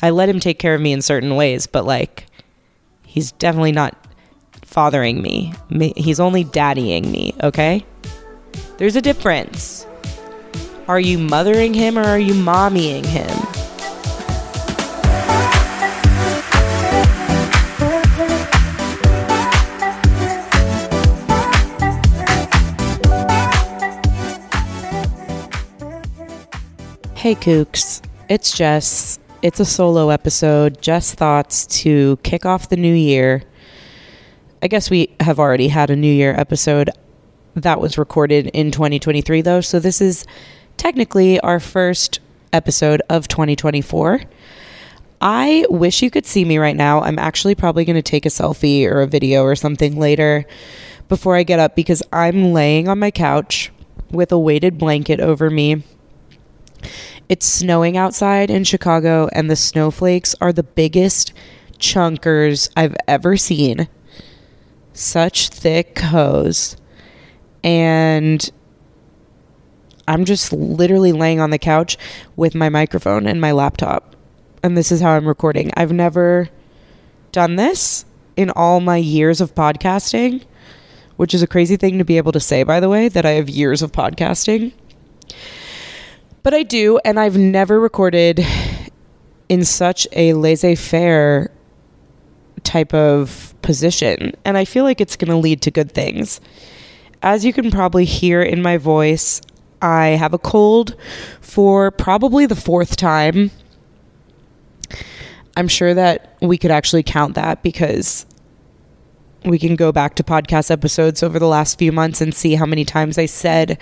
I 0.00 0.10
let 0.10 0.28
him 0.28 0.38
take 0.38 0.60
care 0.60 0.74
of 0.74 0.80
me 0.80 0.92
in 0.92 1.02
certain 1.02 1.34
ways, 1.34 1.66
but 1.66 1.84
like 1.84 2.26
he's 3.04 3.32
definitely 3.32 3.72
not 3.72 3.96
fathering 4.62 5.20
me. 5.20 5.52
He's 5.96 6.20
only 6.20 6.44
daddying 6.44 7.10
me, 7.10 7.34
okay? 7.42 7.84
There's 8.76 8.94
a 8.94 9.02
difference. 9.02 9.86
Are 10.86 11.00
you 11.00 11.18
mothering 11.18 11.74
him 11.74 11.98
or 11.98 12.04
are 12.04 12.18
you 12.18 12.34
mommying 12.34 13.04
him? 13.04 13.28
Hey 27.16 27.34
kooks, 27.34 28.00
it's 28.28 28.56
Jess. 28.56 29.18
It's 29.40 29.60
a 29.60 29.64
solo 29.64 30.10
episode, 30.10 30.82
Jess 30.82 31.14
Thots 31.14 31.64
to 31.82 32.16
kick 32.24 32.44
off 32.44 32.70
the 32.70 32.76
new 32.76 32.92
year. 32.92 33.44
I 34.60 34.66
guess 34.66 34.90
we 34.90 35.14
have 35.20 35.38
already 35.38 35.68
had 35.68 35.90
a 35.90 35.96
new 35.96 36.12
year 36.12 36.34
episode 36.36 36.90
that 37.54 37.80
was 37.80 37.96
recorded 37.96 38.48
in 38.48 38.72
2023 38.72 39.42
though, 39.42 39.60
so 39.60 39.78
this 39.78 40.00
is 40.00 40.26
technically 40.76 41.38
our 41.38 41.60
first 41.60 42.18
episode 42.52 43.00
of 43.08 43.28
2024. 43.28 44.22
I 45.20 45.66
wish 45.70 46.02
you 46.02 46.10
could 46.10 46.26
see 46.26 46.44
me 46.44 46.58
right 46.58 46.76
now. 46.76 47.00
I'm 47.02 47.20
actually 47.20 47.54
probably 47.54 47.84
going 47.84 47.94
to 47.94 48.02
take 48.02 48.26
a 48.26 48.30
selfie 48.30 48.90
or 48.90 49.02
a 49.02 49.06
video 49.06 49.44
or 49.44 49.54
something 49.54 50.00
later 50.00 50.46
before 51.08 51.36
I 51.36 51.44
get 51.44 51.60
up 51.60 51.76
because 51.76 52.02
I'm 52.12 52.52
laying 52.52 52.88
on 52.88 52.98
my 52.98 53.12
couch 53.12 53.70
with 54.10 54.32
a 54.32 54.38
weighted 54.38 54.78
blanket 54.78 55.20
over 55.20 55.48
me. 55.48 55.84
It's 57.28 57.46
snowing 57.46 57.96
outside 57.96 58.50
in 58.50 58.64
Chicago, 58.64 59.28
and 59.32 59.50
the 59.50 59.56
snowflakes 59.56 60.34
are 60.40 60.52
the 60.52 60.62
biggest 60.62 61.32
chunkers 61.78 62.70
I've 62.76 62.96
ever 63.06 63.36
seen. 63.36 63.88
Such 64.94 65.50
thick 65.50 65.98
hose. 65.98 66.76
And 67.62 68.50
I'm 70.06 70.24
just 70.24 70.52
literally 70.54 71.12
laying 71.12 71.38
on 71.38 71.50
the 71.50 71.58
couch 71.58 71.98
with 72.34 72.54
my 72.54 72.70
microphone 72.70 73.26
and 73.26 73.40
my 73.40 73.52
laptop. 73.52 74.16
And 74.62 74.76
this 74.76 74.90
is 74.90 75.02
how 75.02 75.10
I'm 75.10 75.28
recording. 75.28 75.70
I've 75.76 75.92
never 75.92 76.48
done 77.30 77.56
this 77.56 78.06
in 78.36 78.50
all 78.50 78.80
my 78.80 78.96
years 78.96 79.42
of 79.42 79.54
podcasting, 79.54 80.44
which 81.16 81.34
is 81.34 81.42
a 81.42 81.46
crazy 81.46 81.76
thing 81.76 81.98
to 81.98 82.04
be 82.04 82.16
able 82.16 82.32
to 82.32 82.40
say, 82.40 82.62
by 82.62 82.80
the 82.80 82.88
way, 82.88 83.08
that 83.08 83.26
I 83.26 83.32
have 83.32 83.50
years 83.50 83.82
of 83.82 83.92
podcasting. 83.92 84.72
But 86.42 86.54
I 86.54 86.62
do, 86.62 86.98
and 87.04 87.18
I've 87.18 87.36
never 87.36 87.78
recorded 87.80 88.44
in 89.48 89.64
such 89.64 90.06
a 90.12 90.34
laissez 90.34 90.74
faire 90.74 91.50
type 92.64 92.92
of 92.94 93.54
position. 93.62 94.32
And 94.44 94.56
I 94.56 94.64
feel 94.64 94.84
like 94.84 95.00
it's 95.00 95.16
going 95.16 95.30
to 95.30 95.36
lead 95.36 95.62
to 95.62 95.70
good 95.70 95.92
things. 95.92 96.40
As 97.22 97.44
you 97.44 97.52
can 97.52 97.70
probably 97.70 98.04
hear 98.04 98.42
in 98.42 98.62
my 98.62 98.76
voice, 98.76 99.40
I 99.82 100.08
have 100.08 100.34
a 100.34 100.38
cold 100.38 100.96
for 101.40 101.90
probably 101.90 102.46
the 102.46 102.56
fourth 102.56 102.96
time. 102.96 103.50
I'm 105.56 105.68
sure 105.68 105.94
that 105.94 106.36
we 106.40 106.58
could 106.58 106.70
actually 106.70 107.02
count 107.02 107.34
that 107.34 107.62
because 107.62 108.26
we 109.44 109.58
can 109.58 109.76
go 109.76 109.92
back 109.92 110.14
to 110.16 110.22
podcast 110.22 110.70
episodes 110.70 111.22
over 111.22 111.38
the 111.38 111.48
last 111.48 111.78
few 111.78 111.90
months 111.90 112.20
and 112.20 112.34
see 112.34 112.54
how 112.54 112.66
many 112.66 112.84
times 112.84 113.18
I 113.18 113.26
said 113.26 113.78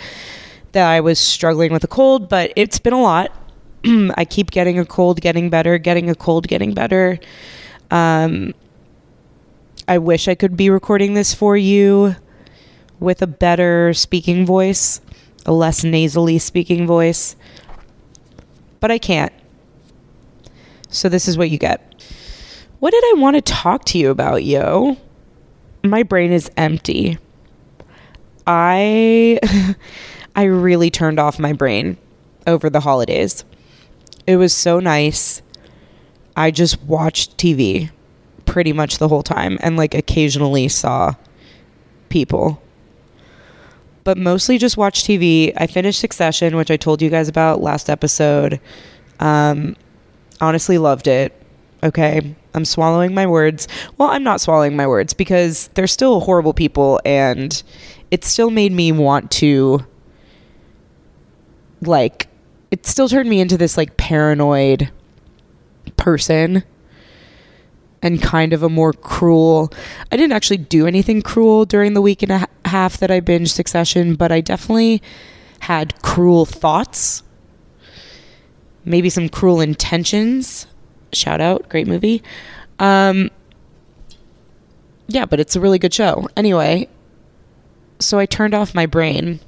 that 0.76 0.90
I 0.90 1.00
was 1.00 1.18
struggling 1.18 1.72
with 1.72 1.84
a 1.84 1.88
cold, 1.88 2.28
but 2.28 2.52
it's 2.54 2.78
been 2.78 2.92
a 2.92 3.00
lot. 3.00 3.32
I 3.86 4.26
keep 4.26 4.50
getting 4.50 4.78
a 4.78 4.84
cold, 4.84 5.22
getting 5.22 5.48
better, 5.48 5.78
getting 5.78 6.10
a 6.10 6.14
cold, 6.14 6.48
getting 6.48 6.74
better. 6.74 7.18
Um, 7.90 8.52
I 9.88 9.96
wish 9.96 10.28
I 10.28 10.34
could 10.34 10.54
be 10.54 10.68
recording 10.68 11.14
this 11.14 11.32
for 11.32 11.56
you 11.56 12.14
with 13.00 13.22
a 13.22 13.26
better 13.26 13.94
speaking 13.94 14.44
voice, 14.44 15.00
a 15.46 15.52
less 15.52 15.82
nasally 15.82 16.38
speaking 16.38 16.86
voice, 16.86 17.36
but 18.78 18.90
I 18.90 18.98
can't. 18.98 19.32
So 20.90 21.08
this 21.08 21.26
is 21.26 21.38
what 21.38 21.48
you 21.48 21.56
get. 21.56 22.04
What 22.80 22.90
did 22.90 23.02
I 23.02 23.14
want 23.16 23.36
to 23.36 23.40
talk 23.40 23.86
to 23.86 23.98
you 23.98 24.10
about, 24.10 24.44
yo? 24.44 24.98
My 25.82 26.02
brain 26.02 26.32
is 26.32 26.50
empty. 26.58 27.16
I 28.46 29.40
I 30.36 30.44
really 30.44 30.90
turned 30.90 31.18
off 31.18 31.38
my 31.38 31.54
brain 31.54 31.96
over 32.46 32.68
the 32.68 32.80
holidays. 32.80 33.44
It 34.26 34.36
was 34.36 34.52
so 34.52 34.78
nice. 34.78 35.40
I 36.36 36.50
just 36.50 36.82
watched 36.82 37.38
TV 37.38 37.90
pretty 38.44 38.74
much 38.74 38.98
the 38.98 39.08
whole 39.08 39.22
time 39.22 39.58
and 39.62 39.78
like 39.78 39.94
occasionally 39.94 40.68
saw 40.68 41.14
people. 42.10 42.62
But 44.04 44.18
mostly 44.18 44.58
just 44.58 44.76
watched 44.76 45.06
TV. 45.06 45.52
I 45.56 45.66
finished 45.66 45.98
Succession, 45.98 46.54
which 46.54 46.70
I 46.70 46.76
told 46.76 47.02
you 47.02 47.10
guys 47.10 47.28
about 47.28 47.62
last 47.62 47.88
episode. 47.88 48.60
Um, 49.18 49.74
honestly 50.40 50.76
loved 50.78 51.08
it. 51.08 51.32
Okay. 51.82 52.36
I'm 52.54 52.64
swallowing 52.64 53.14
my 53.14 53.26
words. 53.26 53.68
Well, 53.96 54.10
I'm 54.10 54.22
not 54.22 54.40
swallowing 54.40 54.76
my 54.76 54.86
words 54.86 55.14
because 55.14 55.68
they're 55.74 55.86
still 55.86 56.20
horrible 56.20 56.52
people 56.52 57.00
and 57.04 57.62
it 58.10 58.24
still 58.24 58.50
made 58.50 58.72
me 58.72 58.92
want 58.92 59.30
to 59.32 59.84
like 61.82 62.28
it 62.70 62.86
still 62.86 63.08
turned 63.08 63.28
me 63.28 63.40
into 63.40 63.56
this 63.56 63.76
like 63.76 63.96
paranoid 63.96 64.90
person 65.96 66.64
and 68.02 68.20
kind 68.20 68.52
of 68.52 68.62
a 68.62 68.68
more 68.68 68.92
cruel. 68.92 69.72
I 70.12 70.16
didn't 70.16 70.32
actually 70.32 70.58
do 70.58 70.86
anything 70.86 71.22
cruel 71.22 71.64
during 71.64 71.94
the 71.94 72.02
week 72.02 72.22
and 72.22 72.32
a 72.32 72.46
half 72.64 72.98
that 72.98 73.10
I 73.10 73.20
binged 73.20 73.48
Succession, 73.48 74.14
but 74.14 74.30
I 74.30 74.40
definitely 74.40 75.02
had 75.60 76.00
cruel 76.02 76.44
thoughts. 76.44 77.22
Maybe 78.84 79.10
some 79.10 79.28
cruel 79.28 79.60
intentions. 79.60 80.66
Shout 81.12 81.40
out, 81.40 81.68
great 81.68 81.86
movie. 81.86 82.22
Um 82.78 83.30
yeah, 85.08 85.24
but 85.24 85.38
it's 85.38 85.54
a 85.54 85.60
really 85.60 85.78
good 85.78 85.94
show. 85.94 86.28
Anyway, 86.36 86.88
so 88.00 88.18
I 88.18 88.26
turned 88.26 88.54
off 88.54 88.74
my 88.74 88.86
brain 88.86 89.40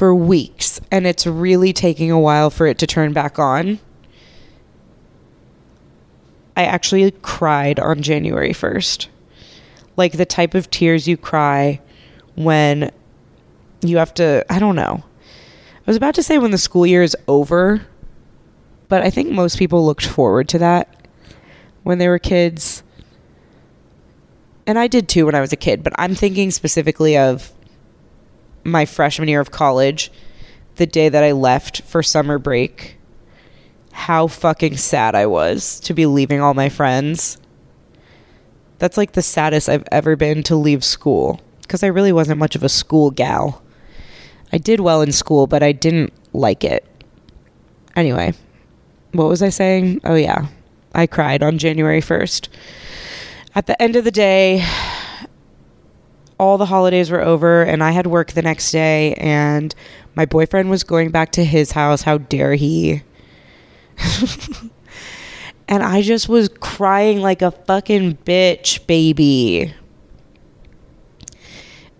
for 0.00 0.14
weeks 0.14 0.80
and 0.90 1.06
it's 1.06 1.26
really 1.26 1.74
taking 1.74 2.10
a 2.10 2.18
while 2.18 2.48
for 2.48 2.66
it 2.66 2.78
to 2.78 2.86
turn 2.86 3.12
back 3.12 3.38
on. 3.38 3.78
I 6.56 6.64
actually 6.64 7.10
cried 7.10 7.78
on 7.78 8.00
January 8.00 8.54
1st. 8.54 9.08
Like 9.98 10.12
the 10.12 10.24
type 10.24 10.54
of 10.54 10.70
tears 10.70 11.06
you 11.06 11.18
cry 11.18 11.82
when 12.34 12.90
you 13.82 13.98
have 13.98 14.14
to, 14.14 14.42
I 14.48 14.58
don't 14.58 14.74
know. 14.74 15.04
I 15.04 15.82
was 15.86 15.98
about 15.98 16.14
to 16.14 16.22
say 16.22 16.38
when 16.38 16.50
the 16.50 16.56
school 16.56 16.86
year 16.86 17.02
is 17.02 17.14
over, 17.28 17.86
but 18.88 19.02
I 19.02 19.10
think 19.10 19.28
most 19.28 19.58
people 19.58 19.84
looked 19.84 20.06
forward 20.06 20.48
to 20.48 20.58
that 20.60 21.10
when 21.82 21.98
they 21.98 22.08
were 22.08 22.18
kids. 22.18 22.82
And 24.66 24.78
I 24.78 24.86
did 24.86 25.10
too 25.10 25.26
when 25.26 25.34
I 25.34 25.42
was 25.42 25.52
a 25.52 25.56
kid, 25.56 25.82
but 25.82 25.92
I'm 25.98 26.14
thinking 26.14 26.50
specifically 26.50 27.18
of 27.18 27.52
my 28.64 28.84
freshman 28.84 29.28
year 29.28 29.40
of 29.40 29.50
college, 29.50 30.10
the 30.76 30.86
day 30.86 31.08
that 31.08 31.24
I 31.24 31.32
left 31.32 31.82
for 31.82 32.02
summer 32.02 32.38
break, 32.38 32.96
how 33.92 34.26
fucking 34.26 34.76
sad 34.76 35.14
I 35.14 35.26
was 35.26 35.80
to 35.80 35.94
be 35.94 36.06
leaving 36.06 36.40
all 36.40 36.54
my 36.54 36.68
friends. 36.68 37.38
That's 38.78 38.96
like 38.96 39.12
the 39.12 39.22
saddest 39.22 39.68
I've 39.68 39.86
ever 39.92 40.16
been 40.16 40.42
to 40.44 40.56
leave 40.56 40.84
school 40.84 41.40
because 41.62 41.82
I 41.82 41.88
really 41.88 42.12
wasn't 42.12 42.38
much 42.38 42.56
of 42.56 42.62
a 42.62 42.68
school 42.68 43.10
gal. 43.10 43.62
I 44.52 44.58
did 44.58 44.80
well 44.80 45.02
in 45.02 45.12
school, 45.12 45.46
but 45.46 45.62
I 45.62 45.72
didn't 45.72 46.12
like 46.32 46.64
it. 46.64 46.84
Anyway, 47.94 48.32
what 49.12 49.28
was 49.28 49.42
I 49.42 49.50
saying? 49.50 50.00
Oh, 50.04 50.14
yeah. 50.14 50.46
I 50.94 51.06
cried 51.06 51.42
on 51.42 51.58
January 51.58 52.00
1st. 52.00 52.48
At 53.54 53.66
the 53.66 53.80
end 53.80 53.96
of 53.96 54.04
the 54.04 54.10
day, 54.10 54.64
all 56.40 56.56
the 56.56 56.64
holidays 56.64 57.10
were 57.10 57.20
over 57.20 57.62
and 57.62 57.84
I 57.84 57.90
had 57.90 58.06
work 58.06 58.32
the 58.32 58.40
next 58.40 58.70
day 58.70 59.12
and 59.18 59.74
my 60.14 60.24
boyfriend 60.24 60.70
was 60.70 60.82
going 60.82 61.10
back 61.10 61.32
to 61.32 61.44
his 61.44 61.72
house. 61.72 62.00
How 62.00 62.16
dare 62.16 62.54
he? 62.54 63.02
and 65.68 65.82
I 65.82 66.00
just 66.00 66.30
was 66.30 66.48
crying 66.48 67.20
like 67.20 67.42
a 67.42 67.50
fucking 67.50 68.16
bitch, 68.24 68.86
baby. 68.86 69.74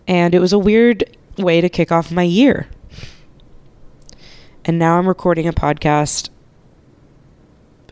And 0.08 0.34
it 0.34 0.38
was 0.38 0.54
a 0.54 0.58
weird 0.58 1.04
way 1.37 1.60
to 1.60 1.69
kick 1.69 1.92
off 1.92 2.10
my 2.10 2.22
year. 2.22 2.66
And 4.64 4.78
now 4.78 4.96
I'm 4.96 5.06
recording 5.06 5.46
a 5.48 5.52
podcast 5.52 6.31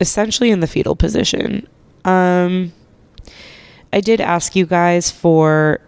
essentially 0.00 0.50
in 0.50 0.60
the 0.60 0.66
fetal 0.66 0.96
position. 0.96 1.68
Um, 2.06 2.72
I 3.92 4.00
did 4.00 4.22
ask 4.22 4.56
you 4.56 4.64
guys 4.64 5.10
for 5.10 5.80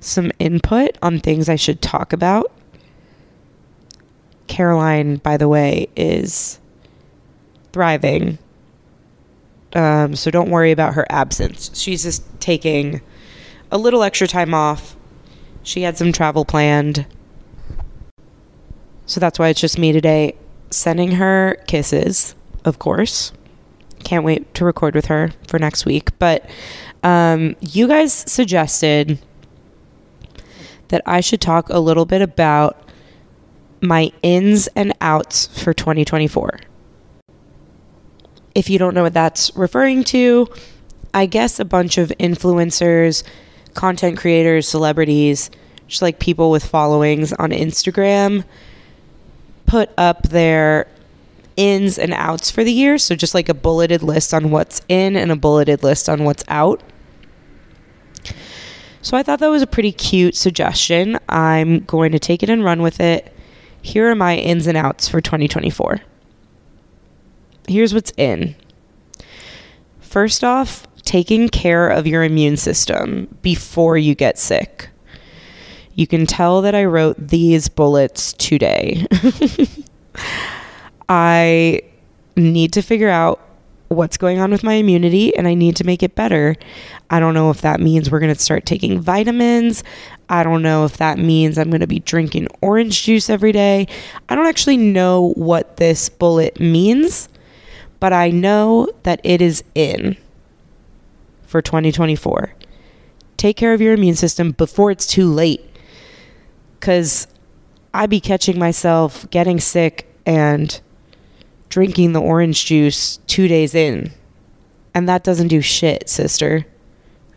some 0.00 0.30
input 0.38 0.96
on 1.02 1.20
things 1.20 1.48
I 1.48 1.56
should 1.56 1.82
talk 1.82 2.12
about. 2.12 2.52
Caroline, 4.46 5.16
by 5.16 5.36
the 5.36 5.48
way, 5.48 5.88
is 5.96 6.60
thriving 7.72 8.38
Um, 9.74 10.16
so 10.16 10.30
don't 10.30 10.50
worry 10.50 10.70
about 10.70 10.94
her 10.94 11.06
absence. 11.10 11.70
She's 11.78 12.02
just 12.02 12.24
taking 12.40 13.02
a 13.70 13.76
little 13.76 14.02
extra 14.02 14.26
time 14.26 14.54
off. 14.54 14.96
She 15.62 15.82
had 15.82 15.98
some 15.98 16.12
travel 16.12 16.44
planned. 16.46 17.04
So 19.04 19.20
that's 19.20 19.38
why 19.38 19.48
it's 19.48 19.60
just 19.60 19.78
me 19.78 19.92
today, 19.92 20.34
sending 20.70 21.12
her 21.12 21.56
kisses, 21.66 22.34
of 22.64 22.78
course. 22.78 23.32
Can't 24.02 24.24
wait 24.24 24.54
to 24.54 24.64
record 24.64 24.94
with 24.94 25.06
her 25.06 25.32
for 25.46 25.58
next 25.58 25.84
week. 25.84 26.16
But 26.18 26.48
um, 27.02 27.56
you 27.60 27.86
guys 27.86 28.12
suggested 28.12 29.18
that 30.88 31.02
I 31.06 31.20
should 31.20 31.40
talk 31.40 31.68
a 31.68 31.78
little 31.78 32.04
bit 32.04 32.22
about 32.22 32.82
my 33.80 34.12
ins 34.22 34.66
and 34.68 34.94
outs 35.00 35.46
for 35.62 35.72
2024. 35.72 36.60
If 38.54 38.70
you 38.70 38.78
don't 38.78 38.94
know 38.94 39.02
what 39.02 39.14
that's 39.14 39.54
referring 39.54 40.04
to, 40.04 40.48
I 41.12 41.26
guess 41.26 41.60
a 41.60 41.64
bunch 41.64 41.98
of 41.98 42.08
influencers, 42.20 43.22
content 43.74 44.18
creators, 44.18 44.68
celebrities, 44.68 45.50
just 45.86 46.02
like 46.02 46.18
people 46.18 46.50
with 46.50 46.64
followings 46.64 47.32
on 47.34 47.50
Instagram, 47.50 48.44
put 49.66 49.90
up 49.98 50.22
their 50.24 50.88
ins 51.56 51.98
and 51.98 52.12
outs 52.12 52.50
for 52.50 52.64
the 52.64 52.72
year. 52.72 52.98
So 52.98 53.14
just 53.14 53.34
like 53.34 53.48
a 53.48 53.54
bulleted 53.54 54.02
list 54.02 54.32
on 54.32 54.50
what's 54.50 54.82
in 54.88 55.16
and 55.16 55.30
a 55.30 55.36
bulleted 55.36 55.82
list 55.82 56.08
on 56.08 56.24
what's 56.24 56.44
out. 56.48 56.82
So 59.06 59.16
I 59.16 59.22
thought 59.22 59.38
that 59.38 59.50
was 59.50 59.62
a 59.62 59.68
pretty 59.68 59.92
cute 59.92 60.34
suggestion. 60.34 61.16
I'm 61.28 61.84
going 61.84 62.10
to 62.10 62.18
take 62.18 62.42
it 62.42 62.50
and 62.50 62.64
run 62.64 62.82
with 62.82 62.98
it. 62.98 63.32
Here 63.80 64.10
are 64.10 64.16
my 64.16 64.34
ins 64.34 64.66
and 64.66 64.76
outs 64.76 65.06
for 65.06 65.20
2024. 65.20 66.00
Here's 67.68 67.94
what's 67.94 68.12
in. 68.16 68.56
First 70.00 70.42
off, 70.42 70.88
taking 71.04 71.48
care 71.48 71.88
of 71.88 72.08
your 72.08 72.24
immune 72.24 72.56
system 72.56 73.28
before 73.42 73.96
you 73.96 74.16
get 74.16 74.40
sick. 74.40 74.88
You 75.94 76.08
can 76.08 76.26
tell 76.26 76.60
that 76.62 76.74
I 76.74 76.84
wrote 76.84 77.28
these 77.28 77.68
bullets 77.68 78.32
today. 78.32 79.06
I 81.08 81.82
need 82.34 82.72
to 82.72 82.82
figure 82.82 83.10
out 83.10 83.40
what's 83.88 84.16
going 84.16 84.38
on 84.38 84.50
with 84.50 84.64
my 84.64 84.74
immunity 84.74 85.34
and 85.36 85.46
I 85.46 85.54
need 85.54 85.76
to 85.76 85.84
make 85.84 86.02
it 86.02 86.14
better. 86.14 86.56
I 87.10 87.20
don't 87.20 87.34
know 87.34 87.50
if 87.50 87.60
that 87.60 87.80
means 87.80 88.10
we're 88.10 88.20
going 88.20 88.34
to 88.34 88.40
start 88.40 88.66
taking 88.66 89.00
vitamins. 89.00 89.84
I 90.28 90.42
don't 90.42 90.62
know 90.62 90.84
if 90.84 90.96
that 90.96 91.18
means 91.18 91.56
I'm 91.56 91.70
going 91.70 91.80
to 91.80 91.86
be 91.86 92.00
drinking 92.00 92.48
orange 92.60 93.04
juice 93.04 93.30
every 93.30 93.52
day. 93.52 93.86
I 94.28 94.34
don't 94.34 94.46
actually 94.46 94.76
know 94.76 95.32
what 95.36 95.76
this 95.76 96.08
bullet 96.08 96.58
means, 96.58 97.28
but 98.00 98.12
I 98.12 98.30
know 98.30 98.88
that 99.04 99.20
it 99.22 99.40
is 99.40 99.62
in 99.74 100.16
for 101.46 101.62
2024. 101.62 102.54
Take 103.36 103.56
care 103.56 103.72
of 103.72 103.80
your 103.80 103.94
immune 103.94 104.16
system 104.16 104.52
before 104.52 104.90
it's 104.90 105.06
too 105.06 105.32
late. 105.32 105.62
Because 106.80 107.28
I 107.94 108.06
be 108.06 108.20
catching 108.20 108.58
myself 108.58 109.28
getting 109.30 109.60
sick 109.60 110.06
and 110.26 110.80
drinking 111.68 112.12
the 112.12 112.20
orange 112.20 112.66
juice 112.66 113.18
two 113.26 113.48
days 113.48 113.74
in. 113.74 114.12
And 114.94 115.08
that 115.08 115.24
doesn't 115.24 115.48
do 115.48 115.60
shit, 115.60 116.08
sister. 116.08 116.66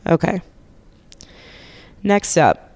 Okay. 0.07 0.41
Next 2.03 2.37
up 2.37 2.69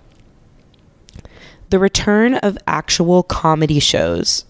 the 1.73 1.79
return 1.79 2.35
of 2.35 2.55
actual 2.67 3.23
comedy 3.23 3.79
shows 3.79 4.45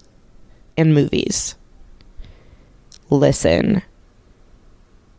and 0.76 0.92
movies. 0.92 1.54
Listen. 3.08 3.80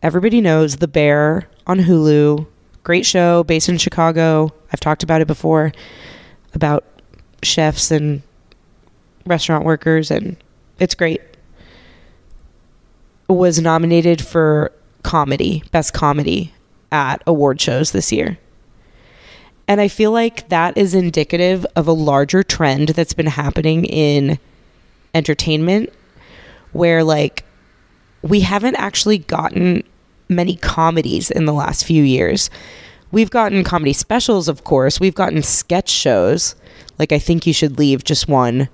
Everybody 0.04 0.40
knows 0.40 0.76
The 0.76 0.86
Bear 0.86 1.48
on 1.66 1.80
Hulu. 1.80 2.46
Great 2.84 3.04
show 3.04 3.42
based 3.42 3.68
in 3.68 3.78
Chicago. 3.78 4.52
I've 4.72 4.78
talked 4.78 5.02
about 5.02 5.20
it 5.20 5.26
before 5.26 5.72
about 6.54 6.84
chefs 7.42 7.90
and 7.90 8.22
restaurant 9.26 9.64
workers, 9.64 10.12
and 10.12 10.36
it's 10.78 10.94
great 10.94 11.20
was 13.28 13.60
nominated 13.60 14.24
for 14.24 14.72
comedy, 15.02 15.62
best 15.72 15.92
comedy 15.92 16.52
at 16.92 17.22
award 17.26 17.60
shows 17.60 17.92
this 17.92 18.12
year. 18.12 18.38
And 19.68 19.80
I 19.80 19.88
feel 19.88 20.12
like 20.12 20.48
that 20.48 20.76
is 20.76 20.94
indicative 20.94 21.66
of 21.74 21.88
a 21.88 21.92
larger 21.92 22.42
trend 22.42 22.90
that's 22.90 23.14
been 23.14 23.26
happening 23.26 23.84
in 23.84 24.38
entertainment 25.14 25.92
where 26.72 27.02
like 27.02 27.44
we 28.22 28.40
haven't 28.40 28.76
actually 28.76 29.18
gotten 29.18 29.82
many 30.28 30.56
comedies 30.56 31.30
in 31.30 31.46
the 31.46 31.52
last 31.52 31.84
few 31.84 32.02
years. 32.02 32.50
We've 33.12 33.30
gotten 33.30 33.64
comedy 33.64 33.92
specials, 33.92 34.48
of 34.48 34.64
course. 34.64 35.00
We've 35.00 35.14
gotten 35.14 35.42
sketch 35.42 35.88
shows. 35.88 36.54
Like 36.98 37.12
I 37.12 37.18
think 37.18 37.46
you 37.46 37.52
should 37.52 37.78
leave 37.78 38.04
just 38.04 38.28
one 38.28 38.68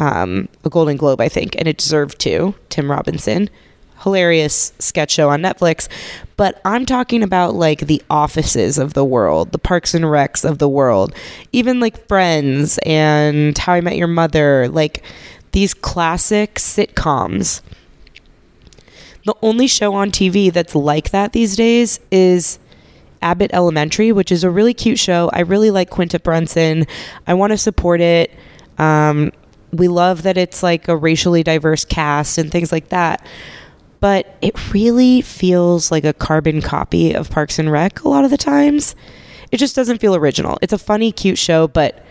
um, 0.00 0.48
a 0.64 0.70
Golden 0.70 0.96
Globe, 0.96 1.20
I 1.20 1.28
think, 1.28 1.54
and 1.56 1.68
it 1.68 1.76
deserved 1.76 2.18
to. 2.20 2.54
Tim 2.70 2.90
Robinson, 2.90 3.50
hilarious 4.02 4.72
sketch 4.78 5.12
show 5.12 5.28
on 5.28 5.42
Netflix. 5.42 5.88
But 6.36 6.60
I'm 6.64 6.86
talking 6.86 7.22
about 7.22 7.54
like 7.54 7.80
the 7.80 8.02
offices 8.08 8.78
of 8.78 8.94
the 8.94 9.04
world, 9.04 9.52
the 9.52 9.58
Parks 9.58 9.92
and 9.94 10.06
Recs 10.06 10.48
of 10.48 10.58
the 10.58 10.68
world, 10.68 11.14
even 11.52 11.80
like 11.80 12.08
Friends 12.08 12.78
and 12.86 13.56
How 13.56 13.74
I 13.74 13.82
Met 13.82 13.98
Your 13.98 14.08
Mother, 14.08 14.68
like 14.68 15.04
these 15.52 15.74
classic 15.74 16.54
sitcoms. 16.54 17.60
The 19.26 19.34
only 19.42 19.66
show 19.66 19.92
on 19.92 20.10
TV 20.10 20.50
that's 20.50 20.74
like 20.74 21.10
that 21.10 21.34
these 21.34 21.56
days 21.56 22.00
is 22.10 22.58
Abbott 23.20 23.50
Elementary, 23.52 24.12
which 24.12 24.32
is 24.32 24.44
a 24.44 24.50
really 24.50 24.72
cute 24.72 24.98
show. 24.98 25.28
I 25.34 25.40
really 25.40 25.70
like 25.70 25.90
Quinta 25.90 26.18
Brunson. 26.18 26.86
I 27.26 27.34
want 27.34 27.50
to 27.50 27.58
support 27.58 28.00
it. 28.00 28.32
Um, 28.78 29.30
we 29.72 29.88
love 29.88 30.22
that 30.22 30.36
it's 30.36 30.62
like 30.62 30.88
a 30.88 30.96
racially 30.96 31.42
diverse 31.42 31.84
cast 31.84 32.38
and 32.38 32.50
things 32.50 32.72
like 32.72 32.88
that. 32.88 33.24
But 34.00 34.36
it 34.40 34.72
really 34.72 35.20
feels 35.20 35.90
like 35.90 36.04
a 36.04 36.14
carbon 36.14 36.62
copy 36.62 37.12
of 37.12 37.30
Parks 37.30 37.58
and 37.58 37.70
Rec 37.70 38.02
a 38.02 38.08
lot 38.08 38.24
of 38.24 38.30
the 38.30 38.38
times. 38.38 38.94
It 39.52 39.58
just 39.58 39.76
doesn't 39.76 39.98
feel 39.98 40.16
original. 40.16 40.58
It's 40.62 40.72
a 40.72 40.78
funny, 40.78 41.12
cute 41.12 41.38
show, 41.38 41.68
but 41.68 42.04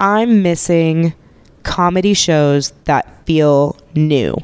I'm 0.00 0.42
missing 0.42 1.14
comedy 1.62 2.14
shows 2.14 2.72
that 2.84 3.24
feel 3.26 3.76
new 3.94 4.36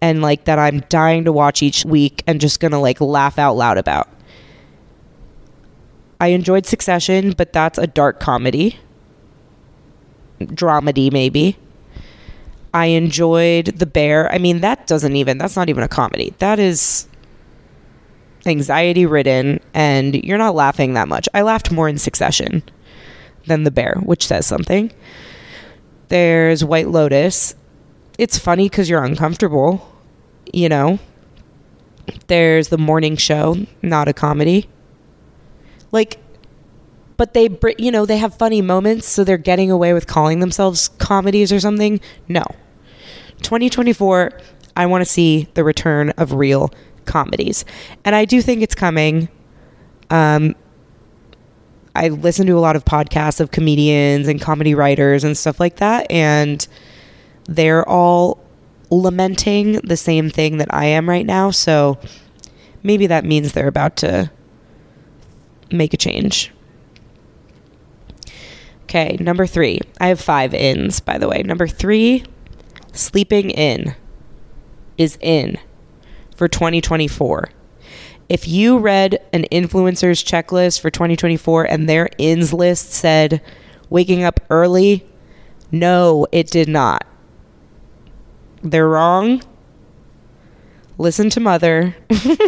and 0.00 0.22
like 0.22 0.44
that 0.44 0.58
I'm 0.58 0.80
dying 0.88 1.24
to 1.24 1.32
watch 1.32 1.62
each 1.62 1.84
week 1.84 2.22
and 2.26 2.40
just 2.40 2.60
gonna 2.60 2.80
like 2.80 3.00
laugh 3.00 3.38
out 3.38 3.54
loud 3.56 3.78
about. 3.78 4.08
I 6.20 6.28
enjoyed 6.28 6.66
Succession, 6.66 7.32
but 7.32 7.52
that's 7.52 7.78
a 7.78 7.86
dark 7.86 8.20
comedy 8.20 8.78
dramedy 10.40 11.12
maybe. 11.12 11.56
I 12.74 12.86
enjoyed 12.86 13.66
The 13.66 13.86
Bear. 13.86 14.30
I 14.32 14.38
mean, 14.38 14.60
that 14.60 14.86
doesn't 14.86 15.16
even 15.16 15.38
that's 15.38 15.56
not 15.56 15.68
even 15.68 15.82
a 15.82 15.88
comedy. 15.88 16.34
That 16.38 16.58
is 16.58 17.08
anxiety 18.46 19.04
ridden 19.04 19.60
and 19.74 20.14
you're 20.24 20.38
not 20.38 20.54
laughing 20.54 20.94
that 20.94 21.08
much. 21.08 21.28
I 21.34 21.42
laughed 21.42 21.70
more 21.70 21.88
in 21.88 21.98
Succession 21.98 22.62
than 23.46 23.64
The 23.64 23.70
Bear, 23.70 23.96
which 24.02 24.26
says 24.26 24.46
something. 24.46 24.92
There's 26.08 26.64
White 26.64 26.88
Lotus. 26.88 27.54
It's 28.18 28.38
funny 28.38 28.68
cuz 28.68 28.88
you're 28.88 29.04
uncomfortable, 29.04 29.90
you 30.52 30.68
know. 30.68 30.98
There's 32.28 32.68
The 32.68 32.78
Morning 32.78 33.16
Show, 33.16 33.66
not 33.82 34.08
a 34.08 34.12
comedy. 34.12 34.68
Like 35.92 36.18
but 37.18 37.34
they 37.34 37.50
you 37.76 37.90
know 37.90 38.06
they 38.06 38.16
have 38.16 38.34
funny 38.34 38.62
moments 38.62 39.06
so 39.06 39.22
they're 39.22 39.36
getting 39.36 39.70
away 39.70 39.92
with 39.92 40.06
calling 40.06 40.40
themselves 40.40 40.88
comedies 40.88 41.52
or 41.52 41.60
something? 41.60 42.00
No. 42.28 42.44
2024 43.42 44.32
i 44.76 44.86
want 44.86 45.02
to 45.02 45.04
see 45.04 45.48
the 45.54 45.62
return 45.62 46.10
of 46.10 46.32
real 46.32 46.72
comedies. 47.04 47.66
And 48.06 48.16
i 48.16 48.24
do 48.24 48.40
think 48.40 48.62
it's 48.62 48.74
coming. 48.74 49.28
Um, 50.08 50.54
i 51.94 52.08
listen 52.08 52.46
to 52.46 52.56
a 52.56 52.60
lot 52.60 52.76
of 52.76 52.84
podcasts 52.84 53.40
of 53.40 53.50
comedians 53.50 54.28
and 54.28 54.40
comedy 54.40 54.74
writers 54.74 55.24
and 55.24 55.36
stuff 55.36 55.60
like 55.60 55.76
that 55.76 56.10
and 56.10 56.66
they're 57.44 57.86
all 57.88 58.42
lamenting 58.90 59.72
the 59.84 59.96
same 59.96 60.30
thing 60.30 60.56
that 60.58 60.72
i 60.72 60.86
am 60.86 61.08
right 61.08 61.26
now 61.26 61.50
so 61.50 61.98
maybe 62.82 63.06
that 63.06 63.24
means 63.24 63.52
they're 63.52 63.68
about 63.68 63.96
to 63.96 64.30
make 65.70 65.92
a 65.92 65.96
change 65.96 66.52
Okay, 68.88 69.18
number 69.20 69.46
three. 69.46 69.80
I 70.00 70.08
have 70.08 70.18
five 70.18 70.54
ins, 70.54 70.98
by 71.00 71.18
the 71.18 71.28
way. 71.28 71.42
Number 71.42 71.68
three, 71.68 72.24
sleeping 72.94 73.50
in 73.50 73.94
is 74.96 75.18
in 75.20 75.58
for 76.34 76.48
2024. 76.48 77.50
If 78.30 78.48
you 78.48 78.78
read 78.78 79.20
an 79.34 79.44
influencer's 79.52 80.24
checklist 80.24 80.80
for 80.80 80.88
2024 80.88 81.64
and 81.64 81.86
their 81.86 82.08
ins 82.16 82.54
list 82.54 82.92
said 82.92 83.42
waking 83.90 84.22
up 84.24 84.40
early, 84.48 85.06
no, 85.70 86.26
it 86.32 86.50
did 86.50 86.68
not. 86.68 87.06
They're 88.62 88.88
wrong. 88.88 89.42
listen 90.96 91.28
to 91.28 91.40
Mother. 91.40 91.94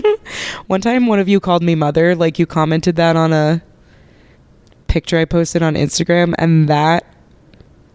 one 0.68 0.80
time, 0.80 1.06
one 1.06 1.18
of 1.18 1.28
you 1.28 1.38
called 1.38 1.62
me 1.62 1.74
Mother, 1.74 2.14
like 2.14 2.38
you 2.38 2.46
commented 2.46 2.96
that 2.96 3.14
on 3.14 3.34
a 3.34 3.62
picture 4.90 5.18
I 5.18 5.24
posted 5.24 5.62
on 5.62 5.74
Instagram, 5.74 6.34
and 6.36 6.68
that 6.68 7.06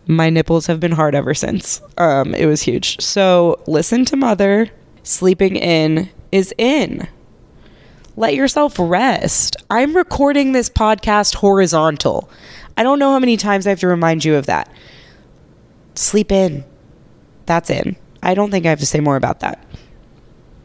my 0.07 0.29
nipples 0.29 0.67
have 0.67 0.79
been 0.79 0.93
hard 0.93 1.13
ever 1.13 1.33
since. 1.33 1.81
Um, 1.97 2.33
it 2.33 2.45
was 2.45 2.61
huge. 2.61 3.01
So 3.01 3.61
listen 3.67 4.05
to 4.05 4.15
Mother. 4.15 4.69
Sleeping 5.03 5.57
in 5.57 6.09
is 6.31 6.53
in. 6.57 7.07
Let 8.15 8.33
yourself 8.33 8.75
rest. 8.79 9.57
I'm 9.69 9.95
recording 9.95 10.53
this 10.53 10.69
podcast 10.69 11.35
horizontal. 11.35 12.29
I 12.77 12.83
don't 12.83 12.97
know 12.97 13.11
how 13.11 13.19
many 13.19 13.35
times 13.35 13.67
I 13.67 13.71
have 13.71 13.79
to 13.81 13.87
remind 13.87 14.23
you 14.23 14.35
of 14.35 14.45
that. 14.45 14.71
Sleep 15.95 16.31
in. 16.31 16.63
That's 17.45 17.69
in. 17.69 17.97
I 18.23 18.35
don't 18.35 18.51
think 18.51 18.65
I 18.65 18.69
have 18.69 18.79
to 18.79 18.85
say 18.85 19.01
more 19.01 19.17
about 19.17 19.41
that. 19.41 19.63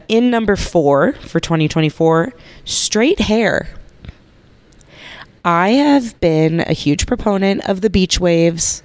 In 0.07 0.29
number 0.31 0.55
four 0.55 1.13
for 1.13 1.41
2024, 1.41 2.33
straight 2.63 3.19
hair. 3.19 3.67
I 5.43 5.69
have 5.69 6.19
been 6.19 6.59
a 6.59 6.73
huge 6.73 7.07
proponent 7.07 7.67
of 7.67 7.81
the 7.81 7.89
beach 7.89 8.19
waves. 8.19 8.83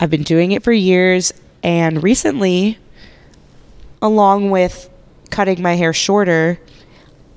I've 0.00 0.10
been 0.10 0.24
doing 0.24 0.50
it 0.50 0.64
for 0.64 0.72
years, 0.72 1.32
and 1.62 2.02
recently, 2.02 2.78
along 4.00 4.50
with 4.50 4.90
cutting 5.30 5.62
my 5.62 5.74
hair 5.74 5.92
shorter, 5.92 6.58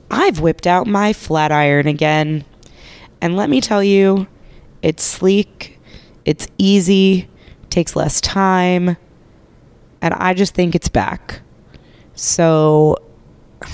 I've 0.10 0.40
whipped 0.40 0.66
out 0.66 0.88
my 0.88 1.14
flat 1.14 1.52
iron 1.52 1.86
again. 1.86 2.44
And 3.22 3.38
let 3.38 3.52
me 3.52 3.62
tell 3.62 3.84
you, 3.84 4.26
it's 4.82 5.04
sleek, 5.04 5.80
it's 6.26 6.48
easy, 6.58 7.28
takes 7.70 7.96
less 7.96 8.20
time, 8.20 8.98
and 10.02 10.14
I 10.16 10.34
just 10.34 10.56
think 10.56 10.74
it's 10.74 10.90
back. 10.90 11.42
So, 12.16 12.98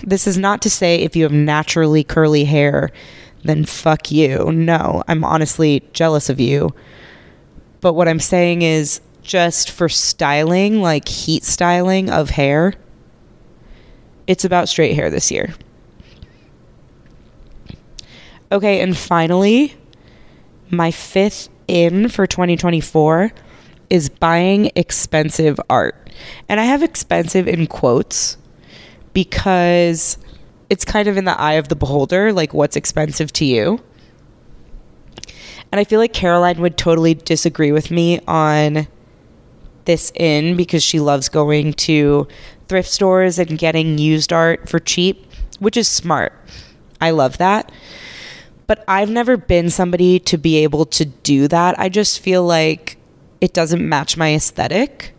this 0.04 0.28
is 0.28 0.38
not 0.38 0.62
to 0.64 0.70
say 0.70 0.98
if 0.98 1.16
you 1.16 1.24
have 1.24 1.32
naturally 1.32 2.04
curly 2.04 2.44
hair, 2.44 2.92
then 3.44 3.66
fuck 3.66 4.12
you. 4.12 4.52
No, 4.52 5.04
I'm 5.08 5.24
honestly 5.24 5.84
jealous 5.94 6.30
of 6.30 6.40
you. 6.40 6.74
But 7.80 7.94
what 7.94 8.08
I'm 8.08 8.20
saying 8.20 8.62
is 8.62 9.02
just 9.22 9.72
for 9.72 9.90
styling, 9.90 10.82
like 10.82 11.08
heat 11.08 11.44
styling 11.44 12.10
of 12.10 12.32
hair, 12.32 12.74
it's 14.28 14.46
about 14.46 14.70
straight 14.70 14.94
hair 14.94 15.10
this 15.10 15.32
year. 15.32 15.54
Okay, 18.52 18.82
and 18.82 18.96
finally, 18.98 19.76
my 20.70 20.92
fifth 20.92 21.50
in 21.68 22.10
for 22.10 22.28
2024 22.28 23.32
is 23.90 24.10
buying 24.10 24.72
expensive 24.76 25.60
art. 25.70 26.10
And 26.48 26.60
I 26.60 26.66
have 26.66 26.84
expensive 26.84 27.48
in 27.48 27.68
quotes 27.68 28.38
because 29.14 30.18
it's 30.72 30.86
kind 30.86 31.10
of 31.10 31.18
in 31.18 31.26
the 31.26 31.38
eye 31.38 31.56
of 31.56 31.68
the 31.68 31.76
beholder, 31.76 32.32
like 32.32 32.54
what's 32.54 32.78
expensive 32.78 33.34
to 33.34 33.44
you. 33.44 33.82
And 35.70 35.82
I 35.82 35.84
feel 35.84 36.00
like 36.00 36.14
Caroline 36.14 36.62
would 36.62 36.78
totally 36.78 37.14
disagree 37.14 37.74
with 37.74 37.92
me 37.92 38.22
on 38.26 38.88
this 39.84 40.14
in 40.16 40.56
because 40.56 40.82
she 40.82 41.02
loves 41.02 41.28
going 41.28 41.74
to 41.74 42.26
thrift 42.70 42.90
stores 42.90 43.38
and 43.38 43.58
getting 43.58 43.98
used 43.98 44.32
art 44.32 44.70
for 44.70 44.80
cheap, 44.80 45.28
which 45.60 45.76
is 45.76 45.90
smart. 45.90 46.32
I 47.02 47.12
love 47.12 47.38
that. 47.40 47.70
But 48.66 48.86
I've 48.88 49.10
never 49.10 49.36
been 49.36 49.70
somebody 49.70 50.20
to 50.20 50.38
be 50.38 50.64
able 50.64 50.86
to 50.86 51.04
do 51.04 51.50
that. 51.50 51.78
I 51.78 51.90
just 51.90 52.22
feel 52.22 52.46
like 52.46 52.98
it 53.42 53.54
doesn't 53.54 53.88
match 53.88 54.16
my 54.16 54.34
aesthetic. 54.34 55.14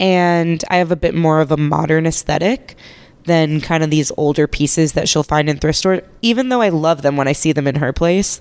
And 0.00 0.64
I 0.68 0.78
have 0.78 0.90
a 0.90 0.96
bit 0.96 1.14
more 1.14 1.40
of 1.40 1.52
a 1.52 1.56
modern 1.56 2.06
aesthetic 2.06 2.76
than 3.24 3.60
kind 3.60 3.82
of 3.82 3.90
these 3.90 4.12
older 4.16 4.46
pieces 4.46 4.92
that 4.92 5.08
she'll 5.08 5.22
find 5.22 5.48
in 5.48 5.58
thrift 5.58 5.78
stores, 5.78 6.02
even 6.22 6.48
though 6.48 6.60
I 6.60 6.68
love 6.68 7.02
them 7.02 7.16
when 7.16 7.28
I 7.28 7.32
see 7.32 7.52
them 7.52 7.66
in 7.66 7.76
her 7.76 7.92
place. 7.92 8.40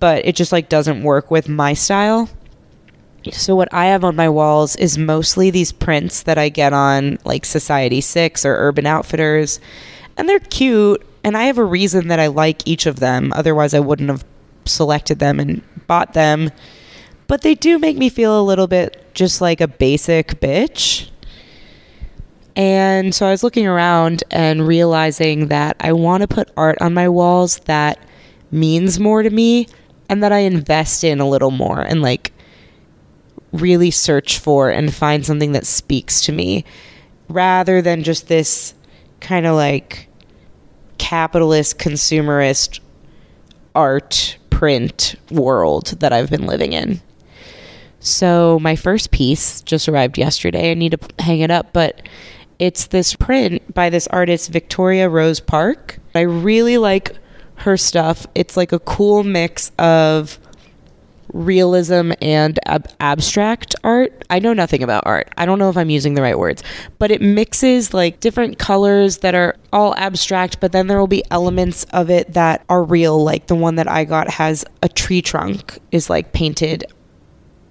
But 0.00 0.24
it 0.24 0.36
just 0.36 0.52
like 0.52 0.68
doesn't 0.68 1.02
work 1.02 1.30
with 1.30 1.48
my 1.48 1.74
style. 1.74 2.28
So 3.32 3.56
what 3.56 3.72
I 3.72 3.86
have 3.86 4.04
on 4.04 4.16
my 4.16 4.28
walls 4.28 4.76
is 4.76 4.96
mostly 4.96 5.50
these 5.50 5.72
prints 5.72 6.22
that 6.22 6.38
I 6.38 6.48
get 6.48 6.72
on 6.72 7.18
like 7.24 7.44
Society 7.44 8.00
6 8.00 8.44
or 8.44 8.54
Urban 8.54 8.86
Outfitters. 8.86 9.60
And 10.16 10.28
they're 10.28 10.38
cute 10.38 11.04
and 11.24 11.36
I 11.36 11.44
have 11.44 11.58
a 11.58 11.64
reason 11.64 12.08
that 12.08 12.20
I 12.20 12.28
like 12.28 12.66
each 12.66 12.86
of 12.86 13.00
them. 13.00 13.32
Otherwise 13.34 13.74
I 13.74 13.80
wouldn't 13.80 14.08
have 14.08 14.24
selected 14.64 15.18
them 15.18 15.40
and 15.40 15.62
bought 15.86 16.12
them. 16.14 16.50
But 17.26 17.42
they 17.42 17.54
do 17.54 17.78
make 17.78 17.96
me 17.96 18.08
feel 18.08 18.40
a 18.40 18.42
little 18.42 18.66
bit 18.66 19.14
just 19.14 19.40
like 19.40 19.60
a 19.60 19.68
basic 19.68 20.40
bitch. 20.40 21.10
And 22.58 23.14
so 23.14 23.24
I 23.24 23.30
was 23.30 23.44
looking 23.44 23.68
around 23.68 24.24
and 24.32 24.66
realizing 24.66 25.46
that 25.46 25.76
I 25.78 25.92
want 25.92 26.22
to 26.22 26.28
put 26.28 26.50
art 26.56 26.76
on 26.80 26.92
my 26.92 27.08
walls 27.08 27.60
that 27.66 28.00
means 28.50 28.98
more 28.98 29.22
to 29.22 29.30
me 29.30 29.68
and 30.08 30.24
that 30.24 30.32
I 30.32 30.38
invest 30.38 31.04
in 31.04 31.20
a 31.20 31.28
little 31.28 31.52
more 31.52 31.80
and 31.80 32.02
like 32.02 32.32
really 33.52 33.92
search 33.92 34.40
for 34.40 34.70
and 34.70 34.92
find 34.92 35.24
something 35.24 35.52
that 35.52 35.66
speaks 35.66 36.20
to 36.22 36.32
me 36.32 36.64
rather 37.28 37.80
than 37.80 38.02
just 38.02 38.26
this 38.26 38.74
kind 39.20 39.46
of 39.46 39.54
like 39.54 40.08
capitalist 40.98 41.78
consumerist 41.78 42.80
art 43.76 44.36
print 44.50 45.14
world 45.30 45.94
that 46.00 46.12
I've 46.12 46.28
been 46.28 46.46
living 46.46 46.72
in. 46.72 47.00
So 48.00 48.58
my 48.60 48.74
first 48.74 49.12
piece 49.12 49.60
just 49.60 49.88
arrived 49.88 50.18
yesterday. 50.18 50.72
I 50.72 50.74
need 50.74 50.92
to 50.92 51.22
hang 51.22 51.38
it 51.38 51.52
up, 51.52 51.72
but 51.72 52.02
it's 52.58 52.86
this 52.86 53.14
print 53.14 53.74
by 53.74 53.90
this 53.90 54.06
artist 54.08 54.50
Victoria 54.50 55.08
Rose 55.08 55.40
Park. 55.40 55.98
I 56.14 56.22
really 56.22 56.78
like 56.78 57.16
her 57.56 57.76
stuff. 57.76 58.26
It's 58.34 58.56
like 58.56 58.72
a 58.72 58.78
cool 58.80 59.24
mix 59.24 59.70
of 59.78 60.38
realism 61.32 62.12
and 62.22 62.58
ab- 62.66 62.88
abstract 63.00 63.74
art. 63.84 64.24
I 64.30 64.38
know 64.38 64.52
nothing 64.52 64.82
about 64.82 65.04
art. 65.06 65.32
I 65.36 65.46
don't 65.46 65.58
know 65.58 65.68
if 65.68 65.76
I'm 65.76 65.90
using 65.90 66.14
the 66.14 66.22
right 66.22 66.38
words, 66.38 66.62
but 66.98 67.10
it 67.10 67.20
mixes 67.20 67.92
like 67.92 68.20
different 68.20 68.58
colors 68.58 69.18
that 69.18 69.34
are 69.34 69.56
all 69.72 69.94
abstract, 69.96 70.60
but 70.60 70.72
then 70.72 70.86
there 70.86 70.98
will 70.98 71.06
be 71.06 71.22
elements 71.30 71.84
of 71.92 72.10
it 72.10 72.32
that 72.34 72.64
are 72.68 72.82
real. 72.82 73.22
Like 73.22 73.46
the 73.46 73.54
one 73.54 73.76
that 73.76 73.88
I 73.88 74.04
got 74.04 74.30
has 74.30 74.64
a 74.82 74.88
tree 74.88 75.22
trunk 75.22 75.78
is 75.92 76.08
like 76.08 76.32
painted 76.32 76.84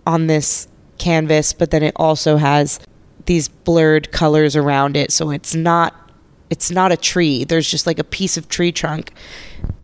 on 0.06 0.28
this 0.28 0.68
canvas, 0.98 1.54
but 1.54 1.72
then 1.72 1.84
it 1.84 1.94
also 1.96 2.38
has 2.38 2.80
these 3.28 3.48
blurred 3.48 4.12
colors 4.12 4.56
around 4.56 4.98
it, 4.98 5.12
so 5.12 5.30
it's 5.30 5.56
not 5.56 5.94
it's 6.50 6.72
not 6.72 6.92
a 6.92 6.98
tree. 6.98 7.44
There's 7.44 7.70
just 7.70 7.86
like 7.86 8.00
a 8.00 8.04
piece 8.04 8.38
of 8.38 8.50
tree 8.50 8.72
trunk. 8.72 9.14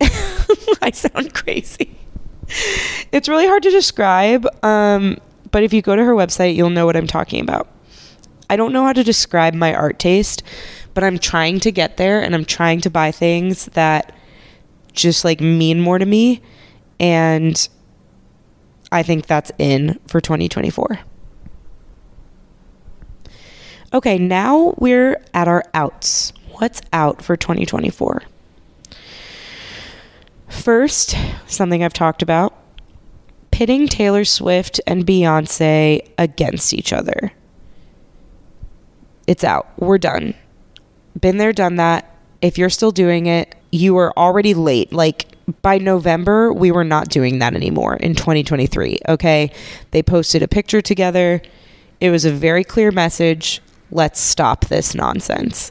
I 0.82 0.90
sound 0.90 1.34
crazy 1.34 1.96
it's 3.12 3.28
really 3.28 3.46
hard 3.46 3.62
to 3.62 3.70
describe, 3.70 4.46
um, 4.64 5.18
but 5.50 5.62
if 5.62 5.72
you 5.72 5.82
go 5.82 5.96
to 5.96 6.04
her 6.04 6.14
website, 6.14 6.54
you'll 6.54 6.70
know 6.70 6.86
what 6.86 6.96
I'm 6.96 7.06
talking 7.06 7.40
about. 7.40 7.68
I 8.50 8.56
don't 8.56 8.72
know 8.72 8.84
how 8.84 8.92
to 8.92 9.02
describe 9.04 9.54
my 9.54 9.74
art 9.74 9.98
taste, 9.98 10.42
but 10.92 11.02
I'm 11.02 11.18
trying 11.18 11.60
to 11.60 11.72
get 11.72 11.96
there 11.96 12.20
and 12.22 12.34
I'm 12.34 12.44
trying 12.44 12.80
to 12.82 12.90
buy 12.90 13.10
things 13.10 13.66
that 13.66 14.14
just 14.92 15.24
like 15.24 15.40
mean 15.40 15.80
more 15.80 15.98
to 15.98 16.06
me. 16.06 16.42
And 17.00 17.68
I 18.92 19.02
think 19.02 19.26
that's 19.26 19.50
in 19.58 19.98
for 20.06 20.20
2024. 20.20 21.00
Okay, 23.94 24.18
now 24.18 24.74
we're 24.78 25.22
at 25.32 25.46
our 25.46 25.62
outs. 25.72 26.32
What's 26.54 26.80
out 26.92 27.22
for 27.22 27.36
2024? 27.36 28.24
First, 30.48 31.14
something 31.46 31.84
I've 31.84 31.92
talked 31.92 32.20
about 32.20 32.58
pitting 33.52 33.86
Taylor 33.86 34.24
Swift 34.24 34.80
and 34.84 35.06
Beyonce 35.06 36.04
against 36.18 36.74
each 36.74 36.92
other. 36.92 37.30
It's 39.28 39.44
out. 39.44 39.68
We're 39.78 39.98
done. 39.98 40.34
Been 41.20 41.38
there, 41.38 41.52
done 41.52 41.76
that. 41.76 42.16
If 42.42 42.58
you're 42.58 42.70
still 42.70 42.90
doing 42.90 43.26
it, 43.26 43.54
you 43.70 43.96
are 43.98 44.12
already 44.16 44.54
late. 44.54 44.92
Like 44.92 45.36
by 45.62 45.78
November, 45.78 46.52
we 46.52 46.72
were 46.72 46.82
not 46.82 47.10
doing 47.10 47.38
that 47.38 47.54
anymore 47.54 47.94
in 47.94 48.16
2023. 48.16 48.98
Okay. 49.08 49.52
They 49.92 50.02
posted 50.02 50.42
a 50.42 50.48
picture 50.48 50.82
together. 50.82 51.40
It 52.00 52.10
was 52.10 52.24
a 52.24 52.32
very 52.32 52.64
clear 52.64 52.90
message. 52.90 53.60
Let's 53.94 54.18
stop 54.18 54.64
this 54.64 54.92
nonsense. 54.92 55.70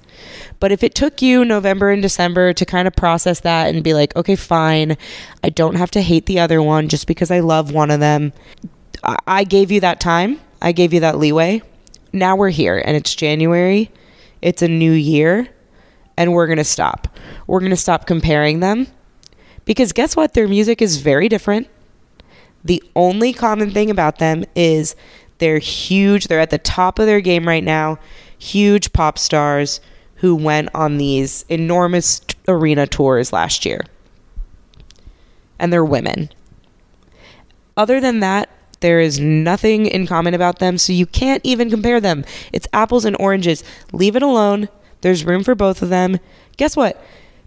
But 0.61 0.71
if 0.71 0.81
it 0.81 0.95
took 0.95 1.21
you 1.21 1.43
November 1.43 1.91
and 1.91 2.01
December 2.01 2.53
to 2.53 2.65
kind 2.65 2.87
of 2.87 2.95
process 2.95 3.41
that 3.41 3.67
and 3.67 3.83
be 3.83 3.93
like, 3.93 4.15
okay, 4.15 4.37
fine, 4.37 4.97
I 5.43 5.49
don't 5.49 5.75
have 5.75 5.91
to 5.91 6.01
hate 6.01 6.25
the 6.25 6.39
other 6.39 6.61
one 6.61 6.87
just 6.87 7.05
because 7.05 7.29
I 7.29 7.41
love 7.41 7.73
one 7.73 7.91
of 7.91 7.99
them, 7.99 8.31
I 9.27 9.43
gave 9.43 9.71
you 9.71 9.81
that 9.81 9.99
time. 9.99 10.39
I 10.61 10.71
gave 10.71 10.93
you 10.93 11.01
that 11.01 11.17
leeway. 11.19 11.63
Now 12.13 12.37
we're 12.37 12.49
here 12.49 12.81
and 12.85 12.95
it's 12.95 13.13
January. 13.13 13.91
It's 14.41 14.61
a 14.61 14.69
new 14.69 14.93
year 14.93 15.49
and 16.15 16.31
we're 16.31 16.47
going 16.47 16.57
to 16.57 16.63
stop. 16.63 17.19
We're 17.45 17.59
going 17.59 17.71
to 17.71 17.75
stop 17.75 18.07
comparing 18.07 18.61
them 18.61 18.87
because 19.65 19.91
guess 19.91 20.15
what? 20.15 20.33
Their 20.33 20.47
music 20.47 20.81
is 20.81 21.01
very 21.01 21.27
different. 21.27 21.67
The 22.63 22.81
only 22.95 23.33
common 23.33 23.71
thing 23.71 23.89
about 23.89 24.19
them 24.19 24.45
is 24.55 24.95
they're 25.39 25.59
huge. 25.59 26.27
They're 26.27 26.39
at 26.39 26.49
the 26.49 26.57
top 26.57 26.99
of 26.99 27.05
their 27.05 27.21
game 27.21 27.47
right 27.47 27.63
now 27.63 27.99
huge 28.43 28.91
pop 28.91 29.17
stars 29.17 29.79
who 30.15 30.35
went 30.35 30.69
on 30.75 30.97
these 30.97 31.45
enormous 31.49 32.21
arena 32.47 32.85
tours 32.85 33.33
last 33.33 33.65
year. 33.65 33.81
And 35.57 35.71
they're 35.71 35.85
women. 35.85 36.29
Other 37.77 37.99
than 38.01 38.19
that, 38.19 38.49
there 38.81 38.99
is 38.99 39.19
nothing 39.19 39.85
in 39.85 40.05
common 40.05 40.33
about 40.33 40.59
them, 40.59 40.77
so 40.77 40.91
you 40.91 41.05
can't 41.05 41.41
even 41.45 41.69
compare 41.69 42.01
them. 42.01 42.25
It's 42.51 42.67
apples 42.73 43.05
and 43.05 43.15
oranges. 43.17 43.63
Leave 43.93 44.15
it 44.15 44.23
alone. 44.23 44.67
There's 45.01 45.25
room 45.25 45.43
for 45.43 45.55
both 45.55 45.81
of 45.81 45.89
them. 45.89 46.19
Guess 46.57 46.75
what? 46.75 47.01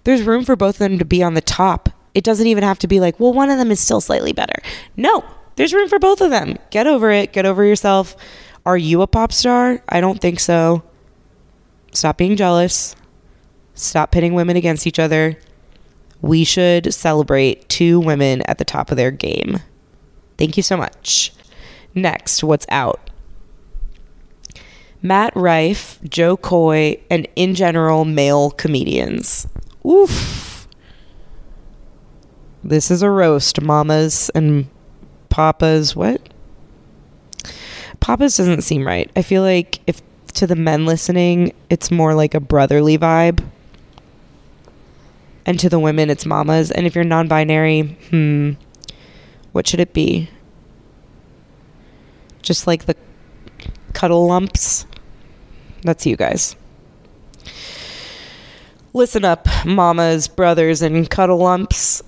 There's 0.05 0.23
room 0.23 0.45
for 0.45 0.57
both 0.57 0.77
of 0.77 0.79
them 0.79 0.99
to 0.99 1.05
be 1.05 1.23
on 1.23 1.35
the 1.35 1.41
top. 1.43 1.91
It 2.15 2.25
doesn't 2.25 2.47
even 2.47 2.65
have 2.65 2.79
to 2.81 2.89
be 2.89 3.01
like, 3.01 3.21
well, 3.21 3.35
one 3.35 3.51
of 3.51 3.59
them 3.59 3.71
is 3.71 3.81
still 3.81 4.01
slightly 4.01 4.33
better. 4.33 4.63
No, 4.97 5.25
there's 5.57 5.75
room 5.75 5.89
for 5.89 5.99
both 5.99 6.21
of 6.21 6.31
them. 6.31 6.57
Get 6.71 6.87
over 6.87 7.11
it. 7.11 7.33
Get 7.33 7.47
over 7.47 7.65
yourself. 7.65 8.17
Are 8.65 8.77
you 8.77 9.03
a 9.03 9.07
pop 9.07 9.33
star? 9.33 9.83
I 9.89 10.01
don't 10.01 10.21
think 10.21 10.41
so. 10.41 10.83
Stop 11.93 12.19
being 12.19 12.37
jealous. 12.37 12.95
Stop 13.75 14.11
pitting 14.11 14.35
women 14.35 14.57
against 14.57 14.87
each 14.87 14.99
other. 14.99 15.39
We 16.21 16.45
should 16.45 16.93
celebrate 16.93 17.69
two 17.69 18.01
women 18.01 18.43
at 18.43 18.59
the 18.59 18.65
top 18.65 18.91
of 18.91 18.97
their 18.97 19.11
game. 19.11 19.61
Thank 20.39 20.57
you 20.57 20.63
so 20.63 20.77
much. 20.77 21.33
Next, 21.95 22.43
what's 22.43 22.67
out? 22.69 23.11
Matt 25.03 25.35
Rife, 25.37 25.99
Jo 26.09 26.37
Koy, 26.37 27.01
and 27.11 27.29
in 27.37 27.55
general, 27.55 28.05
male 28.05 28.51
comedians. 28.51 29.47
Oof. 29.87 30.67
This 32.65 32.91
is 32.91 33.03
a 33.03 33.11
roast, 33.11 33.61
mamas 33.61 34.31
and 34.35 34.69
papas. 35.37 35.95
What? 35.95 36.23
Papas 38.01 38.39
doesn't 38.39 38.63
seem 38.63 38.87
right. 38.87 39.11
I 39.15 39.21
feel 39.21 39.43
like 39.43 39.81
if 39.87 40.01
to 40.33 40.47
the 40.47 40.57
men 40.57 40.87
listening, 40.87 41.53
it's 41.69 41.91
more 41.91 42.15
like 42.15 42.35
a 42.35 42.41
brotherly 42.41 42.97
vibe. 42.97 43.45
And 45.45 45.61
to 45.61 45.69
the 45.69 45.79
women, 45.79 46.09
it's 46.09 46.25
mamas. 46.25 46.71
And 46.71 46.87
if 46.87 46.95
you're 46.95 47.05
non 47.05 47.29
binary, 47.29 47.99
hmm, 48.09 48.53
what 49.53 49.69
should 49.69 49.79
it 49.79 49.93
be? 49.93 50.31
Just 52.41 52.67
like 52.67 52.87
the 52.87 52.97
cuddle 53.93 54.27
lumps? 54.27 54.87
That's 55.83 56.07
you 56.07 56.17
guys. 56.17 56.57
Listen 58.95 59.27
up, 59.27 59.47
mamas, 59.67 60.29
brothers, 60.29 60.81
and 60.81 61.11
cuddle 61.11 61.39
lumps. 61.39 62.03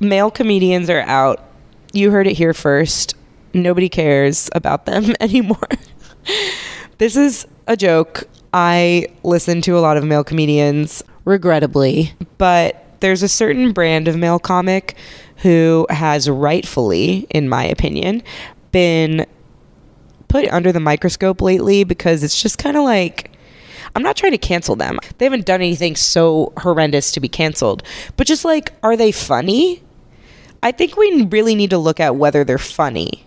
Male 0.00 0.30
comedians 0.30 0.90
are 0.90 1.00
out. 1.00 1.48
You 1.92 2.10
heard 2.10 2.26
it 2.26 2.34
here 2.36 2.54
first. 2.54 3.14
Nobody 3.54 3.88
cares 3.88 4.48
about 4.54 4.86
them 4.86 5.14
anymore. 5.20 5.68
this 6.98 7.16
is 7.16 7.46
a 7.66 7.76
joke. 7.76 8.24
I 8.54 9.08
listen 9.22 9.60
to 9.62 9.76
a 9.78 9.80
lot 9.80 9.96
of 9.96 10.04
male 10.04 10.24
comedians, 10.24 11.02
regrettably, 11.24 12.12
but 12.38 12.84
there's 13.00 13.22
a 13.22 13.28
certain 13.28 13.72
brand 13.72 14.08
of 14.08 14.16
male 14.16 14.38
comic 14.38 14.96
who 15.38 15.86
has 15.90 16.28
rightfully, 16.28 17.26
in 17.30 17.48
my 17.48 17.64
opinion, 17.64 18.22
been 18.70 19.26
put 20.28 20.48
under 20.48 20.72
the 20.72 20.80
microscope 20.80 21.42
lately 21.42 21.84
because 21.84 22.22
it's 22.22 22.40
just 22.40 22.58
kind 22.58 22.76
of 22.76 22.84
like 22.84 23.30
I'm 23.94 24.02
not 24.02 24.16
trying 24.16 24.32
to 24.32 24.38
cancel 24.38 24.76
them. 24.76 24.98
They 25.18 25.26
haven't 25.26 25.44
done 25.44 25.60
anything 25.60 25.96
so 25.96 26.52
horrendous 26.58 27.12
to 27.12 27.20
be 27.20 27.28
canceled. 27.28 27.82
But 28.16 28.26
just 28.26 28.44
like, 28.44 28.72
are 28.82 28.96
they 28.96 29.12
funny? 29.12 29.82
I 30.62 30.72
think 30.72 30.96
we 30.96 31.24
really 31.24 31.54
need 31.54 31.70
to 31.70 31.78
look 31.78 32.00
at 32.00 32.16
whether 32.16 32.44
they're 32.44 32.58
funny. 32.58 33.24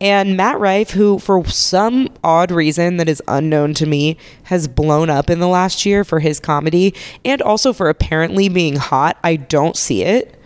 And 0.00 0.36
Matt 0.36 0.58
Rife, 0.58 0.90
who 0.90 1.20
for 1.20 1.44
some 1.46 2.08
odd 2.24 2.50
reason 2.50 2.96
that 2.96 3.08
is 3.08 3.22
unknown 3.28 3.72
to 3.74 3.86
me, 3.86 4.16
has 4.44 4.66
blown 4.66 5.08
up 5.08 5.30
in 5.30 5.38
the 5.38 5.46
last 5.46 5.86
year 5.86 6.02
for 6.02 6.18
his 6.18 6.40
comedy 6.40 6.92
and 7.24 7.40
also 7.40 7.72
for 7.72 7.88
apparently 7.88 8.48
being 8.48 8.76
hot. 8.76 9.16
I 9.22 9.36
don't 9.36 9.76
see 9.76 10.02
it. 10.02 10.36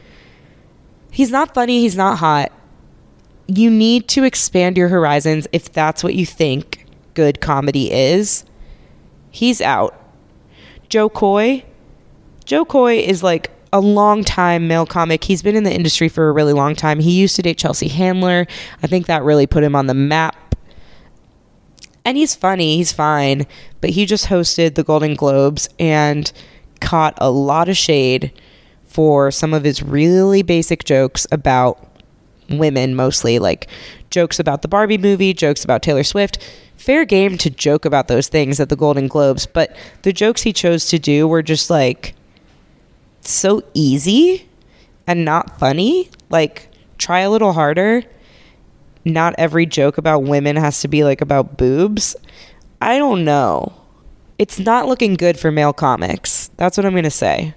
He's 1.11 1.31
not 1.31 1.55
funny, 1.55 1.81
he's 1.81 1.97
not 1.97 2.19
hot. 2.19 2.53
You 3.47 3.71
need 3.71 4.09
to 4.09 4.25
expand 4.25 4.77
your 4.77 4.88
horizons 4.88 5.49
if 5.53 5.73
that's 5.73 6.05
what 6.05 6.14
you 6.14 6.27
think 6.27 6.85
good 7.14 7.40
comedy 7.40 7.90
is. 7.90 8.45
He's 9.31 9.62
out. 9.62 9.99
Jo 10.90 11.09
Koy. 11.09 11.64
Jo 12.45 12.66
Koy 12.66 12.99
is 12.99 13.23
like 13.23 13.51
a 13.72 13.81
long 13.81 14.24
time 14.24 14.68
male 14.68 14.87
comic. 14.87 15.24
He's 15.24 15.42
been 15.42 15.57
in 15.57 15.64
the 15.64 15.72
industry 15.72 16.09
for 16.09 16.29
a 16.29 16.33
really 16.33 16.52
long 16.52 16.74
time. 16.74 17.00
He 17.00 17.12
used 17.12 17.37
to 17.37 17.42
date 17.42 17.59
Chelsea 17.59 17.88
Handler. 17.88 18.46
I 18.83 18.87
think 18.87 19.07
that 19.07 19.22
really 19.22 19.46
put 19.46 19.64
him 19.64 19.74
on 19.74 19.87
the 19.87 19.94
map. 19.94 20.37
And 22.05 22.16
he's 22.16 22.37
funny, 22.37 22.76
he's 22.76 22.92
fine, 22.92 23.46
but 23.81 23.90
he 23.90 24.07
just 24.07 24.26
hosted 24.26 24.76
the 24.76 24.85
Golden 24.85 25.14
Globes 25.14 25.68
and 25.81 26.31
caught 26.81 27.14
a 27.18 27.31
lot 27.31 27.68
of 27.68 27.76
shade 27.76 28.33
for 28.85 29.31
some 29.31 29.52
of 29.52 29.64
his 29.64 29.83
really 29.83 30.42
basic 30.42 30.85
jokes 30.85 31.26
about 31.33 31.85
women 32.48 32.94
mostly 32.94 33.40
like 33.40 33.66
jokes 34.11 34.38
about 34.38 34.62
the 34.62 34.68
Barbie 34.68 34.98
movie, 34.98 35.35
jokes 35.35 35.64
about 35.64 35.83
Taylor 35.83 36.05
Swift. 36.05 36.38
Fair 36.76 37.05
game 37.05 37.37
to 37.38 37.50
joke 37.50 37.85
about 37.85 38.07
those 38.07 38.29
things 38.29 38.61
at 38.61 38.68
the 38.68 38.76
Golden 38.76 39.09
Globes, 39.09 39.46
but 39.46 39.76
the 40.02 40.12
jokes 40.12 40.42
he 40.42 40.52
chose 40.52 40.87
to 40.87 40.98
do 40.98 41.26
were 41.26 41.42
just 41.42 41.70
like 41.70 42.14
so 43.31 43.62
easy 43.75 44.49
and 45.07 45.25
not 45.25 45.59
funny. 45.59 46.11
Like, 46.31 46.69
try 46.99 47.21
a 47.21 47.31
little 47.31 47.53
harder. 47.53 48.03
Not 49.05 49.35
every 49.39 49.67
joke 49.67 49.99
about 49.99 50.25
women 50.25 50.57
has 50.57 50.81
to 50.81 50.89
be 50.89 51.05
like 51.05 51.21
about 51.21 51.57
boobs. 51.57 52.17
I 52.81 52.99
don't 52.99 53.25
know. 53.25 53.73
It's 54.39 54.59
not 54.59 54.87
looking 54.87 55.15
good 55.15 55.39
for 55.39 55.51
male 55.51 55.73
comics. 55.73 56.51
That's 56.57 56.77
what 56.77 56.85
I'm 56.85 56.93
going 56.93 57.05
to 57.05 57.11
say. 57.11 57.55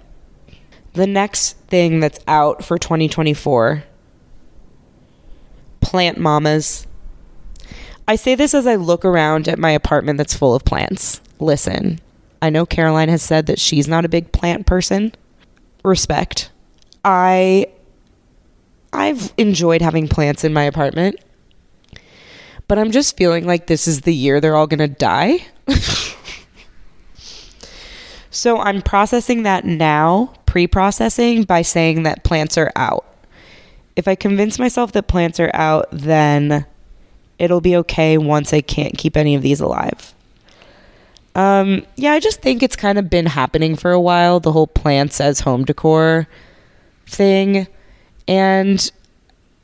The 0.94 1.06
next 1.06 1.56
thing 1.68 2.00
that's 2.00 2.20
out 2.26 2.64
for 2.64 2.78
2024 2.78 3.84
plant 5.80 6.18
mamas. 6.18 6.86
I 8.06 8.16
say 8.16 8.34
this 8.34 8.54
as 8.54 8.66
I 8.66 8.76
look 8.76 9.04
around 9.04 9.48
at 9.48 9.58
my 9.58 9.70
apartment 9.70 10.18
that's 10.18 10.34
full 10.34 10.54
of 10.54 10.64
plants. 10.64 11.20
Listen, 11.38 12.00
I 12.42 12.50
know 12.50 12.66
Caroline 12.66 13.08
has 13.08 13.22
said 13.22 13.46
that 13.46 13.58
she's 13.58 13.88
not 13.88 14.04
a 14.04 14.08
big 14.08 14.32
plant 14.32 14.66
person 14.66 15.12
respect. 15.82 16.50
I 17.04 17.66
I've 18.92 19.32
enjoyed 19.36 19.82
having 19.82 20.08
plants 20.08 20.44
in 20.44 20.52
my 20.52 20.64
apartment. 20.64 21.16
But 22.68 22.78
I'm 22.78 22.90
just 22.90 23.16
feeling 23.16 23.46
like 23.46 23.66
this 23.66 23.88
is 23.88 24.02
the 24.02 24.14
year 24.14 24.40
they're 24.40 24.56
all 24.56 24.66
going 24.66 24.78
to 24.78 24.88
die. 24.88 25.46
so 28.30 28.58
I'm 28.58 28.80
processing 28.80 29.42
that 29.42 29.64
now, 29.64 30.32
pre-processing 30.46 31.44
by 31.44 31.62
saying 31.62 32.04
that 32.04 32.22
plants 32.22 32.56
are 32.56 32.70
out. 32.76 33.04
If 33.96 34.06
I 34.06 34.14
convince 34.14 34.58
myself 34.58 34.92
that 34.92 35.08
plants 35.08 35.40
are 35.40 35.50
out, 35.52 35.88
then 35.90 36.64
it'll 37.40 37.60
be 37.60 37.76
okay 37.78 38.16
once 38.18 38.52
I 38.52 38.60
can't 38.60 38.96
keep 38.96 39.16
any 39.16 39.34
of 39.34 39.42
these 39.42 39.60
alive. 39.60 40.14
Um, 41.34 41.86
yeah, 41.96 42.12
I 42.12 42.20
just 42.20 42.40
think 42.42 42.62
it's 42.62 42.76
kind 42.76 42.98
of 42.98 43.08
been 43.08 43.26
happening 43.26 43.76
for 43.76 43.92
a 43.92 44.00
while, 44.00 44.40
the 44.40 44.52
whole 44.52 44.66
plants 44.66 45.20
as 45.20 45.40
home 45.40 45.64
decor 45.64 46.26
thing. 47.06 47.66
And 48.26 48.90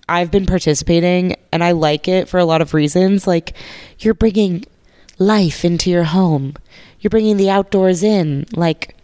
I've 0.08 0.30
been 0.30 0.46
participating 0.46 1.36
and 1.52 1.64
I 1.64 1.72
like 1.72 2.08
it 2.08 2.28
for 2.28 2.38
a 2.38 2.44
lot 2.44 2.62
of 2.62 2.74
reasons. 2.74 3.26
Like, 3.26 3.54
you're 3.98 4.14
bringing 4.14 4.64
life 5.18 5.64
into 5.64 5.90
your 5.90 6.04
home, 6.04 6.54
you're 7.00 7.10
bringing 7.10 7.36
the 7.36 7.50
outdoors 7.50 8.02
in, 8.02 8.46
like 8.52 8.96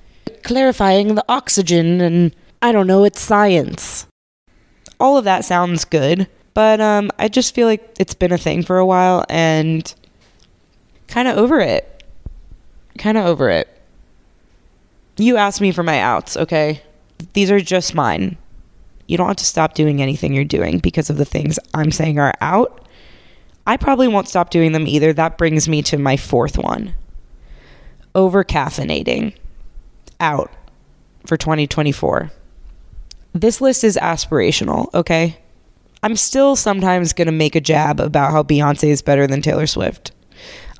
clarifying 0.42 1.14
the 1.14 1.24
oxygen, 1.28 2.00
and 2.00 2.34
I 2.60 2.72
don't 2.72 2.86
know, 2.86 3.04
it's 3.04 3.20
science. 3.20 4.06
All 5.00 5.16
of 5.16 5.24
that 5.24 5.44
sounds 5.44 5.84
good, 5.84 6.28
but 6.54 6.80
um, 6.80 7.10
I 7.18 7.28
just 7.28 7.54
feel 7.54 7.66
like 7.66 7.96
it's 7.98 8.14
been 8.14 8.32
a 8.32 8.38
thing 8.38 8.62
for 8.62 8.78
a 8.78 8.86
while 8.86 9.24
and 9.28 9.92
kind 11.08 11.28
of 11.28 11.36
over 11.38 11.60
it 11.60 11.91
kind 12.98 13.18
of 13.18 13.26
over 13.26 13.48
it. 13.48 13.68
You 15.16 15.36
asked 15.36 15.60
me 15.60 15.72
for 15.72 15.82
my 15.82 16.00
outs, 16.00 16.36
okay? 16.36 16.82
These 17.34 17.50
are 17.50 17.60
just 17.60 17.94
mine. 17.94 18.36
You 19.06 19.16
don't 19.16 19.28
have 19.28 19.36
to 19.36 19.44
stop 19.44 19.74
doing 19.74 20.00
anything 20.00 20.32
you're 20.32 20.44
doing 20.44 20.78
because 20.78 21.10
of 21.10 21.16
the 21.16 21.24
things 21.24 21.58
I'm 21.74 21.92
saying 21.92 22.18
are 22.18 22.34
out. 22.40 22.86
I 23.66 23.76
probably 23.76 24.08
won't 24.08 24.28
stop 24.28 24.50
doing 24.50 24.72
them 24.72 24.86
either. 24.86 25.12
That 25.12 25.38
brings 25.38 25.68
me 25.68 25.82
to 25.82 25.98
my 25.98 26.16
fourth 26.16 26.58
one 26.58 26.94
over 28.14 28.44
caffeinating. 28.44 29.34
Out 30.20 30.50
for 31.26 31.36
2024. 31.36 32.30
This 33.32 33.60
list 33.60 33.82
is 33.82 33.98
aspirational, 34.00 34.92
okay? 34.94 35.38
I'm 36.02 36.16
still 36.16 36.54
sometimes 36.56 37.12
going 37.12 37.26
to 37.26 37.32
make 37.32 37.56
a 37.56 37.60
jab 37.60 38.00
about 38.00 38.32
how 38.32 38.42
Beyonce 38.42 38.88
is 38.88 39.02
better 39.02 39.26
than 39.26 39.40
Taylor 39.40 39.66
Swift. 39.66 40.12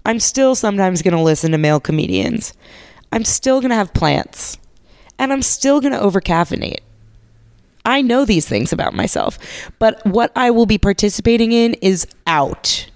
I'm 0.05 0.21
still 0.21 0.55
sometimes 0.55 1.03
going 1.03 1.17
to 1.17 1.23
listen 1.23 1.53
to 1.53 1.59
male 1.59 1.81
comedians. 1.81 2.55
I'm 3.13 3.25
still 3.25 3.61
going 3.61 3.71
to 3.71 3.77
have 3.77 3.95
plants. 3.95 4.59
And 5.19 5.33
I'm 5.33 5.43
still 5.43 5.81
going 5.81 5.93
to 5.93 5.99
overcaffeinate. 5.99 6.81
I 7.85 8.01
know 8.01 8.25
these 8.25 8.49
things 8.49 8.73
about 8.73 8.95
myself, 8.95 9.39
but 9.79 10.05
what 10.07 10.31
I 10.37 10.51
will 10.51 10.67
be 10.67 10.79
participating 10.79 11.53
in 11.53 11.75
is 11.75 12.07
out. 12.27 12.89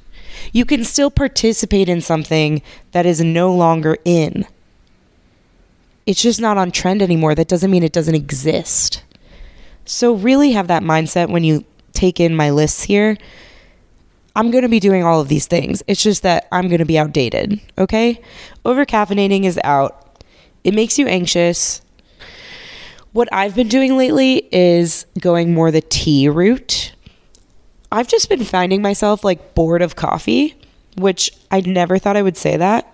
You 0.53 0.64
can 0.64 0.85
still 0.85 1.11
participate 1.11 1.88
in 1.88 2.01
something 2.01 2.62
that 2.92 3.05
is 3.05 3.21
no 3.21 3.53
longer 3.53 3.97
in. 4.05 4.47
It's 6.07 6.23
just 6.23 6.40
not 6.40 6.57
on 6.57 6.71
trend 6.71 7.03
anymore. 7.03 7.35
That 7.35 7.49
doesn't 7.49 7.71
mean 7.71 7.83
it 7.83 7.92
doesn't 7.92 8.14
exist. 8.14 9.03
So, 9.85 10.14
really 10.14 10.53
have 10.53 10.69
that 10.69 10.83
mindset 10.83 11.31
when 11.31 11.42
you 11.42 11.64
take 11.92 12.21
in 12.21 12.37
my 12.37 12.51
lists 12.51 12.85
here. 12.85 13.16
I'm 14.37 14.51
going 14.51 14.62
to 14.62 14.68
be 14.68 14.81
doing 14.81 15.03
all 15.03 15.20
of 15.20 15.29
these 15.29 15.46
things. 15.46 15.83
It's 15.88 16.03
just 16.03 16.22
that 16.22 16.46
I'm 16.53 16.68
going 16.68 16.79
to 16.79 16.85
be 16.85 16.99
outdated, 16.99 17.59
okay? 17.79 18.20
Over 18.66 18.85
caffeinating 18.85 19.44
is 19.44 19.59
out. 19.64 20.22
It 20.62 20.75
makes 20.75 20.99
you 20.99 21.07
anxious. 21.07 21.81
What 23.12 23.29
I've 23.33 23.57
been 23.57 23.68
doing 23.68 23.96
lately 23.96 24.46
is 24.53 25.07
going 25.18 25.55
more 25.55 25.70
the 25.70 25.81
tea 25.81 26.29
route. 26.29 26.92
I've 27.90 28.09
just 28.09 28.29
been 28.29 28.44
finding 28.44 28.83
myself 28.83 29.25
like 29.25 29.55
bored 29.55 29.81
of 29.81 29.96
coffee, 29.96 30.55
which 30.99 31.33
I 31.51 31.61
never 31.62 31.99
thought 31.99 32.16
I 32.16 32.22
would 32.22 32.37
say 32.37 32.59
that. 32.59 32.92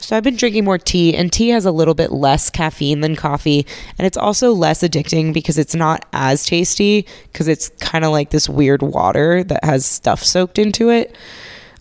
So 0.00 0.16
I've 0.16 0.22
been 0.22 0.36
drinking 0.36 0.64
more 0.64 0.78
tea, 0.78 1.14
and 1.14 1.30
tea 1.30 1.48
has 1.50 1.66
a 1.66 1.72
little 1.72 1.94
bit 1.94 2.12
less 2.12 2.50
caffeine 2.50 3.00
than 3.00 3.16
coffee, 3.16 3.66
and 3.98 4.06
it's 4.06 4.16
also 4.16 4.52
less 4.52 4.82
addicting 4.82 5.34
because 5.34 5.58
it's 5.58 5.74
not 5.74 6.06
as 6.12 6.46
tasty 6.46 7.04
because 7.32 7.48
it's 7.48 7.68
kind 7.80 8.04
of 8.04 8.12
like 8.12 8.30
this 8.30 8.48
weird 8.48 8.80
water 8.80 9.42
that 9.44 9.64
has 9.64 9.84
stuff 9.84 10.22
soaked 10.22 10.58
into 10.58 10.88
it. 10.88 11.14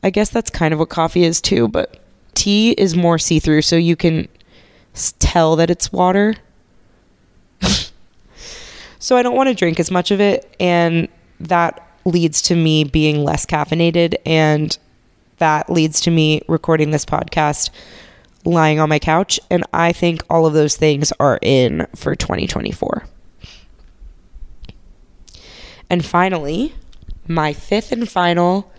I 0.04 0.10
guess 0.10 0.30
that's 0.30 0.50
kind 0.50 0.74
of 0.74 0.80
what 0.80 0.90
coffee 0.90 1.24
is 1.24 1.40
too, 1.40 1.68
but 1.68 2.02
tea 2.34 2.72
is 2.72 2.96
more 2.96 3.20
see 3.20 3.40
through, 3.40 3.62
so 3.62 3.76
you 3.76 3.96
can 3.96 4.28
tell 5.20 5.56
that 5.56 5.70
it's 5.70 5.94
water. 5.94 6.36
so 9.00 9.16
I 9.16 9.22
don't 9.22 9.36
want 9.36 9.48
to 9.50 9.56
drink 9.56 9.80
as 9.80 9.92
much 9.92 10.12
of 10.12 10.20
it, 10.20 10.54
and 10.60 11.08
that 11.40 11.88
leads 12.04 12.42
to 12.44 12.56
me 12.56 12.84
being 12.84 13.24
less 13.24 13.46
caffeinated, 13.46 14.16
and 14.26 14.78
that 15.38 15.70
leads 15.70 16.02
to 16.02 16.12
me 16.12 16.42
recording 16.48 16.92
this 16.92 17.06
podcast 17.06 17.70
lying 18.48 18.80
on 18.80 18.90
my 18.90 19.00
couch. 19.00 19.40
And 19.50 19.64
I 19.74 19.92
think 19.92 20.24
all 20.30 20.46
of 20.46 20.54
those 20.54 20.76
things 20.76 21.12
are 21.20 21.40
in 21.42 21.88
for 21.96 22.16
2024. 22.16 23.06
And 25.90 26.04
finally, 26.04 26.74
my 27.28 27.54
fifth 27.54 27.92
and 27.92 28.10
final 28.10 28.72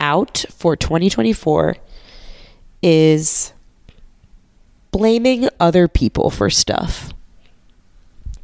out 0.00 0.44
for 0.50 0.76
2024 0.76 1.76
is 2.82 3.52
blaming 4.90 5.48
other 5.60 5.88
people 5.88 6.30
for 6.30 6.50
stuff. 6.50 7.12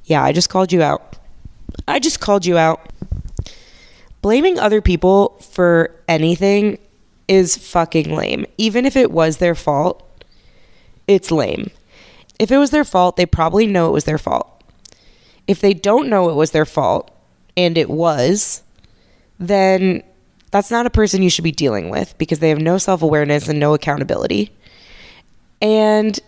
Yeah, 0.05 0.23
I 0.23 0.33
just 0.33 0.51
called 0.51 0.73
you 0.73 0.83
out. 0.83 1.17
I 1.87 1.99
just 1.99 2.21
called 2.21 2.45
you 2.45 2.59
out. 2.59 2.93
Blaming 4.21 4.59
other 4.59 4.81
people 4.81 5.37
for 5.41 5.97
anything 6.07 6.79
is 7.27 7.57
fucking 7.57 8.15
lame. 8.15 8.47
Even 8.57 8.85
if 8.85 8.97
it 8.97 9.11
was 9.11 9.39
their 9.39 9.55
fault, 9.55 10.07
it's 11.07 11.31
lame. 11.31 11.71
If 12.39 12.51
it 12.51 12.59
was 12.59 12.71
their 12.71 12.85
fault, 12.85 13.17
they 13.17 13.27
probably 13.27 13.67
know 13.67 13.89
it 13.89 13.93
was 13.93 14.05
their 14.05 14.19
fault. 14.19 14.49
If 15.47 15.61
they 15.61 15.75
don't 15.75 16.09
know 16.09 16.29
it 16.29 16.35
was 16.35 16.53
their 16.53 16.65
fault 16.65 17.11
and 17.57 17.77
it 17.77 17.91
was, 17.91 18.63
then 19.39 20.03
that's 20.51 20.71
not 20.71 20.87
a 20.87 20.91
person 20.91 21.23
you 21.23 21.31
should 21.31 21.45
be 21.45 21.53
dealing 21.53 21.91
with 21.91 22.17
because 22.19 22.39
they 22.39 22.51
have 22.51 22.61
no 22.61 22.79
self 22.79 23.03
awareness 23.03 23.49
and 23.49 23.59
no 23.59 23.75
accountability. 23.75 24.53
And 25.61 26.19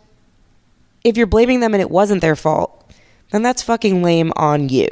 if 1.05 1.17
you're 1.17 1.27
blaming 1.27 1.61
them 1.61 1.75
and 1.75 1.81
it 1.81 1.91
wasn't 1.91 2.23
their 2.23 2.37
fault, 2.37 2.91
then 3.31 3.43
that's 3.43 3.63
fucking 3.63 4.03
lame 4.03 4.33
on 4.37 4.69
you. 4.69 4.89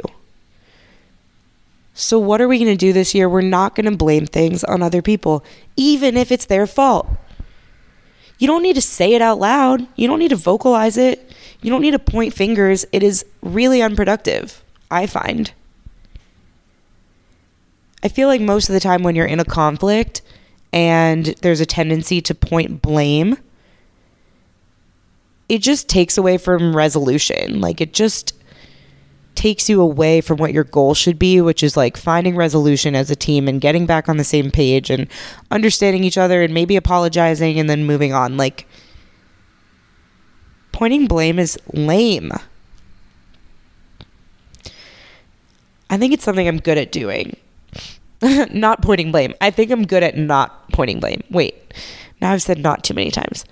So, 1.95 2.19
what 2.19 2.41
are 2.41 2.49
we 2.49 2.59
going 2.59 2.71
to 2.71 2.77
do 2.77 2.93
this 2.93 3.15
year? 3.15 3.29
We're 3.29 3.43
not 3.43 3.75
going 3.75 3.91
to 3.91 3.97
blame 3.97 4.27
things 4.27 4.65
on 4.65 4.83
other 4.83 5.03
people, 5.03 5.45
even 5.77 6.17
if 6.17 6.33
it's 6.33 6.47
their 6.47 6.67
fault. 6.67 7.07
You 8.43 8.49
don't 8.49 8.65
need 8.65 8.75
to 8.75 8.83
say 8.83 9.15
it 9.15 9.23
out 9.23 9.39
loud. 9.39 9.87
You 9.95 10.09
don't 10.09 10.19
need 10.19 10.31
to 10.31 10.37
vocalize 10.37 10.97
it. 10.97 11.31
You 11.61 11.71
don't 11.71 11.81
need 11.81 11.93
to 11.93 11.99
point 12.01 12.35
fingers. 12.35 12.85
It 12.91 13.05
is 13.05 13.25
really 13.41 13.81
unproductive, 13.81 14.65
I 14.91 15.07
find. 15.07 15.53
I 18.03 18.09
feel 18.09 18.27
like 18.27 18.41
most 18.41 18.69
of 18.69 18.73
the 18.73 18.81
time 18.81 19.05
when 19.05 19.15
you're 19.15 19.27
in 19.27 19.39
a 19.39 19.45
conflict 19.45 20.23
and 20.73 21.27
there's 21.43 21.61
a 21.61 21.67
tendency 21.67 22.21
to 22.21 22.35
point 22.35 22.83
blame, 22.83 23.37
it 25.49 25.59
just 25.59 25.89
takes 25.89 26.19
away 26.19 26.37
from 26.37 26.75
resolution. 26.75 27.61
Like 27.61 27.81
it 27.81 27.93
just 27.93 28.35
takes 29.35 29.69
you 29.69 29.81
away 29.81 30.21
from 30.21 30.37
what 30.39 30.53
your 30.53 30.65
goal 30.65 30.95
should 30.95 31.19
be, 31.19 31.41
which 31.41 31.63
is 31.63 31.77
like 31.77 31.97
finding 31.97 32.37
resolution 32.37 32.95
as 32.95 33.11
a 33.11 33.17
team 33.17 33.49
and 33.49 33.61
getting 33.61 33.87
back 33.87 34.09
on 34.09 34.17
the 34.17 34.25
same 34.25 34.51
page 34.51 34.91
and 34.91 35.09
understanding 35.51 36.05
each 36.05 36.19
other 36.19 36.43
and 36.43 36.53
maybe 36.53 36.77
apologizing 36.77 37.59
and 37.59 37.69
then 37.69 37.85
moving 37.85 38.13
on. 38.13 38.37
Like, 38.37 38.67
pointing 40.73 41.07
blame 41.07 41.39
is 41.39 41.59
lame. 41.73 42.33
I 45.91 45.99
think 45.99 46.13
it's 46.13 46.25
something 46.25 46.49
I'm 46.49 46.59
good 46.59 46.79
at 46.79 46.93
doing. 46.93 47.37
not 48.53 48.83
pointing 48.83 49.13
blame. 49.13 49.35
I 49.41 49.51
think 49.51 49.71
I'm 49.71 49.87
good 49.87 50.03
at 50.03 50.17
not 50.17 50.71
pointing 50.73 51.01
blame. 51.01 51.23
Wait, 51.31 51.75
now 52.21 52.33
I've 52.33 52.43
said 52.43 52.59
not 52.59 52.85
too 52.85 52.95
many 52.95 53.11
times. 53.11 53.45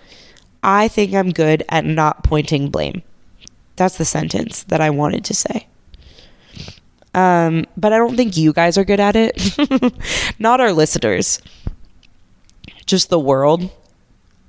I 0.62 0.88
think 0.88 1.14
I'm 1.14 1.31
good 1.31 1.64
at 1.69 1.85
not 1.85 2.25
pointing 2.25 2.71
blame. 2.71 3.03
That's 3.81 3.97
the 3.97 4.05
sentence 4.05 4.64
that 4.64 4.83
I 4.83 4.90
wanted 4.90 5.25
to 5.25 5.33
say. 5.33 5.66
Um, 7.14 7.64
but 7.79 7.95
I 7.95 7.97
don't 7.97 8.14
think 8.14 8.37
you 8.37 8.53
guys 8.53 8.77
are 8.77 8.85
good 8.85 9.01
at 9.01 9.16
it. 9.16 9.40
Not 10.38 10.61
our 10.61 10.71
listeners, 10.71 11.40
just 12.85 13.09
the 13.09 13.19
world. 13.19 13.71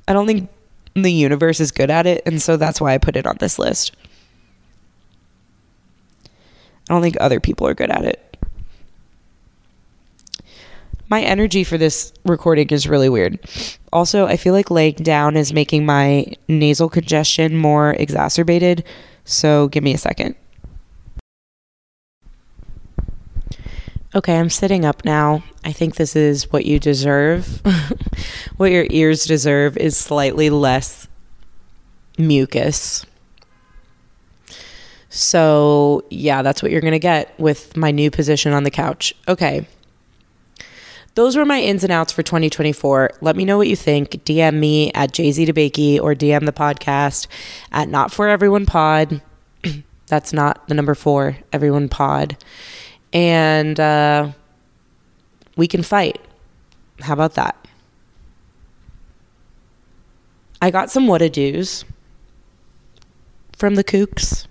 I 0.05 0.11
don't 0.11 0.27
think 0.27 0.49
the 0.95 1.13
universe 1.13 1.61
is 1.61 1.71
good 1.71 1.89
at 1.89 2.05
it. 2.05 2.23
And 2.25 2.41
so 2.41 2.57
that's 2.57 2.81
why 2.81 2.93
I 2.93 2.97
put 2.97 3.15
it 3.15 3.25
on 3.25 3.37
this 3.39 3.57
list. 3.57 3.95
I 6.89 6.93
don't 6.93 7.01
think 7.01 7.15
other 7.21 7.39
people 7.39 7.65
are 7.67 7.73
good 7.73 7.89
at 7.89 8.03
it. 8.03 8.37
My 11.07 11.21
energy 11.21 11.63
for 11.63 11.77
this 11.77 12.11
recording 12.25 12.67
is 12.71 12.85
really 12.85 13.07
weird. 13.07 13.39
Also, 13.93 14.27
I 14.27 14.35
feel 14.35 14.51
like 14.51 14.69
laying 14.69 14.95
down 14.95 15.37
is 15.37 15.53
making 15.53 15.85
my 15.85 16.33
nasal 16.49 16.89
congestion 16.89 17.55
more 17.55 17.93
exacerbated. 17.93 18.83
So 19.31 19.69
give 19.69 19.81
me 19.83 19.93
a 19.93 19.97
second. 19.97 20.35
Okay, 24.13 24.37
I'm 24.37 24.49
sitting 24.49 24.83
up 24.83 25.05
now. 25.05 25.41
I 25.63 25.71
think 25.71 25.95
this 25.95 26.17
is 26.17 26.51
what 26.51 26.65
you 26.65 26.79
deserve. 26.79 27.61
what 28.57 28.71
your 28.71 28.85
ears 28.89 29.23
deserve 29.23 29.77
is 29.77 29.95
slightly 29.95 30.49
less 30.49 31.07
mucus. 32.17 33.05
So, 35.07 36.03
yeah, 36.09 36.41
that's 36.41 36.61
what 36.61 36.73
you're 36.73 36.81
going 36.81 36.91
to 36.91 36.99
get 36.99 37.33
with 37.39 37.77
my 37.77 37.91
new 37.91 38.11
position 38.11 38.51
on 38.51 38.63
the 38.63 38.71
couch. 38.71 39.13
Okay. 39.29 39.65
Those 41.15 41.35
were 41.35 41.45
my 41.45 41.59
ins 41.59 41.83
and 41.83 41.91
outs 41.91 42.13
for 42.13 42.23
2024. 42.23 43.11
Let 43.19 43.35
me 43.35 43.43
know 43.43 43.57
what 43.57 43.67
you 43.67 43.75
think. 43.75 44.11
DM 44.23 44.55
me 44.55 44.93
at 44.93 45.11
JZ 45.11 45.99
or 46.01 46.15
DM 46.15 46.45
the 46.45 46.53
podcast 46.53 47.27
at 47.71 47.89
Not 47.89 48.13
For 48.13 48.29
Everyone 48.29 48.65
Pod. 48.65 49.21
That's 50.07 50.31
not 50.31 50.67
the 50.69 50.73
number 50.73 50.95
four, 50.95 51.37
Everyone 51.51 51.89
Pod. 51.89 52.37
And 53.11 53.77
uh, 53.77 54.31
we 55.57 55.67
can 55.67 55.83
fight. 55.83 56.21
How 57.01 57.13
about 57.13 57.33
that? 57.33 57.57
I 60.61 60.71
got 60.71 60.91
some 60.91 61.07
Whatado's 61.07 61.83
from 63.57 63.75
the 63.75 63.83
kooks. 63.83 64.47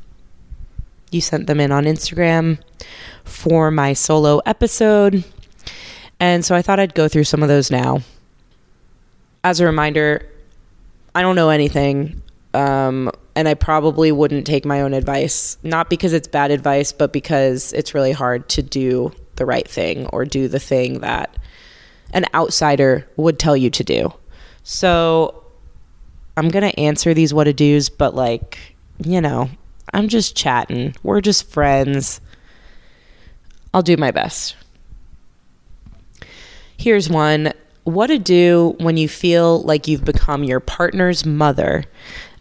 You 1.10 1.20
sent 1.20 1.46
them 1.46 1.58
in 1.58 1.72
on 1.72 1.84
Instagram 1.84 2.60
for 3.24 3.70
my 3.70 3.92
solo 3.92 4.40
episode. 4.44 5.24
And 6.20 6.44
so 6.44 6.54
I 6.54 6.62
thought 6.62 6.78
I'd 6.78 6.94
go 6.94 7.08
through 7.08 7.24
some 7.24 7.42
of 7.42 7.48
those 7.48 7.70
now. 7.70 8.02
As 9.42 9.58
a 9.58 9.66
reminder, 9.66 10.28
I 11.14 11.22
don't 11.22 11.34
know 11.34 11.48
anything 11.48 12.22
um, 12.52 13.10
and 13.34 13.48
I 13.48 13.54
probably 13.54 14.12
wouldn't 14.12 14.46
take 14.46 14.64
my 14.64 14.82
own 14.82 14.92
advice, 14.92 15.56
not 15.62 15.88
because 15.88 16.12
it's 16.12 16.28
bad 16.28 16.50
advice, 16.50 16.92
but 16.92 17.12
because 17.12 17.72
it's 17.72 17.94
really 17.94 18.12
hard 18.12 18.48
to 18.50 18.62
do 18.62 19.12
the 19.36 19.46
right 19.46 19.66
thing 19.66 20.06
or 20.08 20.24
do 20.24 20.48
the 20.48 20.58
thing 20.58 21.00
that 21.00 21.36
an 22.12 22.26
outsider 22.34 23.08
would 23.16 23.38
tell 23.38 23.56
you 23.56 23.70
to 23.70 23.84
do. 23.84 24.12
So 24.62 25.44
I'm 26.36 26.48
going 26.48 26.68
to 26.68 26.78
answer 26.78 27.14
these 27.14 27.32
what 27.32 27.44
to 27.44 27.52
do's, 27.52 27.88
but 27.88 28.14
like, 28.14 28.58
you 28.98 29.20
know, 29.20 29.48
I'm 29.94 30.08
just 30.08 30.36
chatting. 30.36 30.94
We're 31.02 31.20
just 31.20 31.50
friends. 31.50 32.20
I'll 33.72 33.82
do 33.82 33.96
my 33.96 34.10
best. 34.10 34.56
Here's 36.80 37.10
one. 37.10 37.52
What 37.84 38.06
to 38.06 38.18
do 38.18 38.74
when 38.78 38.96
you 38.96 39.06
feel 39.06 39.60
like 39.60 39.86
you've 39.86 40.02
become 40.02 40.44
your 40.44 40.60
partner's 40.60 41.26
mother 41.26 41.84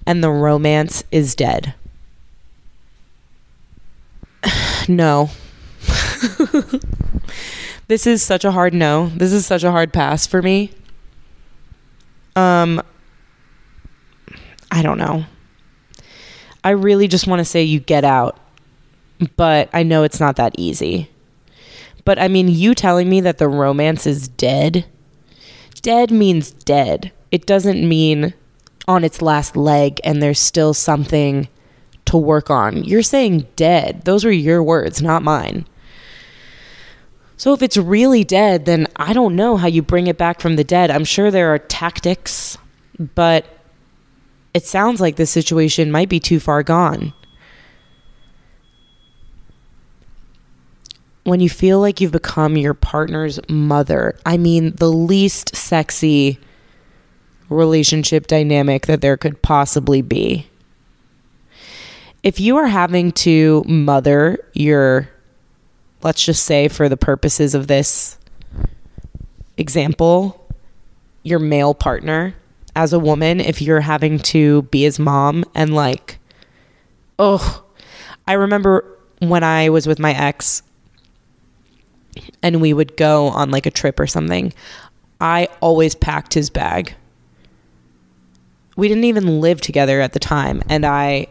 and 0.05 0.23
the 0.23 0.29
romance 0.29 1.03
is 1.11 1.35
dead. 1.35 1.75
no. 4.87 5.29
This 7.89 8.05
is 8.05 8.21
such 8.21 8.45
a 8.45 8.51
hard 8.51 8.75
no. 8.75 9.07
This 9.07 9.33
is 9.33 9.47
such 9.47 9.63
a 9.63 9.71
hard 9.71 9.91
pass 9.91 10.27
for 10.27 10.43
me. 10.43 10.71
Um 12.35 12.81
I 14.71 14.83
don't 14.83 14.99
know. 14.99 15.25
I 16.63 16.69
really 16.69 17.07
just 17.07 17.25
want 17.25 17.39
to 17.39 17.45
say 17.45 17.63
you 17.63 17.79
get 17.79 18.05
out. 18.05 18.37
But 19.35 19.69
I 19.73 19.81
know 19.81 20.03
it's 20.03 20.19
not 20.19 20.35
that 20.35 20.53
easy. 20.55 21.09
But 22.05 22.19
I 22.19 22.27
mean, 22.27 22.47
you 22.47 22.73
telling 22.73 23.09
me 23.09 23.21
that 23.21 23.37
the 23.37 23.47
romance 23.47 24.07
is 24.07 24.27
dead. 24.27 24.85
Dead 25.81 26.11
means 26.11 26.51
dead. 26.51 27.11
It 27.31 27.45
doesn't 27.45 27.87
mean 27.87 28.33
on 28.87 29.03
its 29.03 29.21
last 29.21 29.55
leg 29.55 29.99
and 30.03 30.21
there's 30.21 30.39
still 30.39 30.73
something 30.73 31.47
to 32.05 32.17
work 32.17 32.49
on. 32.49 32.83
You're 32.83 33.03
saying 33.03 33.47
dead. 33.55 34.03
Those 34.05 34.25
were 34.25 34.31
your 34.31 34.63
words, 34.63 35.01
not 35.01 35.21
mine. 35.21 35.65
So 37.37 37.53
if 37.53 37.61
it's 37.61 37.77
really 37.77 38.23
dead, 38.23 38.65
then 38.65 38.87
I 38.97 39.13
don't 39.13 39.35
know 39.35 39.55
how 39.55 39.67
you 39.67 39.81
bring 39.81 40.07
it 40.07 40.17
back 40.17 40.41
from 40.41 40.55
the 40.55 40.63
dead. 40.63 40.91
I'm 40.91 41.05
sure 41.05 41.31
there 41.31 41.53
are 41.53 41.59
tactics, 41.59 42.57
but 43.15 43.45
it 44.53 44.65
sounds 44.65 44.99
like 44.99 45.15
the 45.15 45.25
situation 45.25 45.91
might 45.91 46.09
be 46.09 46.19
too 46.19 46.39
far 46.39 46.63
gone. 46.63 47.13
When 51.29 51.41
you 51.41 51.49
feel 51.49 51.79
like 51.79 52.01
you've 52.01 52.11
become 52.11 52.57
your 52.57 52.73
partner's 52.73 53.39
mother, 53.47 54.17
I 54.25 54.37
mean, 54.37 54.73
the 54.77 54.91
least 54.91 55.55
sexy 55.55 56.39
relationship 57.49 58.25
dynamic 58.25 58.87
that 58.87 59.01
there 59.01 59.15
could 59.15 59.43
possibly 59.43 60.01
be. 60.01 60.47
If 62.23 62.39
you 62.39 62.57
are 62.57 62.65
having 62.65 63.11
to 63.11 63.63
mother 63.67 64.39
your, 64.53 65.07
let's 66.01 66.25
just 66.25 66.45
say 66.45 66.67
for 66.67 66.89
the 66.89 66.97
purposes 66.97 67.53
of 67.53 67.67
this 67.67 68.17
example, 69.55 70.51
your 71.21 71.37
male 71.37 71.75
partner, 71.75 72.33
as 72.75 72.91
a 72.91 72.97
woman 72.97 73.39
if 73.39 73.61
you're 73.61 73.81
having 73.81 74.17
to 74.17 74.63
be 74.63 74.81
his 74.81 74.97
mom 74.97 75.43
and 75.53 75.75
like 75.75 76.17
oh 77.17 77.65
I 78.27 78.33
remember 78.33 78.85
when 79.19 79.43
I 79.43 79.69
was 79.69 79.85
with 79.85 79.99
my 79.99 80.13
ex 80.13 80.63
and 82.41 82.61
we 82.61 82.73
would 82.73 82.95
go 82.97 83.27
on 83.27 83.51
like 83.51 83.65
a 83.65 83.71
trip 83.71 83.99
or 83.99 84.07
something 84.07 84.53
I 85.21 85.49
always 85.61 85.95
packed 85.95 86.33
his 86.33 86.49
bag 86.49 86.93
we 88.75 88.87
didn't 88.87 89.03
even 89.05 89.41
live 89.41 89.59
together 89.59 90.01
at 90.01 90.13
the 90.13 90.19
time 90.19 90.61
and 90.69 90.85
I 90.85 91.27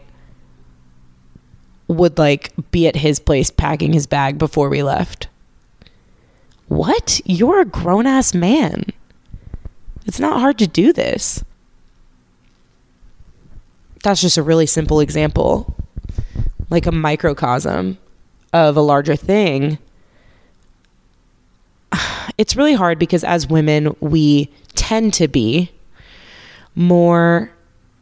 would 1.87 2.17
like 2.17 2.53
be 2.71 2.87
at 2.87 2.95
his 2.95 3.19
place 3.19 3.49
packing 3.49 3.93
his 3.93 4.07
bag 4.07 4.37
before 4.37 4.69
we 4.69 4.83
left 4.83 5.27
what 6.67 7.19
you're 7.25 7.61
a 7.61 7.65
grown 7.65 8.05
ass 8.05 8.33
man 8.33 8.85
it's 10.09 10.19
not 10.19 10.39
hard 10.39 10.57
to 10.57 10.65
do 10.65 10.91
this. 10.91 11.43
That's 14.03 14.21
just 14.21 14.37
a 14.37 14.41
really 14.41 14.65
simple 14.65 15.01
example, 15.01 15.75
like 16.71 16.87
a 16.87 16.91
microcosm 16.91 17.99
of 18.51 18.75
a 18.75 18.81
larger 18.81 19.15
thing. 19.15 19.77
It's 22.39 22.55
really 22.55 22.73
hard 22.73 22.97
because 22.97 23.25
as 23.25 23.47
women, 23.47 23.93
we 23.99 24.49
tend 24.75 25.13
to 25.15 25.27
be 25.27 25.71
more 26.73 27.51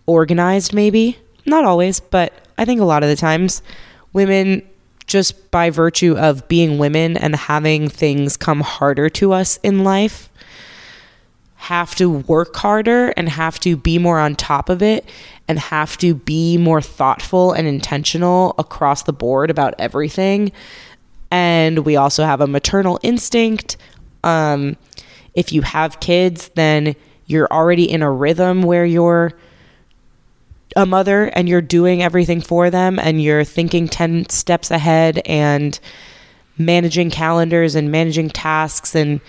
organized, 0.06 0.73
maybe. 0.73 1.17
Not 1.47 1.65
always, 1.65 2.00
but 2.00 2.34
I 2.56 2.63
think 2.63 2.80
a 2.80 2.86
lot 2.86 3.02
of 3.02 3.10
the 3.10 3.15
times, 3.15 3.63
women 4.13 4.62
just 5.08 5.50
by 5.50 5.71
virtue 5.71 6.15
of 6.17 6.47
being 6.47 6.78
women 6.78 7.17
and 7.17 7.36
having 7.36 7.89
things 7.89 8.38
come 8.38 8.62
harder 8.62 9.10
to 9.10 9.34
us 9.34 9.58
in 9.63 9.84
life 9.84 10.30
have 11.56 11.95
to 11.95 12.08
work 12.10 12.56
harder 12.56 13.10
and 13.17 13.28
have 13.30 13.60
to 13.60 13.76
be 13.76 13.97
more 13.97 14.19
on 14.19 14.36
top 14.36 14.69
of 14.69 14.84
it 14.84 15.04
and 15.47 15.58
have 15.58 15.97
to 15.97 16.13
be 16.13 16.58
more 16.58 16.82
thoughtful 16.82 17.54
and 17.54 17.67
intentional 17.67 18.54
across 18.60 19.02
the 19.04 19.13
board 19.13 19.50
about 19.50 19.73
everything. 19.80 20.52
And 21.32 21.80
we 21.80 21.95
also 21.95 22.23
have 22.23 22.39
a 22.39 22.47
maternal 22.47 23.00
instinct. 23.02 23.78
Um, 24.28 24.78
if 25.34 25.52
you 25.52 25.62
have 25.62 26.00
kids, 26.00 26.50
then 26.56 26.96
you're 27.26 27.48
already 27.52 27.90
in 27.90 28.02
a 28.02 28.12
rhythm 28.12 28.62
where 28.62 28.86
you're 28.86 29.34
a 30.76 30.86
mother 30.86 31.26
and 31.26 31.48
you're 31.48 31.62
doing 31.62 32.04
everything 32.04 32.42
for 32.42 32.70
them 32.70 33.00
and 33.00 33.22
you're 33.22 33.44
thinking 33.44 33.88
10 33.88 34.30
steps 34.30 34.70
ahead 34.70 35.22
and 35.26 35.80
managing 36.58 37.10
calendars 37.10 37.76
and 37.76 37.92
managing 37.92 38.30
tasks 38.30 38.96
and 38.96 39.22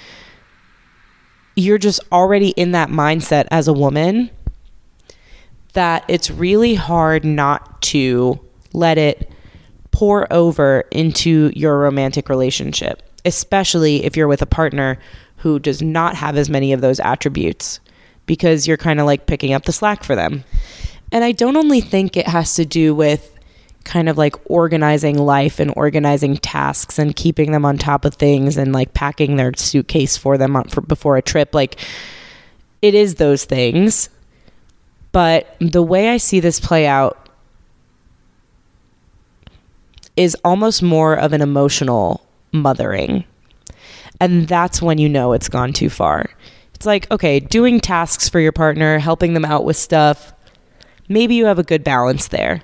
you're 1.57 1.79
just 1.79 2.01
already 2.13 2.51
in 2.51 2.73
that 2.73 2.89
mindset 2.89 3.47
as 3.51 3.69
a 3.69 3.73
woman 3.73 4.31
that 5.73 6.05
it's 6.09 6.31
really 6.31 6.75
hard 6.75 7.25
not 7.25 7.81
to 7.83 8.39
let 8.73 8.99
it 8.99 9.31
pour 9.91 10.33
over 10.33 10.85
into 10.91 11.51
your 11.55 11.79
romantic 11.79 12.29
relationship, 12.29 13.03
especially 13.25 14.05
if 14.05 14.17
you're 14.17 14.29
with 14.29 14.43
a 14.43 14.47
partner 14.47 14.99
who 15.39 15.59
does 15.59 15.83
not 15.83 16.15
have 16.17 16.37
as 16.37 16.51
many 16.51 16.73
of 16.73 16.81
those 16.81 17.01
attributes 17.01 17.81
because 18.27 18.67
you're 18.67 18.77
kind 18.77 19.01
of 19.01 19.07
like 19.07 19.27
picking 19.27 19.53
up 19.53 19.65
the 19.65 19.73
slack 19.73 20.05
for 20.05 20.15
them. 20.15 20.45
And 21.11 21.25
I 21.25 21.33
don't 21.33 21.57
only 21.57 21.81
think 21.81 22.17
it 22.17 22.27
has 22.27 22.55
to 22.55 22.65
do 22.65 22.95
with 22.95 23.39
kind 23.85 24.09
of 24.09 24.19
like 24.19 24.37
organizing 24.51 25.19
life 25.19 25.59
and 25.59 25.73
organizing 25.75 26.37
tasks 26.37 26.99
and 26.99 27.17
keeping 27.17 27.53
them 27.53 27.65
on 27.65 27.79
top 27.79 28.05
of 28.05 28.15
things 28.15 28.59
and 28.59 28.73
like 28.73 28.93
packing 28.93 29.37
their 29.37 29.53
suitcase 29.57 30.17
for 30.17 30.37
them 30.37 30.57
on, 30.57 30.65
for, 30.65 30.83
before 30.83 31.17
a 31.17 31.23
trip 31.23 31.55
like 31.55 31.81
it 32.83 32.95
is 32.95 33.15
those 33.15 33.47
things 33.47 34.11
but 35.11 35.57
the 35.59 35.83
way 35.83 36.11
i 36.11 36.19
see 36.19 36.39
this 36.39 36.61
play 36.61 36.87
out 36.87 37.31
is 40.17 40.37
almost 40.45 40.83
more 40.83 41.15
of 41.15 41.33
an 41.33 41.41
emotional 41.41 42.28
mothering 42.53 43.25
and 44.21 44.49
that's 44.49 44.83
when 44.83 44.99
you 44.99 45.09
know 45.09 45.33
it's 45.33 45.49
gone 45.49 45.73
too 45.73 45.91
far 45.91 46.31
it's 46.75 46.87
like 46.87 47.11
okay 47.11 47.41
doing 47.41 47.81
tasks 47.81 48.29
for 48.29 48.41
your 48.41 48.53
partner 48.53 48.99
helping 48.99 49.35
them 49.35 49.45
out 49.45 49.65
with 49.65 49.77
stuff 49.77 50.33
maybe 51.09 51.35
you 51.35 51.47
have 51.47 51.59
a 51.59 51.65
good 51.65 51.85
balance 51.85 52.29
there 52.29 52.63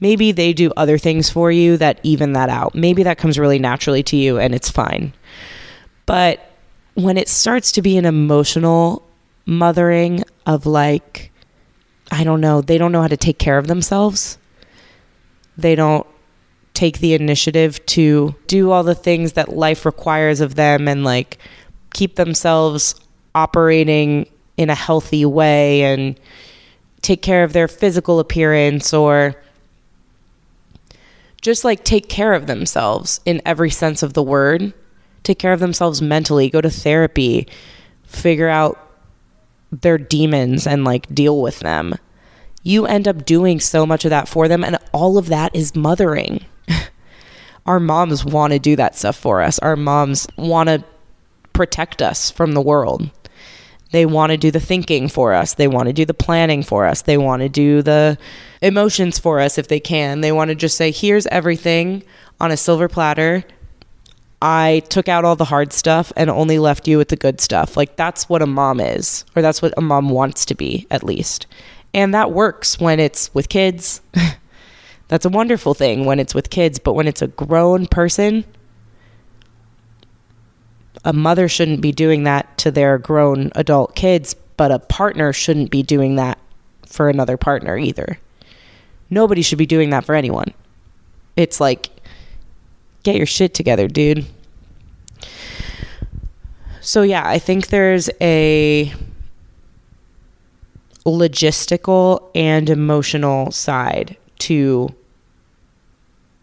maybe 0.00 0.32
they 0.32 0.52
do 0.52 0.72
other 0.76 0.98
things 0.98 1.30
for 1.30 1.50
you 1.50 1.76
that 1.76 2.00
even 2.02 2.32
that 2.32 2.48
out. 2.48 2.74
Maybe 2.74 3.02
that 3.02 3.18
comes 3.18 3.38
really 3.38 3.58
naturally 3.58 4.02
to 4.04 4.16
you 4.16 4.38
and 4.38 4.54
it's 4.54 4.70
fine. 4.70 5.12
But 6.06 6.40
when 6.94 7.16
it 7.16 7.28
starts 7.28 7.72
to 7.72 7.82
be 7.82 7.96
an 7.96 8.04
emotional 8.04 9.06
mothering 9.46 10.24
of 10.46 10.66
like, 10.66 11.30
I 12.10 12.24
don't 12.24 12.40
know, 12.40 12.60
they 12.60 12.78
don't 12.78 12.92
know 12.92 13.02
how 13.02 13.08
to 13.08 13.16
take 13.16 13.38
care 13.38 13.58
of 13.58 13.66
themselves. 13.66 14.38
They 15.56 15.74
don't 15.74 16.06
take 16.78 17.00
the 17.00 17.12
initiative 17.12 17.84
to 17.86 18.32
do 18.46 18.70
all 18.70 18.84
the 18.84 18.94
things 18.94 19.32
that 19.32 19.48
life 19.48 19.84
requires 19.84 20.40
of 20.40 20.54
them 20.54 20.86
and 20.86 21.02
like 21.02 21.36
keep 21.92 22.14
themselves 22.14 22.94
operating 23.34 24.28
in 24.56 24.70
a 24.70 24.76
healthy 24.76 25.24
way 25.24 25.82
and 25.82 26.20
take 27.02 27.20
care 27.20 27.42
of 27.42 27.52
their 27.52 27.66
physical 27.66 28.20
appearance 28.20 28.94
or 28.94 29.34
just 31.42 31.64
like 31.64 31.82
take 31.82 32.08
care 32.08 32.32
of 32.32 32.46
themselves 32.46 33.20
in 33.24 33.42
every 33.44 33.70
sense 33.70 34.04
of 34.04 34.12
the 34.12 34.22
word, 34.22 34.72
take 35.24 35.40
care 35.40 35.52
of 35.52 35.58
themselves 35.58 36.00
mentally, 36.00 36.48
go 36.48 36.60
to 36.60 36.70
therapy, 36.70 37.48
figure 38.04 38.48
out 38.48 38.78
their 39.72 39.98
demons 39.98 40.64
and 40.64 40.84
like 40.84 41.12
deal 41.12 41.42
with 41.42 41.58
them. 41.58 41.96
You 42.62 42.86
end 42.86 43.08
up 43.08 43.24
doing 43.24 43.58
so 43.58 43.84
much 43.84 44.04
of 44.04 44.10
that 44.10 44.28
for 44.28 44.46
them, 44.46 44.62
and 44.62 44.78
all 44.92 45.18
of 45.18 45.26
that 45.26 45.56
is 45.56 45.74
mothering. 45.74 46.44
Our 47.68 47.78
moms 47.78 48.24
want 48.24 48.54
to 48.54 48.58
do 48.58 48.76
that 48.76 48.96
stuff 48.96 49.14
for 49.14 49.42
us. 49.42 49.58
Our 49.58 49.76
moms 49.76 50.26
want 50.38 50.70
to 50.70 50.82
protect 51.52 52.00
us 52.00 52.30
from 52.30 52.52
the 52.52 52.62
world. 52.62 53.10
They 53.92 54.06
want 54.06 54.32
to 54.32 54.38
do 54.38 54.50
the 54.50 54.58
thinking 54.58 55.06
for 55.06 55.34
us. 55.34 55.52
They 55.52 55.68
want 55.68 55.86
to 55.88 55.92
do 55.92 56.06
the 56.06 56.14
planning 56.14 56.62
for 56.62 56.86
us. 56.86 57.02
They 57.02 57.18
want 57.18 57.42
to 57.42 57.50
do 57.50 57.82
the 57.82 58.16
emotions 58.62 59.18
for 59.18 59.38
us 59.38 59.58
if 59.58 59.68
they 59.68 59.80
can. 59.80 60.22
They 60.22 60.32
want 60.32 60.48
to 60.48 60.54
just 60.54 60.78
say, 60.78 60.90
here's 60.90 61.26
everything 61.26 62.02
on 62.40 62.50
a 62.50 62.56
silver 62.56 62.88
platter. 62.88 63.44
I 64.40 64.82
took 64.88 65.06
out 65.06 65.26
all 65.26 65.36
the 65.36 65.44
hard 65.44 65.74
stuff 65.74 66.10
and 66.16 66.30
only 66.30 66.58
left 66.58 66.88
you 66.88 66.96
with 66.96 67.08
the 67.08 67.16
good 67.16 67.38
stuff. 67.38 67.76
Like 67.76 67.96
that's 67.96 68.30
what 68.30 68.40
a 68.40 68.46
mom 68.46 68.80
is, 68.80 69.26
or 69.36 69.42
that's 69.42 69.60
what 69.60 69.74
a 69.76 69.82
mom 69.82 70.08
wants 70.08 70.46
to 70.46 70.54
be, 70.54 70.86
at 70.90 71.04
least. 71.04 71.46
And 71.92 72.14
that 72.14 72.32
works 72.32 72.80
when 72.80 72.98
it's 72.98 73.34
with 73.34 73.50
kids. 73.50 74.00
that's 75.08 75.24
a 75.24 75.30
wonderful 75.30 75.74
thing 75.74 76.04
when 76.04 76.20
it's 76.20 76.34
with 76.34 76.50
kids, 76.50 76.78
but 76.78 76.92
when 76.92 77.08
it's 77.08 77.22
a 77.22 77.28
grown 77.28 77.86
person, 77.86 78.44
a 81.04 81.12
mother 81.12 81.48
shouldn't 81.48 81.80
be 81.80 81.92
doing 81.92 82.24
that 82.24 82.58
to 82.58 82.70
their 82.70 82.98
grown 82.98 83.50
adult 83.54 83.94
kids, 83.96 84.34
but 84.56 84.70
a 84.70 84.78
partner 84.78 85.32
shouldn't 85.32 85.70
be 85.70 85.82
doing 85.82 86.16
that 86.16 86.38
for 86.86 87.08
another 87.08 87.36
partner 87.36 87.78
either. 87.78 88.18
Nobody 89.10 89.40
should 89.40 89.58
be 89.58 89.66
doing 89.66 89.90
that 89.90 90.04
for 90.04 90.14
anyone. 90.14 90.52
It's 91.36 91.60
like, 91.60 91.90
get 93.02 93.16
your 93.16 93.26
shit 93.26 93.54
together, 93.54 93.88
dude. 93.88 94.26
So, 96.80 97.02
yeah, 97.02 97.26
I 97.26 97.38
think 97.38 97.68
there's 97.68 98.10
a 98.20 98.92
logistical 101.06 102.30
and 102.34 102.68
emotional 102.68 103.50
side 103.50 104.16
to 104.40 104.94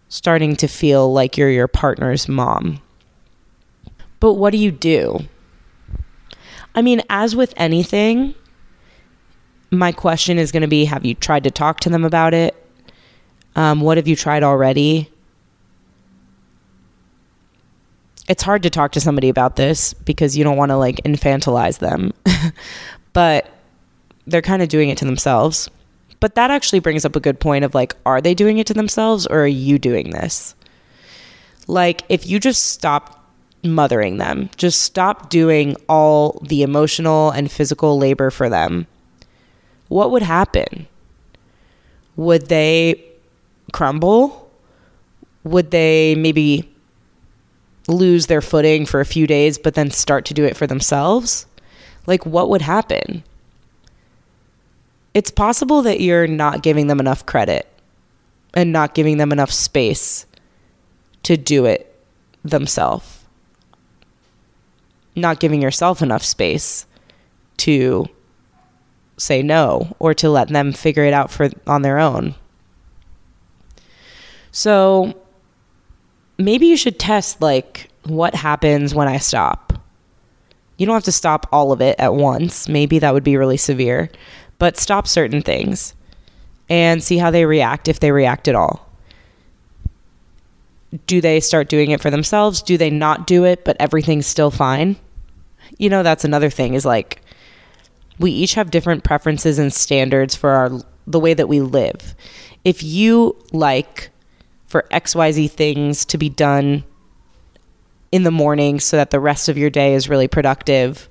starting 0.10 0.56
to 0.56 0.68
feel 0.68 1.12
like 1.12 1.38
you're 1.38 1.50
your 1.50 1.68
partner's 1.68 2.28
mom. 2.28 2.80
But 4.20 4.34
what 4.34 4.52
do 4.52 4.58
you 4.58 4.72
do? 4.72 5.20
I 6.74 6.82
mean, 6.82 7.02
as 7.10 7.36
with 7.36 7.54
anything, 7.58 8.36
my 9.72 9.92
question 9.92 10.38
is 10.38 10.52
going 10.52 10.62
to 10.62 10.68
be 10.68 10.86
have 10.86 11.06
you 11.06 11.16
tried 11.16 11.44
to 11.46 11.52
talk 11.52 11.80
to 11.82 11.90
them 11.90 12.04
about 12.04 12.34
it? 12.34 12.56
Um, 13.56 13.82
what 13.82 13.98
have 13.98 14.08
you 14.08 14.16
tried 14.16 14.44
already? 14.44 15.10
It's 18.28 18.44
hard 18.44 18.64
to 18.64 18.70
talk 18.70 18.92
to 18.94 19.02
somebody 19.02 19.30
about 19.30 19.56
this 19.56 19.94
because 19.94 20.36
you 20.38 20.44
don't 20.44 20.58
want 20.58 20.72
to 20.72 20.78
like 20.78 20.98
infantilize 21.06 21.80
them. 21.80 22.12
but 23.14 23.50
they're 24.28 24.42
kind 24.42 24.62
of 24.62 24.70
doing 24.70 24.90
it 24.90 24.98
to 24.98 25.06
themselves. 25.06 25.70
But 26.20 26.36
that 26.36 26.52
actually 26.52 26.80
brings 26.80 27.06
up 27.06 27.16
a 27.16 27.20
good 27.20 27.40
point 27.40 27.66
of 27.66 27.76
like, 27.76 27.96
are 28.06 28.22
they 28.22 28.34
doing 28.34 28.58
it 28.58 28.68
to 28.68 28.74
themselves 28.74 29.28
or 29.28 29.44
are 29.44 29.48
you 29.48 29.78
doing 29.78 30.12
this? 30.12 30.56
Like, 31.68 32.04
if 32.10 32.28
you 32.28 32.40
just 32.40 32.68
stop 32.68 33.26
mothering 33.64 34.18
them, 34.18 34.50
just 34.56 34.82
stop 34.82 35.30
doing 35.30 35.76
all 35.90 36.40
the 36.44 36.62
emotional 36.62 37.32
and 37.32 37.52
physical 37.52 37.98
labor 37.98 38.30
for 38.30 38.50
them, 38.50 38.88
what 39.88 40.12
would 40.12 40.22
happen? 40.22 40.88
Would 42.16 42.48
they 42.48 43.04
crumble? 43.74 44.50
Would 45.44 45.72
they 45.72 46.16
maybe 46.16 46.72
lose 47.88 48.28
their 48.28 48.42
footing 48.42 48.86
for 48.86 49.00
a 49.00 49.06
few 49.06 49.28
days, 49.28 49.58
but 49.58 49.76
then 49.76 49.92
start 49.92 50.26
to 50.26 50.34
do 50.34 50.44
it 50.44 50.58
for 50.58 50.66
themselves? 50.68 51.46
Like, 52.08 52.26
what 52.26 52.50
would 52.50 52.62
happen? 52.62 53.24
It's 55.16 55.32
possible 55.32 55.82
that 55.82 56.02
you're 56.02 56.28
not 56.28 56.62
giving 56.62 56.88
them 56.88 57.00
enough 57.00 57.26
credit 57.26 57.66
and 58.54 58.74
not 58.74 58.94
giving 58.94 59.16
them 59.18 59.32
enough 59.32 59.50
space 59.50 60.26
to 61.24 61.38
do 61.38 61.64
it 61.66 61.98
themselves. 62.44 63.24
Not 65.16 65.40
giving 65.40 65.62
yourself 65.62 66.02
enough 66.02 66.24
space 66.24 66.86
to 67.58 68.08
say 69.16 69.42
no 69.42 69.96
or 70.00 70.14
to 70.14 70.30
let 70.30 70.50
them 70.50 70.74
figure 70.74 71.06
it 71.06 71.14
out 71.14 71.32
for 71.32 71.50
on 71.66 71.82
their 71.82 71.98
own. 71.98 72.36
So 74.52 75.18
maybe 76.38 76.68
you 76.68 76.76
should 76.76 77.00
test 77.00 77.42
like 77.42 77.90
what 78.04 78.36
happens 78.36 78.94
when 78.94 79.08
I 79.08 79.18
stop. 79.18 79.72
You 80.78 80.86
don't 80.86 80.94
have 80.94 81.04
to 81.06 81.12
stop 81.14 81.48
all 81.54 81.72
of 81.72 81.80
it 81.80 81.96
at 82.00 82.14
once. 82.14 82.68
Maybe 82.68 83.00
that 83.00 83.14
would 83.14 83.24
be 83.24 83.38
really 83.38 83.56
severe 83.56 84.10
but 84.58 84.78
stop 84.78 85.08
certain 85.08 85.42
things 85.42 85.94
and 86.70 87.04
see 87.04 87.18
how 87.18 87.32
they 87.32 87.46
react 87.46 87.88
if 87.88 88.00
they 88.00 88.12
react 88.12 88.48
at 88.48 88.56
all. 88.56 88.90
Do 91.08 91.20
they 91.22 91.40
start 91.40 91.70
doing 91.70 91.92
it 91.92 92.02
for 92.02 92.10
themselves? 92.10 92.62
Do 92.62 92.78
they 92.78 92.90
not 92.90 93.28
do 93.28 93.44
it, 93.44 93.66
but 93.66 93.76
everything's 93.80 94.28
still 94.28 94.52
fine? 94.52 94.96
You 95.78 95.90
know, 95.90 96.04
that's 96.04 96.24
another 96.24 96.50
thing 96.50 96.74
is 96.74 96.86
like 96.86 97.22
we 98.18 98.32
each 98.32 98.54
have 98.54 98.72
different 98.72 99.04
preferences 99.04 99.60
and 99.60 99.74
standards 99.74 100.36
for 100.36 100.52
our 100.52 100.72
the 101.08 101.20
way 101.20 101.34
that 101.34 101.48
we 101.48 101.62
live. 101.62 102.16
If 102.64 102.82
you 102.82 103.36
like 103.52 104.10
for 104.68 104.88
XYZ 104.92 105.52
things 105.52 106.06
to 106.06 106.18
be 106.18 106.30
done 106.30 106.84
in 108.12 108.24
the 108.24 108.32
morning 108.32 108.80
so 108.80 108.98
that 108.98 109.12
the 109.12 109.20
rest 109.20 109.50
of 109.50 109.58
your 109.58 109.70
day 109.70 109.94
is 109.94 110.10
really 110.10 110.28
productive, 110.28 111.10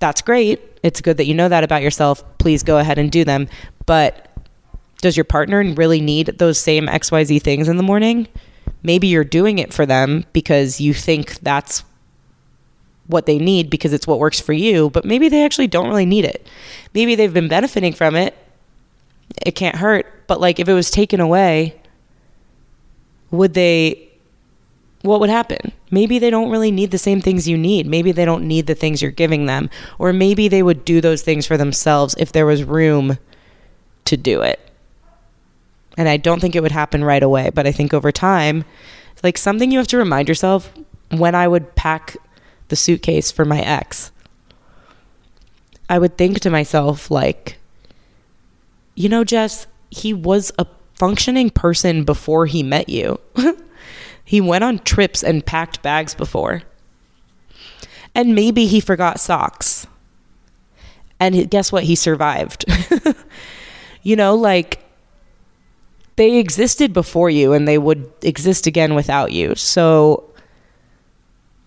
that's 0.00 0.22
great. 0.22 0.60
It's 0.82 1.00
good 1.00 1.18
that 1.18 1.26
you 1.26 1.34
know 1.34 1.48
that 1.48 1.62
about 1.62 1.82
yourself. 1.82 2.24
Please 2.38 2.62
go 2.62 2.78
ahead 2.78 2.98
and 2.98 3.10
do 3.10 3.24
them. 3.24 3.48
But 3.86 4.26
does 5.00 5.16
your 5.16 5.24
partner 5.24 5.62
really 5.74 6.00
need 6.00 6.38
those 6.38 6.58
same 6.58 6.86
XYZ 6.86 7.42
things 7.42 7.68
in 7.68 7.76
the 7.76 7.82
morning? 7.82 8.26
Maybe 8.82 9.06
you're 9.06 9.24
doing 9.24 9.58
it 9.58 9.72
for 9.72 9.86
them 9.86 10.24
because 10.32 10.80
you 10.80 10.94
think 10.94 11.38
that's 11.40 11.84
what 13.06 13.26
they 13.26 13.38
need 13.38 13.70
because 13.70 13.92
it's 13.92 14.06
what 14.06 14.18
works 14.18 14.40
for 14.40 14.52
you, 14.52 14.90
but 14.90 15.04
maybe 15.04 15.28
they 15.28 15.44
actually 15.44 15.66
don't 15.66 15.88
really 15.88 16.06
need 16.06 16.24
it. 16.24 16.46
Maybe 16.94 17.14
they've 17.14 17.34
been 17.34 17.48
benefiting 17.48 17.92
from 17.92 18.14
it. 18.16 18.36
It 19.44 19.52
can't 19.52 19.76
hurt, 19.76 20.26
but 20.26 20.40
like 20.40 20.58
if 20.58 20.68
it 20.68 20.72
was 20.72 20.90
taken 20.90 21.20
away, 21.20 21.80
would 23.30 23.54
they 23.54 24.09
what 25.02 25.20
would 25.20 25.30
happen? 25.30 25.72
Maybe 25.90 26.18
they 26.18 26.30
don't 26.30 26.50
really 26.50 26.70
need 26.70 26.90
the 26.90 26.98
same 26.98 27.20
things 27.20 27.48
you 27.48 27.56
need. 27.56 27.86
Maybe 27.86 28.12
they 28.12 28.24
don't 28.24 28.46
need 28.46 28.66
the 28.66 28.74
things 28.74 29.00
you're 29.00 29.10
giving 29.10 29.46
them. 29.46 29.70
Or 29.98 30.12
maybe 30.12 30.48
they 30.48 30.62
would 30.62 30.84
do 30.84 31.00
those 31.00 31.22
things 31.22 31.46
for 31.46 31.56
themselves 31.56 32.14
if 32.18 32.32
there 32.32 32.46
was 32.46 32.64
room 32.64 33.18
to 34.04 34.16
do 34.16 34.42
it. 34.42 34.60
And 35.96 36.08
I 36.08 36.16
don't 36.16 36.40
think 36.40 36.54
it 36.54 36.62
would 36.62 36.72
happen 36.72 37.02
right 37.02 37.22
away, 37.22 37.50
but 37.50 37.66
I 37.66 37.72
think 37.72 37.94
over 37.94 38.12
time, 38.12 38.64
like 39.22 39.38
something 39.38 39.70
you 39.70 39.78
have 39.78 39.88
to 39.88 39.98
remind 39.98 40.28
yourself 40.28 40.72
when 41.10 41.34
I 41.34 41.48
would 41.48 41.74
pack 41.74 42.16
the 42.68 42.76
suitcase 42.76 43.30
for 43.30 43.44
my 43.44 43.60
ex, 43.60 44.12
I 45.88 45.98
would 45.98 46.16
think 46.16 46.40
to 46.40 46.50
myself, 46.50 47.10
like, 47.10 47.58
you 48.94 49.08
know, 49.08 49.24
Jess, 49.24 49.66
he 49.90 50.12
was 50.12 50.52
a 50.58 50.66
functioning 50.94 51.50
person 51.50 52.04
before 52.04 52.46
he 52.46 52.62
met 52.62 52.88
you. 52.88 53.18
He 54.30 54.40
went 54.40 54.62
on 54.62 54.78
trips 54.78 55.24
and 55.24 55.44
packed 55.44 55.82
bags 55.82 56.14
before. 56.14 56.62
And 58.14 58.32
maybe 58.32 58.66
he 58.66 58.78
forgot 58.78 59.18
socks. 59.18 59.88
And 61.18 61.50
guess 61.50 61.72
what? 61.72 61.82
He 61.82 61.96
survived. 61.96 62.64
you 64.04 64.14
know, 64.14 64.36
like 64.36 64.84
they 66.14 66.36
existed 66.36 66.92
before 66.92 67.28
you 67.28 67.54
and 67.54 67.66
they 67.66 67.76
would 67.76 68.08
exist 68.22 68.68
again 68.68 68.94
without 68.94 69.32
you. 69.32 69.56
So 69.56 70.32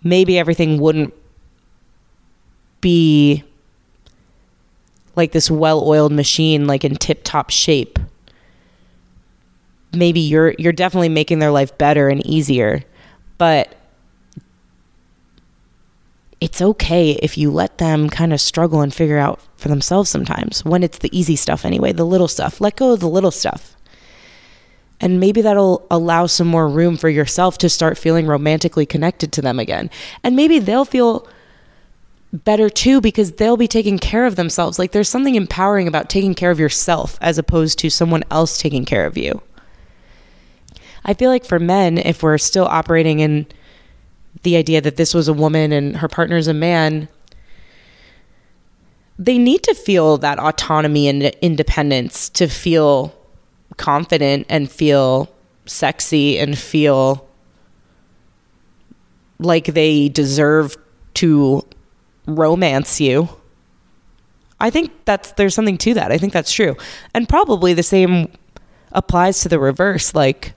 maybe 0.02 0.40
everything 0.40 0.80
wouldn't 0.80 1.14
be 2.80 3.44
like 5.18 5.34
this 5.34 5.52
well 5.52 5.86
oiled 5.86 6.14
machine, 6.14 6.66
like 6.66 6.86
in 6.86 6.96
tip 6.96 7.26
top 7.26 7.50
shape 7.50 8.00
maybe 9.94 10.20
you're 10.20 10.54
you're 10.58 10.74
definitely 10.74 11.10
making 11.10 11.40
their 11.40 11.52
life 11.52 11.78
better 11.78 12.10
and 12.10 12.26
easier 12.26 12.84
but 13.38 13.76
it's 16.44 16.62
okay 16.62 17.12
if 17.24 17.38
you 17.38 17.50
let 17.50 17.78
them 17.78 18.10
kind 18.10 18.34
of 18.34 18.42
struggle 18.42 18.82
and 18.82 18.94
figure 18.94 19.18
out 19.18 19.40
for 19.56 19.70
themselves 19.70 20.10
sometimes 20.10 20.66
when 20.66 20.84
it's 20.84 20.98
the 20.98 21.18
easy 21.18 21.38
stuff 21.38 21.64
anyway 21.64 21.94
the 21.94 22.06
little 22.06 22.28
stuff. 22.28 22.60
Let 22.60 22.76
go 22.76 22.92
of 22.92 23.00
the 23.00 23.08
little 23.08 23.32
stuff. 23.32 23.78
And 25.00 25.22
maybe 25.22 25.42
that'll 25.42 25.88
allow 25.90 26.26
some 26.26 26.48
more 26.48 26.68
room 26.68 26.98
for 26.98 27.08
yourself 27.08 27.58
to 27.60 27.70
start 27.70 27.98
feeling 27.98 28.28
romantically 28.28 28.86
connected 28.86 29.32
to 29.34 29.42
them 29.42 29.58
again. 29.58 29.90
And 30.22 30.36
maybe 30.36 30.60
they'll 30.60 30.84
feel 30.84 31.30
better 32.34 32.70
too 32.70 33.00
because 33.00 33.34
they'll 33.34 33.56
be 33.56 33.70
taking 33.70 33.98
care 33.98 34.26
of 34.26 34.36
themselves. 34.36 34.78
Like 34.78 34.92
there's 34.92 35.08
something 35.08 35.36
empowering 35.36 35.88
about 35.88 36.10
taking 36.10 36.36
care 36.36 36.52
of 36.52 36.60
yourself 36.60 37.18
as 37.22 37.38
opposed 37.38 37.80
to 37.80 37.90
someone 37.90 38.24
else 38.30 38.58
taking 38.58 38.84
care 38.84 39.06
of 39.06 39.18
you 39.18 39.42
I 41.06 41.14
feel 41.14 41.30
like 41.30 41.46
for 41.46 41.60
men, 41.60 41.98
if 41.98 42.24
we're 42.24 42.38
still 42.38 42.66
operating 42.66 43.20
in 43.20 43.46
the 44.44 44.56
idea 44.56 44.82
that 44.82 44.96
this 44.96 45.14
was 45.14 45.28
a 45.28 45.34
woman 45.34 45.72
and 45.72 45.98
her 45.98 46.08
partner's 46.08 46.48
a 46.48 46.54
man, 46.54 47.08
they 49.20 49.38
need 49.38 49.64
to 49.64 49.74
feel 49.74 50.18
that 50.18 50.40
autonomy 50.40 51.08
and 51.08 51.24
independence 51.42 52.30
to 52.30 52.48
feel 52.48 53.14
confident 53.78 54.46
and 54.50 54.72
feel 54.72 55.34
sexy 55.66 56.38
and 56.40 56.58
feel 56.58 57.28
like 59.40 59.66
they 59.66 60.10
deserve 60.10 60.78
to 61.16 61.66
romance 62.26 63.00
you. 63.00 63.30
I 64.60 64.70
think 64.70 64.92
that's 65.06 65.34
there's 65.34 65.54
something 65.54 65.78
to 65.80 65.94
that. 65.96 66.12
I 66.12 66.18
think 66.18 66.34
that's 66.34 66.52
true. 66.52 66.78
And 67.14 67.28
probably 67.28 67.74
the 67.74 67.84
same 67.84 68.32
applies 68.94 69.42
to 69.42 69.50
the 69.50 69.60
reverse 69.60 70.16
like 70.16 70.54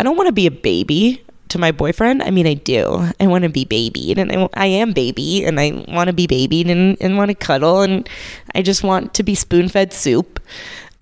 I 0.00 0.02
don't 0.02 0.16
want 0.16 0.28
to 0.28 0.32
be 0.32 0.46
a 0.46 0.50
baby 0.50 1.22
to 1.50 1.58
my 1.58 1.72
boyfriend. 1.72 2.22
I 2.22 2.30
mean, 2.30 2.46
I 2.46 2.54
do. 2.54 3.06
I 3.20 3.26
want 3.26 3.44
to 3.44 3.50
be 3.50 3.66
babied, 3.66 4.16
and 4.16 4.32
I, 4.32 4.48
I 4.54 4.64
am 4.64 4.94
baby, 4.94 5.44
and 5.44 5.60
I 5.60 5.84
want 5.88 6.08
to 6.08 6.14
be 6.14 6.26
babied 6.26 6.70
and, 6.70 6.96
and 7.02 7.18
want 7.18 7.28
to 7.28 7.34
cuddle, 7.34 7.82
and 7.82 8.08
I 8.54 8.62
just 8.62 8.82
want 8.82 9.12
to 9.12 9.22
be 9.22 9.34
spoon 9.34 9.68
fed 9.68 9.92
soup. 9.92 10.40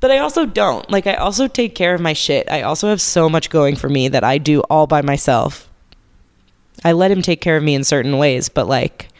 but 0.00 0.10
I 0.10 0.16
also 0.16 0.46
don't. 0.46 0.90
Like, 0.90 1.06
I 1.06 1.16
also 1.16 1.48
take 1.48 1.74
care 1.74 1.94
of 1.94 2.00
my 2.00 2.14
shit. 2.14 2.50
I 2.50 2.62
also 2.62 2.88
have 2.88 3.02
so 3.02 3.28
much 3.28 3.50
going 3.50 3.76
for 3.76 3.90
me 3.90 4.08
that 4.08 4.24
I 4.24 4.38
do 4.38 4.60
all 4.62 4.86
by 4.86 5.02
myself. 5.02 5.68
I 6.82 6.92
let 6.92 7.10
him 7.10 7.20
take 7.20 7.42
care 7.42 7.58
of 7.58 7.62
me 7.62 7.74
in 7.74 7.84
certain 7.84 8.16
ways, 8.16 8.48
but 8.48 8.68
like, 8.68 9.10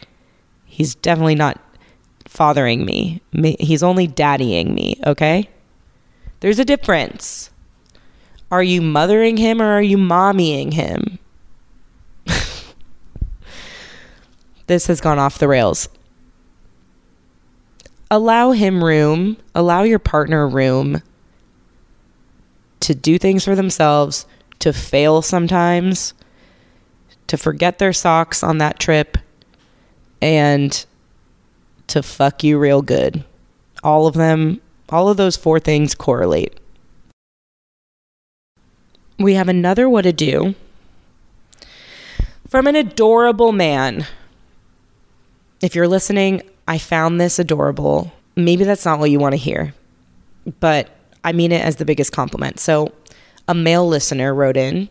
he's 0.65 0.95
definitely 0.95 1.35
not 1.35 1.61
fathering 2.25 2.87
me. 2.87 3.21
He's 3.59 3.83
only 3.83 4.07
daddying 4.07 4.73
me, 4.73 4.99
okay? 5.05 5.47
There's 6.39 6.57
a 6.57 6.65
difference. 6.65 7.51
Are 8.49 8.63
you 8.63 8.81
mothering 8.81 9.37
him 9.37 9.61
or 9.61 9.65
are 9.73 9.81
you 9.81 9.97
mommying 9.97 10.73
him? 10.73 11.19
this 14.67 14.87
has 14.87 15.01
gone 15.01 15.19
off 15.19 15.37
the 15.37 15.47
rails. 15.47 15.89
Allow 18.09 18.51
him 18.51 18.83
room, 18.83 19.35
allow 19.53 19.83
your 19.83 19.99
partner 19.99 20.47
room 20.47 21.01
to 22.79 22.95
do 22.95 23.17
things 23.17 23.43
for 23.43 23.53
themselves, 23.53 24.25
to 24.59 24.71
fail 24.71 25.21
sometimes, 25.21 26.13
to 27.27 27.37
forget 27.37 27.79
their 27.79 27.91
socks 27.91 28.43
on 28.43 28.59
that 28.59 28.79
trip, 28.79 29.17
and 30.21 30.85
to 31.87 32.01
fuck 32.01 32.45
you 32.45 32.57
real 32.57 32.81
good. 32.81 33.25
All 33.83 34.07
of 34.07 34.13
them, 34.13 34.61
all 34.87 35.09
of 35.09 35.17
those 35.17 35.35
four 35.35 35.59
things 35.59 35.93
correlate. 35.93 36.57
We 39.19 39.33
have 39.33 39.49
another 39.49 39.87
Whatado 39.87 40.53
from 42.47 42.67
an 42.67 42.75
adorable 42.75 43.51
man. 43.51 44.05
If 45.59 45.73
you're 45.73 45.87
listening, 45.87 46.43
I 46.67 46.77
found 46.77 47.19
this 47.19 47.39
adorable. 47.39 48.11
Maybe 48.35 48.63
that's 48.63 48.85
not 48.85 48.99
what 48.99 49.09
you 49.09 49.19
want 49.19 49.33
to 49.33 49.37
hear, 49.37 49.73
but 50.59 50.89
I 51.23 51.31
mean 51.31 51.51
it 51.51 51.65
as 51.65 51.77
the 51.77 51.85
biggest 51.85 52.11
compliment. 52.11 52.59
So, 52.59 52.91
a 53.47 53.55
male 53.55 53.87
listener 53.87 54.35
wrote 54.35 54.57
in 54.57 54.87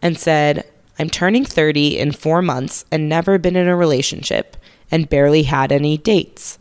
and 0.00 0.18
said, 0.18 0.68
I'm 0.98 1.08
turning 1.08 1.44
30 1.44 1.98
in 1.98 2.10
four 2.10 2.42
months 2.42 2.84
and 2.90 3.08
never 3.08 3.38
been 3.38 3.54
in 3.54 3.68
a 3.68 3.76
relationship 3.76 4.56
and 4.90 5.08
barely 5.08 5.44
had 5.44 5.70
any 5.70 5.98
dates. 5.98 6.58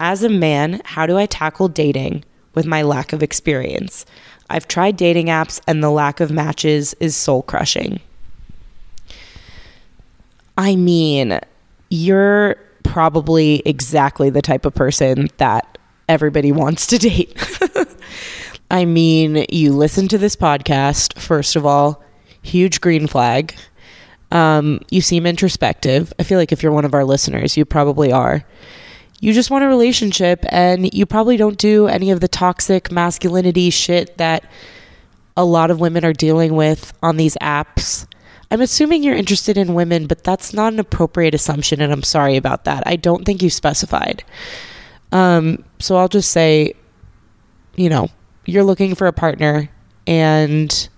As 0.00 0.24
a 0.24 0.28
man, 0.28 0.82
how 0.84 1.06
do 1.06 1.16
I 1.16 1.26
tackle 1.26 1.68
dating 1.68 2.24
with 2.54 2.66
my 2.66 2.82
lack 2.82 3.12
of 3.12 3.22
experience? 3.22 4.04
I've 4.50 4.68
tried 4.68 4.96
dating 4.96 5.26
apps 5.26 5.60
and 5.66 5.82
the 5.82 5.90
lack 5.90 6.20
of 6.20 6.30
matches 6.30 6.94
is 7.00 7.16
soul 7.16 7.42
crushing. 7.42 8.00
I 10.58 10.76
mean, 10.76 11.38
you're 11.88 12.56
probably 12.82 13.62
exactly 13.64 14.28
the 14.28 14.42
type 14.42 14.66
of 14.66 14.74
person 14.74 15.28
that 15.38 15.78
everybody 16.08 16.52
wants 16.52 16.86
to 16.88 16.98
date. 16.98 17.36
I 18.70 18.84
mean, 18.84 19.46
you 19.50 19.72
listen 19.72 20.06
to 20.08 20.18
this 20.18 20.36
podcast, 20.36 21.18
first 21.18 21.56
of 21.56 21.64
all, 21.64 22.02
huge 22.42 22.80
green 22.80 23.06
flag. 23.06 23.54
Um, 24.32 24.80
you 24.90 25.00
seem 25.00 25.26
introspective. 25.26 26.12
I 26.18 26.22
feel 26.22 26.38
like 26.38 26.52
if 26.52 26.62
you're 26.62 26.72
one 26.72 26.84
of 26.84 26.94
our 26.94 27.04
listeners, 27.04 27.56
you 27.56 27.64
probably 27.64 28.12
are 28.12 28.44
you 29.20 29.34
just 29.34 29.50
want 29.50 29.64
a 29.64 29.68
relationship 29.68 30.44
and 30.48 30.92
you 30.94 31.04
probably 31.04 31.36
don't 31.36 31.58
do 31.58 31.86
any 31.86 32.10
of 32.10 32.20
the 32.20 32.28
toxic 32.28 32.90
masculinity 32.90 33.68
shit 33.68 34.16
that 34.16 34.44
a 35.36 35.44
lot 35.44 35.70
of 35.70 35.78
women 35.78 36.04
are 36.04 36.14
dealing 36.14 36.56
with 36.56 36.92
on 37.02 37.18
these 37.18 37.36
apps. 37.40 38.06
I'm 38.50 38.62
assuming 38.62 39.02
you're 39.02 39.14
interested 39.14 39.56
in 39.58 39.74
women, 39.74 40.06
but 40.06 40.24
that's 40.24 40.52
not 40.52 40.72
an 40.72 40.80
appropriate 40.80 41.34
assumption, 41.34 41.80
and 41.80 41.92
I'm 41.92 42.02
sorry 42.02 42.36
about 42.36 42.64
that. 42.64 42.82
I 42.86 42.96
don't 42.96 43.24
think 43.24 43.42
you 43.42 43.50
specified. 43.50 44.24
Um, 45.12 45.64
so 45.78 45.96
I'll 45.96 46.08
just 46.08 46.32
say, 46.32 46.74
you 47.76 47.88
know, 47.88 48.08
you're 48.46 48.64
looking 48.64 48.96
for 48.96 49.06
a 49.06 49.12
partner, 49.12 49.70
and 50.06 50.88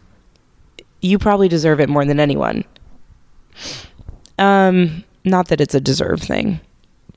you 1.02 1.18
probably 1.18 1.48
deserve 1.48 1.80
it 1.80 1.90
more 1.90 2.06
than 2.06 2.20
anyone. 2.20 2.64
Um, 4.38 5.04
not 5.24 5.48
that 5.48 5.60
it's 5.60 5.74
a 5.74 5.80
deserve 5.80 6.22
thing 6.22 6.60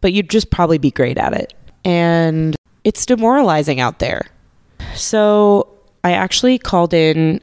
but 0.06 0.14
you'd 0.14 0.30
just 0.30 0.52
probably 0.52 0.78
be 0.78 0.92
great 0.92 1.18
at 1.18 1.34
it. 1.34 1.56
And 1.84 2.56
it's 2.84 3.08
demoralizing 3.08 3.80
out 3.80 3.98
there. 3.98 4.28
So 4.94 5.68
I 6.04 6.12
actually 6.12 6.60
called 6.60 6.94
in 6.94 7.42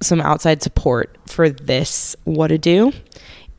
some 0.00 0.22
outside 0.22 0.62
support 0.62 1.14
for 1.26 1.50
this 1.50 2.16
Whatado. 2.26 2.94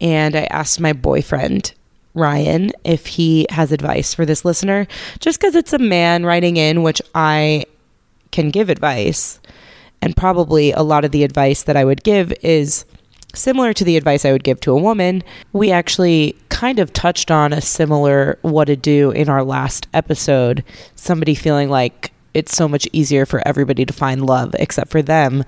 And 0.02 0.36
I 0.36 0.46
asked 0.46 0.80
my 0.80 0.92
boyfriend, 0.92 1.76
Ryan, 2.16 2.72
if 2.84 3.06
he 3.06 3.46
has 3.52 3.72
advice 3.72 4.12
for 4.16 4.26
this 4.26 4.44
listener, 4.44 4.88
just 5.20 5.40
because 5.40 5.54
it's 5.54 5.74
a 5.74 5.78
man 5.78 6.26
writing 6.26 6.58
in, 6.58 6.82
which 6.82 7.00
I 7.14 7.68
can 8.32 8.50
give 8.50 8.72
advice. 8.72 9.40
And 10.02 10.18
probably 10.18 10.72
a 10.72 10.82
lot 10.82 11.06
of 11.06 11.12
the 11.12 11.24
advice 11.24 11.62
that 11.62 11.78
I 11.78 11.86
would 11.86 12.04
give 12.04 12.34
is 12.42 12.86
similar 13.34 13.74
to 13.74 13.84
the 13.84 13.98
advice 13.98 14.26
I 14.26 14.32
would 14.32 14.44
give 14.44 14.60
to 14.62 14.72
a 14.72 14.82
woman. 14.82 15.24
We 15.54 15.72
actually 15.72 16.36
kind 16.50 16.80
of 16.80 16.94
touched 16.94 17.32
on 17.32 17.54
a 17.54 17.62
similar 17.62 18.40
Whatado 18.44 19.14
in 19.14 19.30
our 19.30 19.44
last 19.44 19.88
episode. 19.94 20.64
Somebody 20.96 21.36
feeling 21.36 21.70
like 21.70 22.12
it's 22.34 22.56
so 22.56 22.68
much 22.68 22.88
easier 22.92 23.26
for 23.26 23.46
everybody 23.48 23.86
to 23.86 23.94
find 23.94 24.26
love 24.26 24.56
except 24.60 24.92
for 24.92 25.02
them. 25.02 25.44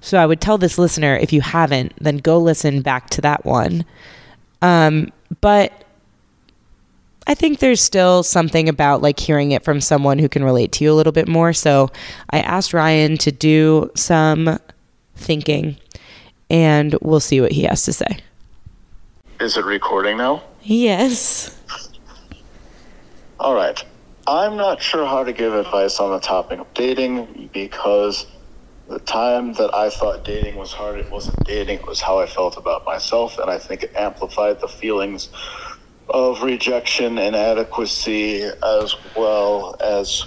So 0.00 0.18
I 0.18 0.26
would 0.26 0.40
tell 0.40 0.58
this 0.58 0.78
listener 0.78 1.16
if 1.16 1.32
you 1.32 1.40
haven't, 1.40 1.92
then 2.00 2.18
go 2.18 2.38
listen 2.38 2.82
back 2.82 3.10
to 3.10 3.20
that 3.22 3.44
one. 3.44 3.84
Um, 4.62 5.12
but 5.40 5.84
I 7.26 7.34
think 7.34 7.58
there's 7.58 7.82
still 7.82 8.22
something 8.22 8.68
about 8.68 9.02
like 9.02 9.20
hearing 9.20 9.52
it 9.52 9.62
from 9.62 9.80
someone 9.80 10.18
who 10.18 10.28
can 10.28 10.44
relate 10.44 10.72
to 10.72 10.84
you 10.84 10.92
a 10.92 10.94
little 10.94 11.12
bit 11.12 11.28
more. 11.28 11.52
So 11.52 11.90
I 12.30 12.40
asked 12.40 12.72
Ryan 12.72 13.18
to 13.18 13.30
do 13.30 13.90
some 13.94 14.58
thinking 15.14 15.76
and 16.50 16.96
we'll 17.02 17.20
see 17.20 17.40
what 17.40 17.52
he 17.52 17.62
has 17.62 17.84
to 17.84 17.92
say. 17.92 18.18
Is 19.40 19.56
it 19.56 19.64
recording 19.64 20.16
now? 20.16 20.42
Yes. 20.62 21.56
All 23.38 23.54
right. 23.54 23.82
I'm 24.26 24.56
not 24.56 24.82
sure 24.82 25.06
how 25.06 25.24
to 25.24 25.32
give 25.32 25.54
advice 25.54 26.00
on 26.00 26.10
the 26.10 26.20
topic 26.20 26.58
of 26.58 26.66
dating 26.74 27.50
because 27.52 28.26
the 28.88 28.98
time 28.98 29.52
that 29.54 29.74
I 29.74 29.90
thought 29.90 30.24
dating 30.24 30.56
was 30.56 30.72
hard, 30.72 30.98
it 30.98 31.10
wasn't 31.10 31.44
dating, 31.44 31.78
it 31.78 31.86
was 31.86 32.00
how 32.00 32.18
I 32.18 32.26
felt 32.26 32.56
about 32.56 32.84
myself. 32.84 33.38
And 33.38 33.50
I 33.50 33.58
think 33.58 33.84
it 33.84 33.92
amplified 33.96 34.60
the 34.60 34.68
feelings 34.68 35.28
of 36.08 36.42
rejection, 36.42 37.18
inadequacy, 37.18 38.42
as 38.42 38.94
well 39.16 39.76
as 39.80 40.26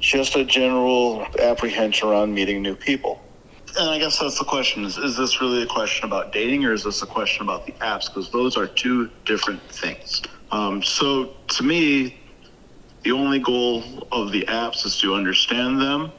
just 0.00 0.36
a 0.36 0.44
general 0.44 1.26
apprehension 1.40 2.08
around 2.08 2.34
meeting 2.34 2.62
new 2.62 2.74
people 2.74 3.23
and 3.78 3.90
I 3.90 3.98
guess 3.98 4.18
that's 4.18 4.38
the 4.38 4.44
question: 4.44 4.84
is 4.84 4.98
is 4.98 5.16
this 5.16 5.40
really 5.40 5.62
a 5.62 5.66
question 5.66 6.06
about 6.06 6.32
dating, 6.32 6.64
or 6.64 6.72
is 6.72 6.84
this 6.84 7.02
a 7.02 7.06
question 7.06 7.44
about 7.44 7.66
the 7.66 7.72
apps? 7.80 8.06
Because 8.06 8.30
those 8.30 8.56
are 8.56 8.66
two 8.66 9.10
different 9.24 9.62
things. 9.70 10.22
Um, 10.50 10.82
so 10.82 11.34
to 11.48 11.62
me, 11.62 12.20
the 13.02 13.12
only 13.12 13.38
goal 13.38 14.06
of 14.12 14.32
the 14.32 14.44
apps 14.48 14.86
is 14.86 14.98
to 15.00 15.14
understand 15.14 15.80
them, 15.80 16.12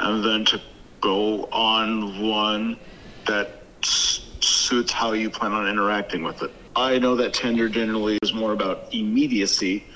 and 0.00 0.24
then 0.24 0.44
to 0.46 0.62
go 1.00 1.44
on 1.46 2.22
one 2.26 2.78
that 3.26 3.66
suits 3.84 4.92
how 4.92 5.12
you 5.12 5.30
plan 5.30 5.52
on 5.52 5.68
interacting 5.68 6.22
with 6.22 6.42
it. 6.42 6.50
I 6.76 6.98
know 6.98 7.16
that 7.16 7.34
Tinder 7.34 7.68
generally 7.68 8.18
is 8.22 8.32
more 8.32 8.52
about 8.52 8.84
immediacy 8.92 9.86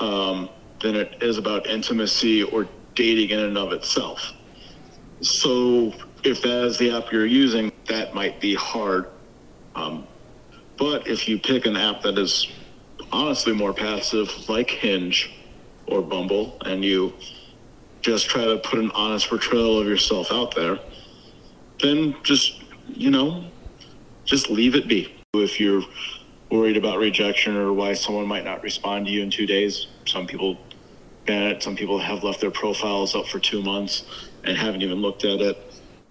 um, 0.00 0.48
than 0.80 0.96
it 0.96 1.16
is 1.20 1.38
about 1.38 1.66
intimacy 1.66 2.42
or 2.42 2.68
dating 2.94 3.30
in 3.30 3.40
and 3.40 3.58
of 3.58 3.72
itself. 3.72 4.32
So 5.22 5.92
if 6.24 6.42
that 6.42 6.64
is 6.64 6.78
the 6.78 6.96
app 6.96 7.12
you're 7.12 7.26
using, 7.26 7.72
that 7.88 8.14
might 8.14 8.40
be 8.40 8.54
hard. 8.54 9.06
Um, 9.74 10.08
but 10.78 11.06
if 11.06 11.28
you 11.28 11.38
pick 11.38 11.66
an 11.66 11.76
app 11.76 12.02
that 12.02 12.18
is 12.18 12.46
honestly 13.12 13.52
more 13.52 13.72
passive, 13.72 14.30
like 14.48 14.70
Hinge 14.70 15.30
or 15.86 16.02
Bumble, 16.02 16.58
and 16.64 16.84
you 16.84 17.14
just 18.02 18.28
try 18.28 18.44
to 18.44 18.58
put 18.58 18.78
an 18.78 18.90
honest 18.94 19.28
portrayal 19.28 19.80
of 19.80 19.86
yourself 19.86 20.32
out 20.32 20.54
there, 20.54 20.78
then 21.80 22.16
just, 22.24 22.64
you 22.86 23.10
know, 23.10 23.50
just 24.24 24.50
leave 24.50 24.74
it 24.74 24.88
be. 24.88 25.14
If 25.34 25.60
you're 25.60 25.82
worried 26.50 26.76
about 26.76 26.98
rejection 26.98 27.56
or 27.56 27.72
why 27.72 27.94
someone 27.94 28.26
might 28.26 28.44
not 28.44 28.62
respond 28.62 29.06
to 29.06 29.12
you 29.12 29.22
in 29.22 29.30
two 29.30 29.46
days, 29.46 29.88
some 30.06 30.26
people 30.26 30.58
ban 31.26 31.42
it, 31.42 31.62
some 31.62 31.76
people 31.76 31.98
have 31.98 32.22
left 32.22 32.40
their 32.40 32.50
profiles 32.50 33.14
up 33.14 33.26
for 33.26 33.38
two 33.38 33.62
months 33.62 34.04
and 34.44 34.56
haven't 34.56 34.82
even 34.82 34.98
looked 34.98 35.24
at 35.24 35.40
it 35.40 35.65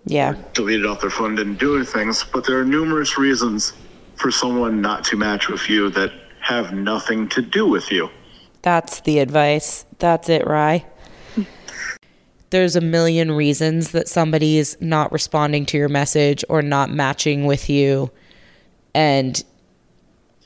yeah. 0.05 0.35
deleted 0.53 0.85
off 0.85 1.01
their 1.01 1.09
phone, 1.09 1.35
didn't 1.35 1.59
do 1.59 1.75
anything. 1.75 2.11
But 2.31 2.45
there 2.45 2.59
are 2.59 2.65
numerous 2.65 3.17
reasons 3.17 3.73
for 4.15 4.31
someone 4.31 4.81
not 4.81 5.03
to 5.05 5.17
match 5.17 5.49
with 5.49 5.69
you 5.69 5.89
that 5.91 6.11
have 6.41 6.73
nothing 6.73 7.27
to 7.29 7.41
do 7.41 7.67
with 7.67 7.91
you. 7.91 8.09
That's 8.61 9.01
the 9.01 9.19
advice. 9.19 9.85
That's 9.99 10.29
it, 10.29 10.45
Rye. 10.47 10.85
There's 12.51 12.75
a 12.75 12.81
million 12.81 13.31
reasons 13.31 13.91
that 13.91 14.07
somebody 14.07 14.57
is 14.57 14.77
not 14.79 15.11
responding 15.11 15.65
to 15.67 15.77
your 15.77 15.89
message 15.89 16.43
or 16.49 16.61
not 16.61 16.89
matching 16.89 17.45
with 17.45 17.69
you, 17.69 18.11
and 18.93 19.43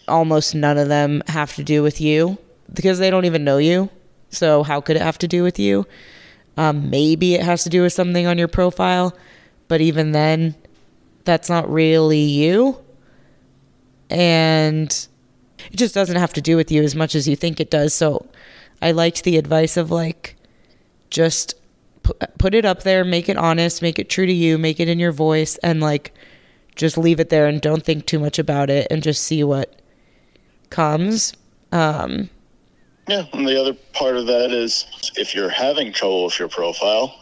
almost 0.08 0.56
none 0.56 0.78
of 0.78 0.88
them 0.88 1.22
have 1.28 1.56
to 1.56 1.64
do 1.64 1.84
with 1.84 2.02
you 2.02 2.38
because 2.74 3.00
they 3.00 3.10
don't 3.10 3.26
even 3.26 3.44
know 3.44 3.58
you. 3.58 3.90
So, 4.32 4.64
how 4.64 4.82
could 4.82 4.96
it 4.96 5.02
have 5.02 5.18
to 5.20 5.28
do 5.28 5.44
with 5.44 5.60
you? 5.60 5.86
Um, 6.58 6.90
maybe 6.90 7.36
it 7.36 7.42
has 7.42 7.64
to 7.64 7.70
do 7.70 7.84
with 7.84 7.94
something 7.94 8.28
on 8.28 8.38
your 8.38 8.48
profile 8.48 9.16
but 9.70 9.80
even 9.80 10.12
then, 10.12 10.56
that's 11.24 11.48
not 11.48 11.72
really 11.72 12.20
you. 12.20 12.78
And 14.10 14.90
it 15.72 15.78
just 15.78 15.94
doesn't 15.94 16.18
have 16.18 16.34
to 16.34 16.42
do 16.42 16.58
with 16.58 16.72
you 16.72 16.84
as 16.84 16.96
much 16.96 17.16
as 17.16 17.28
you 17.28 17.38
think 17.38 17.60
it 17.62 17.70
does. 17.72 17.94
So 17.94 18.28
I 18.82 18.92
liked 18.92 19.24
the 19.24 19.38
advice 19.38 19.78
of 19.78 19.92
like, 19.92 20.36
just 21.10 21.54
put 22.40 22.56
it 22.56 22.66
up 22.66 22.84
there, 22.84 23.06
make 23.06 23.30
it 23.30 23.38
honest, 23.38 23.82
make 23.82 24.00
it 24.00 24.10
true 24.10 24.26
to 24.26 24.34
you, 24.34 24.58
make 24.58 24.80
it 24.80 24.90
in 24.90 25.00
your 25.00 25.12
voice, 25.12 25.58
and 25.58 25.80
like 25.80 26.14
just 26.76 26.98
leave 26.98 27.20
it 27.20 27.30
there 27.30 27.46
and 27.46 27.62
don't 27.62 27.84
think 27.84 28.06
too 28.06 28.20
much 28.20 28.40
about 28.40 28.70
it 28.70 28.88
and 28.90 29.04
just 29.04 29.24
see 29.24 29.44
what 29.44 29.80
comes. 30.72 31.34
Um, 31.72 32.30
Yeah, 33.08 33.26
and 33.34 33.48
the 33.48 33.60
other 33.60 33.74
part 33.94 34.18
of 34.18 34.26
that 34.28 34.52
is 34.52 34.88
if 35.16 35.36
you're 35.36 35.50
having 35.50 35.94
trouble 35.94 36.26
with 36.26 36.40
your 36.40 36.48
profile, 36.48 37.14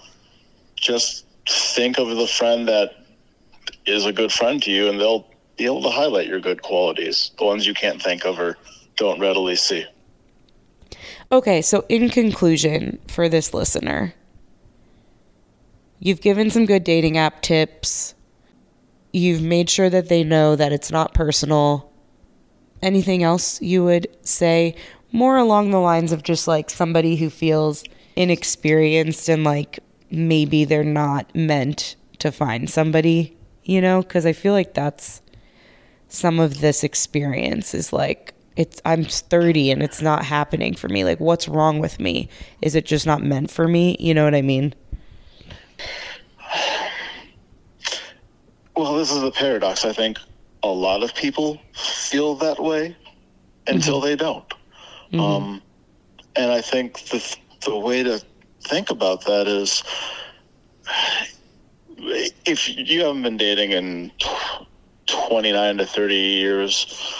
just 0.76 1.26
think 1.48 1.98
of 1.98 2.10
the 2.10 2.28
friend 2.28 2.68
that 2.68 2.92
is 3.86 4.06
a 4.06 4.14
good 4.14 4.32
friend 4.32 4.62
to 4.64 4.72
you 4.72 4.90
and 4.90 5.00
they'll 5.00 5.28
be 5.58 5.66
able 5.66 5.82
to 5.82 5.90
highlight 5.90 6.28
your 6.28 6.40
good 6.40 6.62
qualities, 6.62 7.32
the 7.38 7.46
ones 7.46 7.66
you 7.66 7.74
can't 7.74 8.02
think 8.02 8.26
of 8.26 8.40
or 8.40 8.58
don't 8.96 9.20
readily 9.20 9.56
see. 9.56 9.86
Okay, 11.32 11.62
so 11.62 11.86
in 11.90 12.10
conclusion, 12.10 13.00
for 13.08 13.28
this 13.28 13.54
listener, 13.54 14.14
you've 16.00 16.22
given 16.22 16.50
some 16.50 16.66
good 16.66 16.84
dating 16.84 17.18
app 17.18 17.42
tips. 17.42 18.14
You've 19.12 19.42
made 19.42 19.70
sure 19.70 19.90
that 19.90 20.10
they 20.10 20.24
know 20.24 20.56
that 20.56 20.72
it's 20.72 20.92
not 20.92 21.14
personal. 21.14 21.92
Anything 22.82 23.24
else 23.24 23.62
you 23.62 23.84
would 23.84 24.08
say? 24.22 24.76
More 25.12 25.38
along 25.38 25.72
the 25.72 25.80
lines 25.80 26.12
of 26.12 26.24
just 26.24 26.48
like 26.48 26.70
somebody 26.70 27.16
who 27.16 27.30
feels 27.30 27.84
inexperienced 28.16 29.28
and 29.30 29.44
like 29.44 29.80
maybe 30.10 30.66
they're 30.66 30.84
not 30.84 31.34
meant 31.36 31.96
to 32.20 32.32
find 32.32 32.70
somebody, 32.70 33.38
you 33.64 33.82
know? 33.82 34.02
Because 34.02 34.26
I 34.26 34.34
feel 34.34 34.54
like 34.54 34.74
that's 34.74 35.22
some 36.08 36.40
of 36.40 36.62
this 36.62 36.84
experience 36.84 37.74
is 37.74 37.92
like 37.92 38.34
it's 38.56 38.82
I'm 38.86 39.04
30 39.04 39.72
and 39.72 39.84
it's 39.84 40.02
not 40.02 40.26
happening 40.26 40.74
for 40.74 40.88
me. 40.88 41.04
Like 41.04 41.20
what's 41.20 41.48
wrong 41.48 41.80
with 41.80 42.00
me? 42.00 42.30
Is 42.62 42.76
it 42.76 42.86
just 42.86 43.06
not 43.06 43.22
meant 43.22 43.52
for 43.52 43.68
me? 43.68 43.96
You 44.00 44.14
know 44.14 44.24
what 44.24 44.36
I 44.36 44.42
mean? 44.42 44.74
Well, 48.76 48.96
this 48.96 49.12
is 49.12 49.22
the 49.22 49.32
paradox. 49.32 49.86
I 49.86 49.94
think 49.94 50.18
a 50.64 50.68
lot 50.68 51.04
of 51.04 51.14
people 51.16 51.60
feel 51.74 52.36
that 52.36 52.62
way 52.62 52.96
until 53.68 54.00
they 54.00 54.16
don't. 54.16 54.52
Um, 55.14 55.62
and 56.36 56.52
I 56.52 56.62
think 56.62 57.00
the, 57.06 57.38
the 57.66 57.78
way 57.78 58.04
to 58.04 58.22
think 58.68 58.90
about 58.90 59.26
that 59.26 59.48
is 59.48 59.84
if 62.46 62.70
you 62.70 63.02
haven't 63.02 63.24
been 63.24 63.38
dating 63.38 63.72
in 63.72 64.12
29 65.08 65.78
to 65.78 65.86
30 65.86 66.16
years 66.16 67.14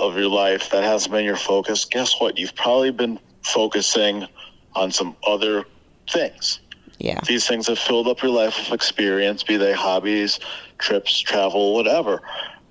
of 0.00 0.16
your 0.16 0.28
life, 0.28 0.70
that 0.70 0.82
hasn't 0.82 1.12
been 1.12 1.24
your 1.24 1.36
focus, 1.36 1.84
guess 1.84 2.20
what? 2.20 2.38
You've 2.38 2.54
probably 2.54 2.90
been 2.90 3.18
focusing 3.42 4.26
on 4.74 4.90
some 4.90 5.16
other 5.26 5.64
things 6.10 6.60
Yeah. 6.98 7.20
these 7.26 7.46
things 7.46 7.66
have 7.68 7.78
filled 7.78 8.08
up 8.08 8.22
your 8.22 8.30
life 8.32 8.56
with 8.58 8.72
experience, 8.72 9.42
be 9.42 9.56
they 9.56 9.72
hobbies, 9.72 10.40
trips, 10.78 11.18
travel, 11.20 11.74
whatever. 11.74 12.22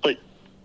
But 0.02 0.18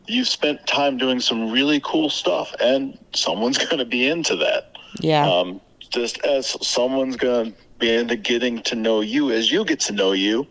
you've 0.08 0.28
spent 0.28 0.66
time 0.68 0.98
doing 0.98 1.20
some 1.20 1.52
really 1.52 1.80
cool 1.84 2.10
stuff, 2.10 2.54
and 2.60 2.98
someone's 3.14 3.58
going 3.66 3.78
to 3.78 3.86
be 3.86 4.08
into 4.08 4.36
that. 4.38 4.72
Yeah. 5.00 5.30
Um, 5.30 5.62
just 5.92 6.24
as 6.26 6.58
someone's 6.66 7.18
going 7.18 7.52
to 7.52 7.58
be 7.80 7.94
into 7.94 8.16
getting 8.16 8.62
to 8.64 8.76
know 8.76 9.02
you 9.02 9.32
as 9.32 9.52
you 9.52 9.66
get 9.66 9.80
to 9.82 9.94
know 9.94 10.14
you 10.14 10.48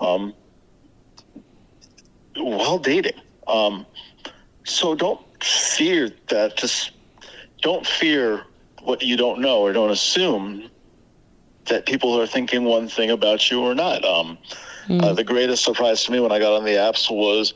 um, 0.00 0.34
while 2.36 2.78
dating. 2.78 3.20
Um, 3.46 3.86
so 4.64 4.94
don't 4.94 5.20
fear 5.42 6.10
that. 6.28 6.56
Just 6.56 6.92
don't 7.62 7.86
fear 7.86 8.44
what 8.82 9.02
you 9.02 9.16
don't 9.16 9.40
know 9.40 9.60
or 9.60 9.72
don't 9.72 9.90
assume 9.90 10.70
that 11.66 11.86
people 11.86 12.20
are 12.20 12.26
thinking 12.26 12.64
one 12.64 12.88
thing 12.88 13.10
about 13.10 13.50
you 13.50 13.60
or 13.60 13.74
not. 13.74 14.04
Um, 14.04 14.36
uh, 14.90 15.14
the 15.14 15.24
greatest 15.24 15.64
surprise 15.64 16.04
to 16.04 16.12
me 16.12 16.20
when 16.20 16.30
I 16.30 16.38
got 16.38 16.52
on 16.52 16.64
the 16.64 16.72
apps 16.72 17.10
was 17.10 17.54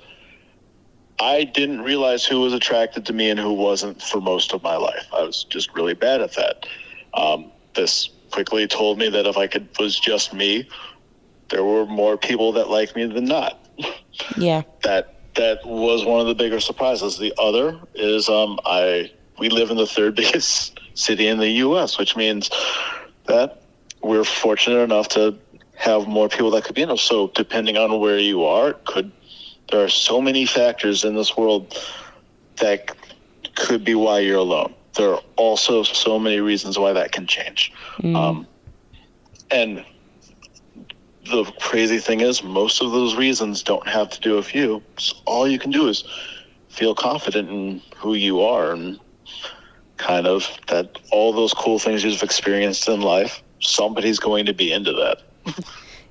I 1.20 1.44
didn't 1.44 1.82
realize 1.82 2.24
who 2.24 2.40
was 2.40 2.54
attracted 2.54 3.04
to 3.06 3.12
me 3.12 3.28
and 3.28 3.38
who 3.38 3.52
wasn't 3.52 4.00
for 4.00 4.20
most 4.20 4.54
of 4.54 4.62
my 4.62 4.76
life. 4.76 5.06
I 5.12 5.22
was 5.22 5.44
just 5.44 5.74
really 5.74 5.92
bad 5.94 6.22
at 6.22 6.34
that. 6.36 6.66
Um, 7.14 7.52
this 7.74 8.10
quickly 8.30 8.66
told 8.66 8.98
me 8.98 9.08
that 9.08 9.26
if 9.26 9.36
I 9.36 9.46
could 9.46 9.68
was 9.78 9.98
just 9.98 10.32
me, 10.32 10.68
there 11.50 11.64
were 11.64 11.86
more 11.86 12.16
people 12.16 12.52
that 12.52 12.68
liked 12.68 12.94
me 12.96 13.06
than 13.06 13.24
not. 13.24 13.66
yeah. 14.36 14.62
That 14.82 15.14
that 15.34 15.64
was 15.64 16.04
one 16.04 16.20
of 16.20 16.26
the 16.26 16.34
bigger 16.34 16.60
surprises. 16.60 17.18
The 17.18 17.32
other 17.38 17.78
is 17.94 18.28
um, 18.28 18.58
I 18.64 19.12
we 19.38 19.48
live 19.48 19.70
in 19.70 19.76
the 19.76 19.86
third 19.86 20.14
biggest 20.22 20.78
city 20.94 21.28
in 21.28 21.38
the 21.38 21.48
U.S., 21.48 21.98
which 21.98 22.16
means 22.16 22.50
that 23.26 23.62
we're 24.02 24.24
fortunate 24.24 24.80
enough 24.80 25.08
to 25.08 25.38
have 25.76 26.08
more 26.08 26.28
people 26.28 26.50
that 26.50 26.64
could 26.64 26.74
be 26.74 26.82
in 26.82 26.90
us. 26.90 27.00
So 27.00 27.28
depending 27.28 27.76
on 27.76 28.00
where 28.00 28.18
you 28.18 28.44
are, 28.44 28.72
could 28.84 29.12
there 29.70 29.84
are 29.84 29.88
so 29.88 30.20
many 30.20 30.46
factors 30.46 31.04
in 31.04 31.14
this 31.14 31.36
world 31.36 31.76
that 32.56 32.96
could 33.54 33.84
be 33.84 33.94
why 33.94 34.20
you're 34.20 34.38
alone. 34.38 34.74
There 34.98 35.14
are 35.14 35.22
also 35.36 35.82
so 35.84 36.18
many 36.18 36.40
reasons 36.40 36.78
why 36.78 36.92
that 36.92 37.12
can 37.12 37.26
change. 37.26 37.72
Um, 38.02 38.46
and 39.50 39.84
the 41.24 41.44
crazy 41.60 41.98
thing 41.98 42.20
is, 42.20 42.42
most 42.42 42.82
of 42.82 42.90
those 42.90 43.14
reasons 43.16 43.62
don't 43.62 43.86
have 43.86 44.10
to 44.10 44.20
do 44.20 44.34
with 44.34 44.54
you. 44.54 44.82
So 44.98 45.16
all 45.24 45.48
you 45.48 45.58
can 45.58 45.70
do 45.70 45.88
is 45.88 46.04
feel 46.68 46.94
confident 46.94 47.48
in 47.48 47.82
who 47.96 48.14
you 48.14 48.40
are 48.42 48.72
and 48.72 48.98
kind 49.96 50.26
of 50.26 50.48
that 50.66 50.98
all 51.10 51.32
those 51.32 51.54
cool 51.54 51.78
things 51.78 52.04
you've 52.04 52.22
experienced 52.22 52.88
in 52.88 53.00
life, 53.00 53.42
somebody's 53.60 54.18
going 54.18 54.46
to 54.46 54.52
be 54.52 54.72
into 54.72 54.92
that. 54.92 55.22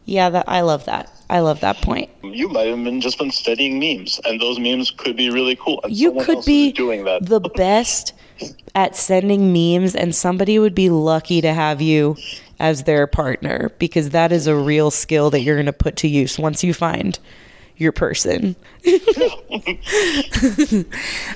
Yeah, 0.07 0.29
that 0.29 0.45
I 0.47 0.61
love 0.61 0.85
that. 0.85 1.11
I 1.29 1.41
love 1.41 1.59
that 1.59 1.81
point. 1.81 2.09
You 2.23 2.47
might 2.47 2.67
have 2.67 2.81
been 2.81 3.01
just 3.01 3.17
been 3.17 3.29
studying 3.29 3.77
memes, 3.77 4.21
and 4.23 4.39
those 4.39 4.57
memes 4.57 4.89
could 4.89 5.17
be 5.17 5.29
really 5.29 5.57
cool. 5.57 5.83
You 5.89 6.13
could 6.21 6.45
be 6.45 6.71
doing 6.71 7.03
that. 7.03 7.25
the 7.25 7.41
best 7.41 8.13
at 8.75 8.95
sending 8.95 9.51
memes 9.51 9.95
and 9.95 10.15
somebody 10.15 10.59
would 10.59 10.75
be 10.75 10.89
lucky 10.89 11.41
to 11.41 11.53
have 11.53 11.81
you 11.81 12.15
as 12.59 12.83
their 12.83 13.07
partner 13.07 13.71
because 13.79 14.11
that 14.11 14.31
is 14.31 14.47
a 14.47 14.55
real 14.55 14.91
skill 14.91 15.29
that 15.29 15.41
you're 15.41 15.55
going 15.55 15.65
to 15.65 15.73
put 15.73 15.95
to 15.97 16.07
use 16.07 16.39
once 16.39 16.63
you 16.63 16.73
find 16.73 17.19
your 17.77 17.91
person. 17.91 18.55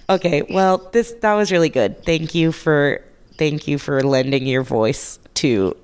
okay, 0.09 0.41
well, 0.49 0.89
this 0.91 1.11
that 1.21 1.33
was 1.35 1.51
really 1.51 1.69
good. 1.69 2.03
Thank 2.03 2.33
you 2.33 2.51
for 2.51 3.03
thank 3.37 3.67
you 3.67 3.77
for 3.77 4.01
lending 4.01 4.45
your 4.45 4.63
voice 4.63 5.19
to 5.35 5.75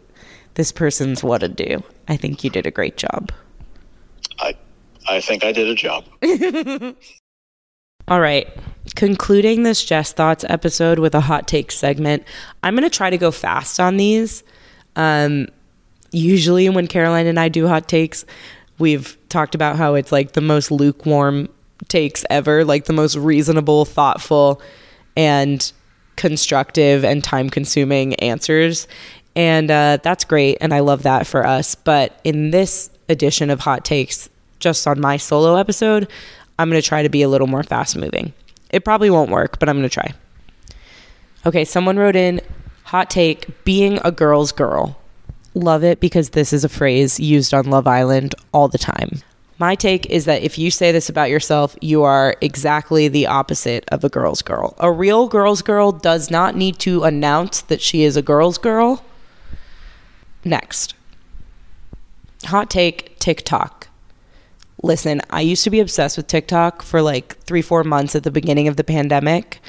this 0.56 0.72
person's 0.72 1.22
Whatado. 1.22 1.84
I 2.08 2.18
think 2.18 2.44
you 2.44 2.50
did 2.50 2.66
a 2.66 2.72
great 2.72 2.98
job. 2.98 3.32
I, 4.40 4.56
I 5.08 5.22
think 5.22 5.44
I 5.44 5.52
did 5.52 5.68
a 5.68 5.76
job. 5.76 6.06
All 8.08 8.20
right. 8.22 8.48
Concluding 8.98 9.62
this 9.62 9.86
Jess 9.86 10.12
Thots 10.12 10.44
episode 10.50 10.98
with 10.98 11.14
a 11.14 11.22
hot 11.22 11.48
take 11.48 11.72
segment. 11.72 12.24
I'm 12.64 12.76
going 12.76 12.82
to 12.82 12.90
try 12.90 13.12
to 13.12 13.18
go 13.20 13.30
fast 13.30 13.80
on 13.80 13.98
these. 13.98 14.44
Um, 14.96 15.50
usually, 16.12 16.68
when 16.68 16.88
Caroline 16.88 17.28
and 17.28 17.40
I 17.40 17.48
do 17.48 17.68
hot 17.68 17.88
takes, 17.88 18.26
we've 18.80 19.16
talked 19.30 19.54
about 19.54 19.76
how 19.76 19.94
it's 19.94 20.12
like 20.12 20.32
the 20.32 20.42
most 20.42 20.72
lukewarm 20.72 21.48
takes 21.90 22.26
ever, 22.32 22.66
like 22.66 22.86
the 22.86 22.94
most 22.94 23.16
reasonable, 23.16 23.86
thoughtful, 23.86 24.64
and 25.16 25.72
constructive 26.16 27.06
and 27.06 27.24
time 27.24 27.52
consuming 27.52 28.16
answers. 28.16 28.88
And 29.36 29.70
uh, 29.70 30.00
that's 30.02 30.24
great. 30.24 30.58
And 30.60 30.74
I 30.74 30.80
love 30.80 31.04
that 31.04 31.28
for 31.28 31.46
us. 31.46 31.76
But 31.76 32.20
in 32.24 32.50
this 32.50 32.90
edition 33.10 33.52
of 33.52 33.60
Hot 33.60 33.86
Takes, 33.86 34.28
just 34.58 34.88
on 34.88 35.00
my 35.00 35.18
solo 35.18 35.56
episode, 35.56 36.12
I'm 36.58 36.68
going 36.72 36.82
to 36.82 36.88
try 36.88 37.04
to 37.04 37.10
be 37.10 37.22
a 37.22 37.30
little 37.30 37.46
more 37.46 37.62
fast 37.62 37.96
moving. 37.96 38.34
It 38.70 38.84
probably 38.84 39.10
won't 39.10 39.32
work, 39.32 39.60
but 39.60 39.70
I'm 39.70 39.78
going 39.78 39.90
to 39.90 39.94
try. 39.94 40.14
Okay, 41.46 41.66
someone 41.66 41.98
wrote 41.98 42.16
in 42.16 42.42
hot 42.84 43.10
take 43.10 43.64
being 43.64 44.00
a 44.04 44.12
girl's 44.12 44.52
girl. 44.52 44.98
Love 45.54 45.84
it 45.84 46.00
because 46.00 46.30
this 46.32 46.54
is 46.54 46.64
a 46.64 46.70
phrase 46.70 47.20
used 47.20 47.54
on 47.54 47.70
Love 47.70 47.88
Island 47.88 48.36
all 48.54 48.68
the 48.68 48.78
time. 48.78 49.22
My 49.60 49.74
take 49.74 50.06
is 50.08 50.26
that 50.26 50.44
if 50.44 50.60
you 50.60 50.70
say 50.70 50.92
this 50.92 51.10
about 51.10 51.32
yourself, 51.32 51.76
you 51.82 52.04
are 52.04 52.36
exactly 52.42 53.08
the 53.08 53.26
opposite 53.26 53.86
of 53.92 54.04
a 54.04 54.10
girl's 54.10 54.44
girl. 54.44 54.76
A 54.80 54.92
real 54.92 55.28
girl's 55.28 55.64
girl 55.64 55.92
does 55.92 56.30
not 56.30 56.56
need 56.56 56.78
to 56.80 57.04
announce 57.04 57.62
that 57.62 57.82
she 57.82 58.04
is 58.04 58.16
a 58.16 58.22
girl's 58.22 58.60
girl. 58.60 59.04
Next. 60.46 60.94
Hot 62.46 62.70
take 62.70 63.18
TikTok. 63.18 63.87
Listen, 64.84 65.22
I 65.30 65.42
used 65.42 65.64
to 65.64 65.70
be 65.70 65.80
obsessed 65.80 66.18
with 66.18 66.28
TikTok 66.28 66.84
for 66.84 67.02
like 67.02 67.38
three, 67.40 67.62
four 67.62 67.84
months 67.84 68.16
at 68.16 68.24
the 68.24 68.32
beginning 68.32 68.68
of 68.68 68.76
the 68.76 68.84
pandemic. 68.84 69.60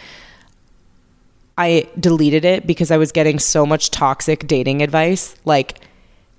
I 1.56 1.88
deleted 1.98 2.44
it 2.44 2.66
because 2.66 2.90
I 2.90 2.98
was 2.98 3.10
getting 3.10 3.38
so 3.38 3.64
much 3.64 3.90
toxic 3.90 4.46
dating 4.46 4.82
advice, 4.82 5.34
like 5.44 5.80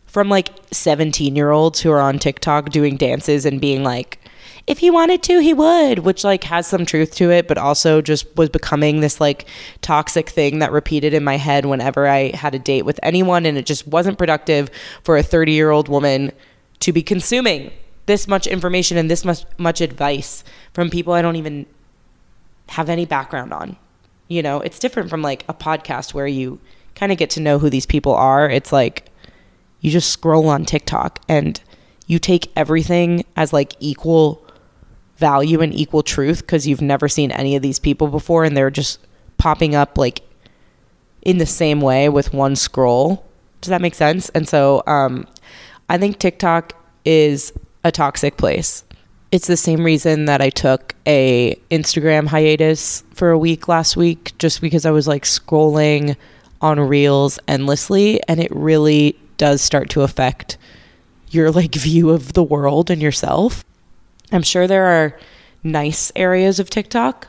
from 0.05 0.29
like 0.29 0.49
17 0.71 1.35
year 1.35 1.51
olds 1.51 1.81
who 1.81 1.91
are 1.91 1.99
on 1.99 2.19
TikTok 2.19 2.69
doing 2.69 2.95
dances 2.95 3.45
and 3.45 3.59
being 3.59 3.83
like, 3.83 4.19
if 4.67 4.77
he 4.77 4.91
wanted 4.91 5.23
to, 5.23 5.39
he 5.39 5.53
would, 5.53 5.99
which 5.99 6.23
like 6.23 6.43
has 6.43 6.67
some 6.67 6.85
truth 6.85 7.15
to 7.15 7.31
it, 7.31 7.47
but 7.47 7.57
also 7.57 8.03
just 8.03 8.27
was 8.37 8.49
becoming 8.49 8.99
this 8.99 9.19
like 9.19 9.47
toxic 9.81 10.29
thing 10.29 10.59
that 10.59 10.71
repeated 10.71 11.13
in 11.13 11.23
my 11.23 11.37
head 11.37 11.65
whenever 11.65 12.07
I 12.07 12.35
had 12.35 12.53
a 12.53 12.59
date 12.59 12.83
with 12.83 12.99
anyone. 13.01 13.47
And 13.47 13.57
it 13.57 13.65
just 13.65 13.87
wasn't 13.87 14.19
productive 14.19 14.69
for 15.03 15.17
a 15.17 15.23
30 15.23 15.53
year 15.53 15.71
old 15.71 15.89
woman 15.89 16.31
to 16.81 16.93
be 16.93 17.01
consuming 17.01 17.71
this 18.09 18.27
much 18.27 18.47
information 18.47 18.97
and 18.97 19.09
this 19.09 19.23
much 19.23 19.45
much 19.59 19.81
advice 19.81 20.43
from 20.73 20.89
people 20.89 21.13
I 21.13 21.21
don't 21.21 21.35
even 21.35 21.67
have 22.69 22.89
any 22.89 23.05
background 23.05 23.53
on. 23.53 23.77
You 24.27 24.41
know, 24.41 24.61
it's 24.61 24.79
different 24.79 25.11
from 25.11 25.21
like 25.21 25.45
a 25.47 25.53
podcast 25.53 26.15
where 26.15 26.25
you 26.25 26.59
kind 26.95 27.11
of 27.11 27.19
get 27.19 27.29
to 27.31 27.39
know 27.39 27.59
who 27.59 27.69
these 27.69 27.85
people 27.85 28.15
are. 28.15 28.49
It's 28.49 28.71
like 28.71 29.11
you 29.79 29.91
just 29.91 30.09
scroll 30.09 30.49
on 30.49 30.65
TikTok 30.65 31.19
and 31.29 31.61
you 32.07 32.17
take 32.17 32.51
everything 32.55 33.25
as 33.35 33.53
like 33.53 33.75
equal 33.79 34.43
value 35.17 35.61
and 35.61 35.71
equal 35.71 36.01
truth 36.01 36.39
because 36.39 36.67
you've 36.67 36.81
never 36.81 37.07
seen 37.07 37.31
any 37.31 37.55
of 37.55 37.61
these 37.61 37.77
people 37.77 38.07
before 38.07 38.43
and 38.43 38.57
they're 38.57 38.71
just 38.71 38.99
popping 39.37 39.75
up 39.75 39.99
like 39.99 40.23
in 41.21 41.37
the 41.37 41.45
same 41.45 41.79
way 41.79 42.09
with 42.09 42.33
one 42.33 42.55
scroll. 42.55 43.23
Does 43.61 43.69
that 43.69 43.81
make 43.81 43.93
sense? 43.93 44.29
And 44.29 44.49
so 44.49 44.81
um, 44.87 45.27
I 45.89 45.99
think 45.99 46.17
TikTok 46.17 46.73
is 47.05 47.53
a 47.83 47.91
toxic 47.91 48.37
place. 48.37 48.83
It's 49.31 49.47
the 49.47 49.57
same 49.57 49.83
reason 49.83 50.25
that 50.25 50.41
I 50.41 50.49
took 50.49 50.95
a 51.05 51.55
Instagram 51.69 52.27
hiatus 52.27 53.03
for 53.13 53.29
a 53.29 53.37
week 53.37 53.67
last 53.67 53.95
week 53.95 54.33
just 54.39 54.59
because 54.59 54.85
I 54.85 54.91
was 54.91 55.07
like 55.07 55.23
scrolling 55.23 56.15
on 56.61 56.79
reels 56.79 57.39
endlessly 57.47 58.21
and 58.27 58.39
it 58.39 58.51
really 58.51 59.17
does 59.37 59.61
start 59.61 59.89
to 59.91 60.01
affect 60.01 60.57
your 61.29 61.51
like 61.51 61.75
view 61.75 62.09
of 62.09 62.33
the 62.33 62.43
world 62.43 62.89
and 62.89 63.01
yourself. 63.01 63.63
I'm 64.31 64.43
sure 64.43 64.67
there 64.67 64.85
are 64.85 65.19
nice 65.63 66.11
areas 66.15 66.59
of 66.59 66.69
TikTok. 66.69 67.27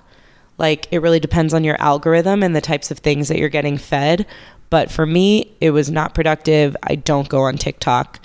Like 0.59 0.87
it 0.91 0.99
really 0.99 1.21
depends 1.21 1.55
on 1.55 1.65
your 1.65 1.81
algorithm 1.81 2.43
and 2.43 2.55
the 2.55 2.61
types 2.61 2.91
of 2.91 2.99
things 2.99 3.29
that 3.29 3.39
you're 3.39 3.49
getting 3.49 3.79
fed. 3.79 4.27
But 4.69 4.91
for 4.91 5.05
me, 5.05 5.53
it 5.61 5.71
was 5.71 5.91
not 5.91 6.15
productive. 6.15 6.77
I 6.83 6.95
don't 6.95 7.29
go 7.29 7.43
on 7.43 7.57
TikTok. 7.57 8.21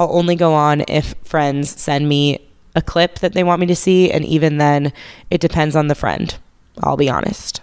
I'll 0.00 0.16
only 0.16 0.34
go 0.34 0.54
on 0.54 0.82
if 0.88 1.14
friends 1.24 1.78
send 1.78 2.08
me 2.08 2.48
a 2.74 2.80
clip 2.80 3.18
that 3.18 3.34
they 3.34 3.44
want 3.44 3.60
me 3.60 3.66
to 3.66 3.76
see. 3.76 4.10
And 4.10 4.24
even 4.24 4.56
then, 4.56 4.94
it 5.30 5.42
depends 5.42 5.76
on 5.76 5.88
the 5.88 5.94
friend. 5.94 6.34
I'll 6.82 6.96
be 6.96 7.10
honest. 7.10 7.60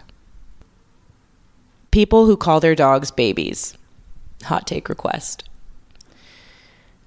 People 1.90 2.28
who 2.28 2.38
call 2.38 2.60
their 2.60 2.76
dogs 2.76 3.10
babies. 3.10 3.76
Hot 4.44 4.68
take 4.68 4.88
request. 4.88 5.50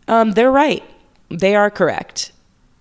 Um, 0.09 0.33
they're 0.33 0.51
right. 0.51 0.83
They 1.29 1.55
are 1.55 1.71
correct. 1.71 2.33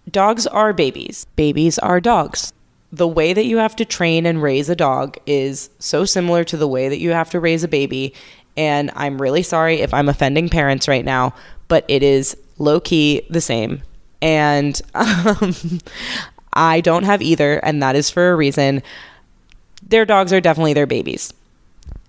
Dogs 0.09 0.47
are 0.47 0.73
babies. 0.73 1.27
Babies 1.35 1.77
are 1.77 2.01
dogs. 2.01 2.51
The 2.91 3.07
way 3.07 3.33
that 3.33 3.45
you 3.45 3.57
have 3.57 3.75
to 3.75 3.85
train 3.85 4.25
and 4.25 4.41
raise 4.41 4.69
a 4.69 4.75
dog 4.75 5.17
is 5.27 5.69
so 5.77 6.03
similar 6.03 6.43
to 6.45 6.57
the 6.57 6.67
way 6.67 6.89
that 6.89 6.97
you 6.97 7.11
have 7.11 7.29
to 7.29 7.39
raise 7.39 7.63
a 7.63 7.67
baby. 7.67 8.15
And 8.57 8.89
I'm 8.95 9.21
really 9.21 9.43
sorry 9.43 9.81
if 9.81 9.93
I'm 9.93 10.09
offending 10.09 10.49
parents 10.49 10.87
right 10.87 11.05
now, 11.05 11.35
but 11.69 11.85
it 11.87 12.03
is 12.03 12.35
low 12.57 12.81
key 12.81 13.21
the 13.29 13.39
same. 13.39 13.81
And 14.21 14.81
um, 14.93 15.55
I 16.51 16.81
don't 16.81 17.03
have 17.03 17.21
either, 17.21 17.59
and 17.59 17.81
that 17.81 17.95
is 17.95 18.09
for 18.09 18.31
a 18.31 18.35
reason. 18.35 18.83
Their 19.87 20.05
dogs 20.05 20.33
are 20.33 20.41
definitely 20.41 20.73
their 20.73 20.85
babies. 20.85 21.33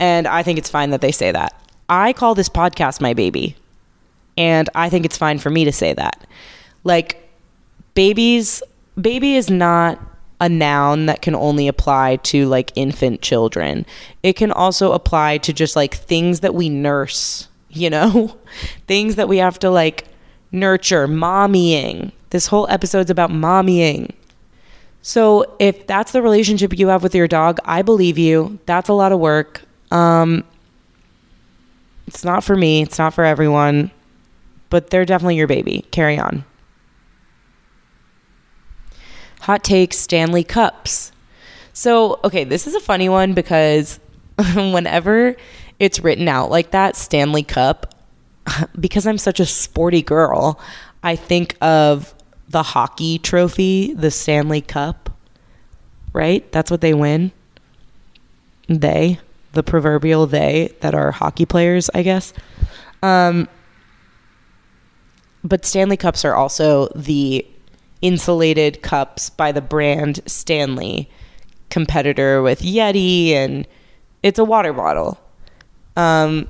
And 0.01 0.27
I 0.27 0.43
think 0.43 0.59
it's 0.59 0.71
fine 0.71 0.91
that 0.91 1.01
they 1.01 1.13
say 1.13 1.31
that. 1.31 1.55
I 1.89 2.13
call 2.13 2.35
this 2.35 2.49
podcast 2.49 3.01
my 3.01 3.15
baby. 3.15 3.55
And 4.37 4.69
I 4.75 4.89
think 4.89 5.05
it's 5.05 5.17
fine 5.17 5.39
for 5.39 5.51
me 5.51 5.65
to 5.65 5.73
say 5.73 5.93
that. 5.93 6.27
Like, 6.83 7.31
babies, 7.95 8.63
baby 9.01 9.37
is 9.37 9.51
not 9.51 10.01
a 10.41 10.49
noun 10.49 11.07
that 11.07 11.21
can 11.21 11.35
only 11.35 11.69
apply 11.69 12.17
to 12.17 12.47
like 12.47 12.73
infant 12.75 13.21
children. 13.21 13.85
It 14.23 14.35
can 14.35 14.51
also 14.51 14.93
apply 14.93 15.39
to 15.39 15.53
just 15.53 15.77
like 15.77 15.95
things 15.95 16.41
that 16.41 16.55
we 16.55 16.71
nurse, 16.71 17.49
you 17.71 17.91
know? 17.91 18.37
things 18.87 19.17
that 19.17 19.29
we 19.29 19.39
have 19.39 19.59
to 19.61 19.71
like 19.71 20.07
nurture, 20.53 21.07
mommying. 21.09 22.13
This 22.31 22.47
whole 22.47 22.69
episode's 22.69 23.11
about 23.11 23.31
mommying. 23.31 24.13
So 25.03 25.57
if 25.59 25.87
that's 25.87 26.13
the 26.13 26.23
relationship 26.23 26.79
you 26.79 26.89
have 26.89 27.03
with 27.03 27.15
your 27.15 27.29
dog, 27.29 27.59
I 27.65 27.83
believe 27.83 28.19
you. 28.19 28.59
That's 28.67 28.89
a 28.89 28.93
lot 28.93 29.13
of 29.13 29.19
work. 29.19 29.63
Um, 29.91 30.45
it's 32.07 32.25
not 32.25 32.45
for 32.45 32.57
me. 32.57 32.83
It's 32.83 32.99
not 32.99 33.15
for 33.15 33.25
everyone 33.25 33.91
but 34.71 34.91
they're 34.91 35.05
definitely 35.05 35.37
your 35.37 35.49
baby. 35.49 35.85
Carry 35.91 36.19
on. 36.19 36.45
Hot 39.43 39.63
takes 39.65 39.99
Stanley 39.99 40.45
Cups. 40.45 41.13
So, 41.73 42.21
okay, 42.25 42.45
this 42.45 42.67
is 42.67 42.75
a 42.75 42.81
funny 42.81 43.09
one 43.09 43.35
because 43.35 43.99
whenever 44.55 45.37
it's 45.81 45.99
written 45.99 46.29
out 46.29 46.51
like 46.51 46.71
that, 46.71 46.95
Stanley 46.95 47.43
Cup, 47.43 47.95
because 48.79 49.07
I'm 49.07 49.19
such 49.19 49.41
a 49.41 49.47
sporty 49.47 50.03
girl, 50.03 50.61
I 51.03 51.17
think 51.17 51.57
of 51.61 52.15
the 52.49 52.63
hockey 52.63 53.19
trophy, 53.19 53.95
the 53.95 54.11
Stanley 54.11 54.61
Cup, 54.61 55.11
right? 56.13 56.51
That's 56.53 56.71
what 56.71 56.83
they 56.83 56.95
win. 56.95 57.33
They, 58.69 59.19
the 59.53 59.63
proverbial 59.63 60.27
they 60.27 60.75
that 60.81 60.95
are 60.95 61.11
hockey 61.11 61.47
players, 61.47 61.89
I 61.95 62.03
guess. 62.03 62.33
Um, 63.03 63.49
but 65.43 65.65
Stanley 65.65 65.97
Cups 65.97 66.25
are 66.25 66.35
also 66.35 66.89
the 66.95 67.47
insulated 68.03 68.83
cups 68.83 69.31
by 69.31 69.53
the 69.53 69.63
brand 69.63 70.21
Stanley, 70.27 71.09
competitor 71.71 72.43
with 72.43 72.61
Yeti, 72.61 73.31
and 73.31 73.67
it's 74.23 74.39
a 74.39 74.45
water 74.45 74.73
bottle. 74.73 75.19
Um, 75.97 76.49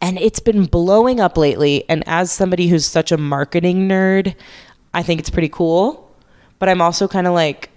and 0.00 0.18
it's 0.18 0.40
been 0.40 0.66
blowing 0.66 1.20
up 1.20 1.36
lately. 1.36 1.84
And 1.88 2.02
as 2.06 2.30
somebody 2.30 2.68
who's 2.68 2.86
such 2.86 3.10
a 3.10 3.16
marketing 3.16 3.88
nerd, 3.88 4.34
I 4.92 5.02
think 5.02 5.20
it's 5.20 5.30
pretty 5.30 5.48
cool. 5.48 6.10
But 6.58 6.68
I'm 6.68 6.80
also 6.82 7.08
kind 7.08 7.26
of 7.26 7.32
like, 7.32 7.70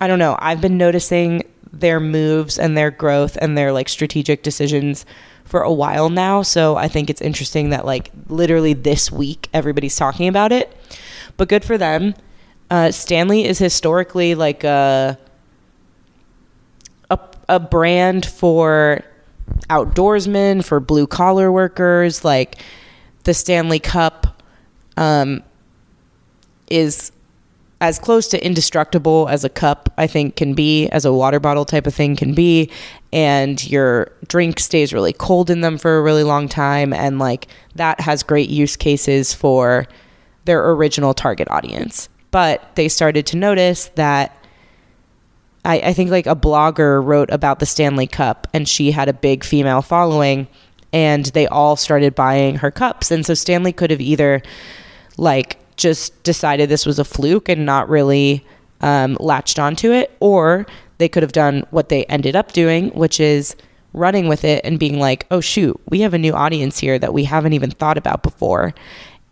I 0.00 0.06
don't 0.08 0.18
know. 0.18 0.36
I've 0.40 0.60
been 0.60 0.76
noticing 0.76 1.42
their 1.72 2.00
moves 2.00 2.58
and 2.58 2.76
their 2.76 2.90
growth 2.90 3.38
and 3.40 3.56
their 3.56 3.72
like 3.72 3.88
strategic 3.88 4.42
decisions 4.42 5.06
for 5.44 5.62
a 5.62 5.72
while 5.72 6.10
now. 6.10 6.42
So 6.42 6.76
I 6.76 6.88
think 6.88 7.08
it's 7.08 7.22
interesting 7.22 7.70
that 7.70 7.86
like 7.86 8.10
literally 8.28 8.72
this 8.72 9.10
week 9.10 9.48
everybody's 9.54 9.96
talking 9.96 10.28
about 10.28 10.52
it. 10.52 10.76
But 11.36 11.48
good 11.48 11.64
for 11.64 11.78
them. 11.78 12.14
Uh, 12.70 12.90
Stanley 12.90 13.44
is 13.44 13.58
historically 13.58 14.34
like 14.34 14.64
a, 14.64 15.16
a 17.10 17.18
a 17.48 17.60
brand 17.60 18.26
for 18.26 19.04
outdoorsmen, 19.68 20.64
for 20.64 20.80
blue 20.80 21.06
collar 21.06 21.50
workers. 21.50 22.24
Like 22.24 22.56
the 23.24 23.34
Stanley 23.34 23.78
Cup 23.78 24.42
um, 24.96 25.42
is 26.70 27.12
as 27.80 27.98
close 27.98 28.26
to 28.28 28.44
indestructible 28.44 29.28
as 29.28 29.44
a 29.44 29.48
cup 29.48 29.92
I 29.98 30.06
think 30.06 30.36
can 30.36 30.54
be, 30.54 30.88
as 30.88 31.04
a 31.04 31.12
water 31.12 31.38
bottle 31.38 31.64
type 31.64 31.86
of 31.86 31.94
thing 31.94 32.16
can 32.16 32.34
be, 32.34 32.70
and 33.12 33.64
your 33.68 34.12
drink 34.28 34.60
stays 34.60 34.92
really 34.92 35.12
cold 35.12 35.50
in 35.50 35.60
them 35.60 35.76
for 35.76 35.98
a 35.98 36.02
really 36.02 36.24
long 36.24 36.48
time 36.48 36.92
and 36.92 37.18
like 37.18 37.48
that 37.74 38.00
has 38.00 38.22
great 38.22 38.48
use 38.48 38.76
cases 38.76 39.34
for 39.34 39.86
their 40.46 40.70
original 40.70 41.12
target 41.12 41.48
audience. 41.50 42.08
But 42.30 42.74
they 42.76 42.88
started 42.88 43.26
to 43.26 43.36
notice 43.36 43.86
that 43.96 44.36
I, 45.66 45.80
I 45.86 45.92
think 45.92 46.10
like 46.10 46.26
a 46.26 46.36
blogger 46.36 47.04
wrote 47.04 47.30
about 47.30 47.58
the 47.58 47.66
Stanley 47.66 48.06
Cup 48.06 48.46
and 48.54 48.68
she 48.68 48.92
had 48.92 49.08
a 49.08 49.12
big 49.12 49.44
female 49.44 49.82
following 49.82 50.46
and 50.92 51.26
they 51.26 51.46
all 51.48 51.76
started 51.76 52.14
buying 52.14 52.56
her 52.56 52.70
cups. 52.70 53.10
And 53.10 53.26
so 53.26 53.34
Stanley 53.34 53.72
could 53.72 53.90
have 53.90 54.00
either 54.00 54.40
like 55.18 55.58
just 55.76 56.22
decided 56.22 56.68
this 56.68 56.86
was 56.86 56.98
a 56.98 57.04
fluke 57.04 57.48
and 57.48 57.66
not 57.66 57.88
really 57.88 58.46
um, 58.80 59.16
latched 59.20 59.58
onto 59.58 59.92
it, 59.92 60.16
or 60.20 60.66
they 60.98 61.08
could 61.08 61.22
have 61.22 61.32
done 61.32 61.64
what 61.70 61.88
they 61.88 62.04
ended 62.04 62.36
up 62.36 62.52
doing, 62.52 62.90
which 62.90 63.20
is 63.20 63.56
running 63.92 64.28
with 64.28 64.44
it 64.44 64.64
and 64.64 64.78
being 64.78 64.98
like, 64.98 65.26
oh, 65.30 65.40
shoot, 65.40 65.78
we 65.88 66.00
have 66.00 66.14
a 66.14 66.18
new 66.18 66.32
audience 66.32 66.78
here 66.78 66.98
that 66.98 67.12
we 67.12 67.24
haven't 67.24 67.54
even 67.54 67.70
thought 67.70 67.98
about 67.98 68.22
before, 68.22 68.74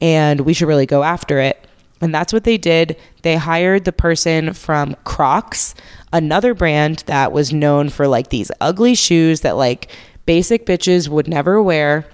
and 0.01 0.41
we 0.41 0.53
should 0.53 0.68
really 0.68 0.87
go 0.87 1.03
after 1.03 1.39
it. 1.39 1.63
And 2.05 2.14
that's 2.14 2.34
what 2.34 2.44
they 2.44 2.59
did. 2.59 2.98
They 3.22 3.36
hired 3.36 3.86
the 3.86 3.92
person 3.92 4.52
from 4.52 4.94
Crocs, 5.05 5.74
another 6.12 6.52
brand 6.52 7.02
that 7.07 7.32
was 7.32 7.50
known 7.50 7.88
for 7.88 8.07
like 8.07 8.28
these 8.28 8.52
ugly 8.61 8.94
shoes 8.94 9.40
that 9.40 9.57
like 9.57 9.90
basic 10.26 10.66
bitches 10.66 11.09
would 11.09 11.26
never 11.26 11.62
wear. 11.62 12.05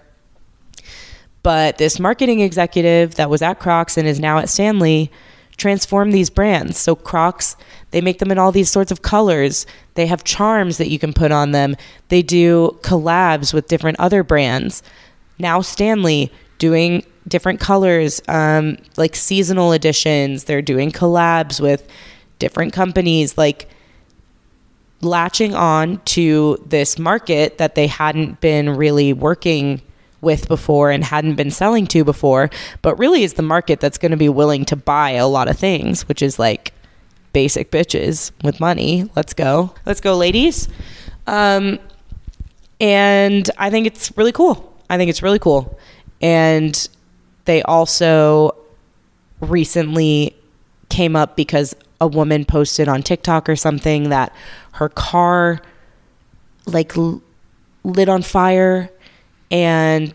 But 1.43 1.79
this 1.79 1.99
marketing 1.99 2.39
executive 2.39 3.17
that 3.17 3.31
was 3.31 3.43
at 3.43 3.59
Crocs 3.59 3.97
and 3.99 4.07
is 4.07 4.21
now 4.21 4.39
at 4.39 4.49
Stanley 4.49 5.11
transformed 5.57 6.13
these 6.13 6.31
brands. 6.31 6.79
So 6.79 6.95
Crocs, 6.95 7.57
they 7.91 8.01
make 8.01 8.21
them 8.21 8.31
in 8.31 8.39
all 8.39 8.53
these 8.53 8.71
sorts 8.71 8.93
of 8.93 9.03
colors. 9.03 9.67
They 9.95 10.07
have 10.07 10.23
charms 10.23 10.79
that 10.79 10.89
you 10.89 11.01
can 11.01 11.13
put 11.13 11.33
on 11.33 11.51
them. 11.51 11.75
They 12.11 12.23
do 12.23 12.79
collabs 12.83 13.53
with 13.53 13.67
different 13.67 13.99
other 13.99 14.23
brands. 14.23 14.85
Now 15.37 15.63
Stanley 15.63 16.31
doing 16.59 17.05
different 17.31 17.61
colors, 17.61 18.21
um, 18.29 18.77
like 18.99 19.17
seasonal 19.17 19.73
editions. 19.73 20.45
They're 20.45 20.61
doing 20.61 20.91
collabs 20.91 21.61
with 21.61 21.89
different 22.39 22.75
companies, 22.75 23.39
like 23.39 23.69
latching 25.01 25.55
on 25.55 26.01
to 26.05 26.63
this 26.67 26.99
market 26.99 27.59
that 27.59 27.75
they 27.75 27.87
hadn't 27.87 28.41
been 28.41 28.77
really 28.77 29.13
working 29.13 29.81
with 30.21 30.49
before 30.49 30.91
and 30.91 31.03
hadn't 31.03 31.37
been 31.37 31.51
selling 31.51 31.87
to 31.87 32.05
before, 32.05 32.51
but 32.83 32.99
really 32.99 33.23
is 33.23 33.35
the 33.35 33.43
market 33.43 33.81
that's 33.81 33.97
going 33.97 34.11
to 34.11 34.19
be 34.19 34.29
willing 34.29 34.67
to 34.67 34.77
buy 34.77 35.13
a 35.13 35.27
lot 35.27 35.49
of 35.49 35.59
things, 35.59 36.07
which 36.09 36.21
is 36.21 36.39
like 36.39 36.75
basic 37.33 37.71
bitches 37.71 38.31
with 38.45 38.61
money. 38.61 39.09
Let's 39.17 39.33
go. 39.33 39.75
Let's 39.87 40.01
go, 40.01 40.17
ladies. 40.17 40.69
Um, 41.27 41.79
and 42.81 43.49
I 43.57 43.71
think 43.71 43.87
it's 43.87 44.15
really 44.17 44.33
cool. 44.33 44.77
I 44.91 44.99
think 44.99 45.09
it's 45.09 45.23
really 45.23 45.39
cool. 45.39 45.79
And 46.21 46.89
they 47.51 47.63
also 47.63 48.55
recently 49.41 50.37
came 50.89 51.17
up 51.17 51.35
because 51.35 51.75
a 52.01 52.07
woman 52.07 52.45
posted 52.45 52.87
on 52.87 53.03
TikTok 53.03 53.49
or 53.49 53.57
something 53.57 54.11
that 54.11 54.33
her 54.75 54.89
car 54.89 55.61
like 56.67 56.97
l- 56.97 57.21
lit 57.83 58.09
on 58.09 58.23
fire 58.23 58.89
and 59.51 60.15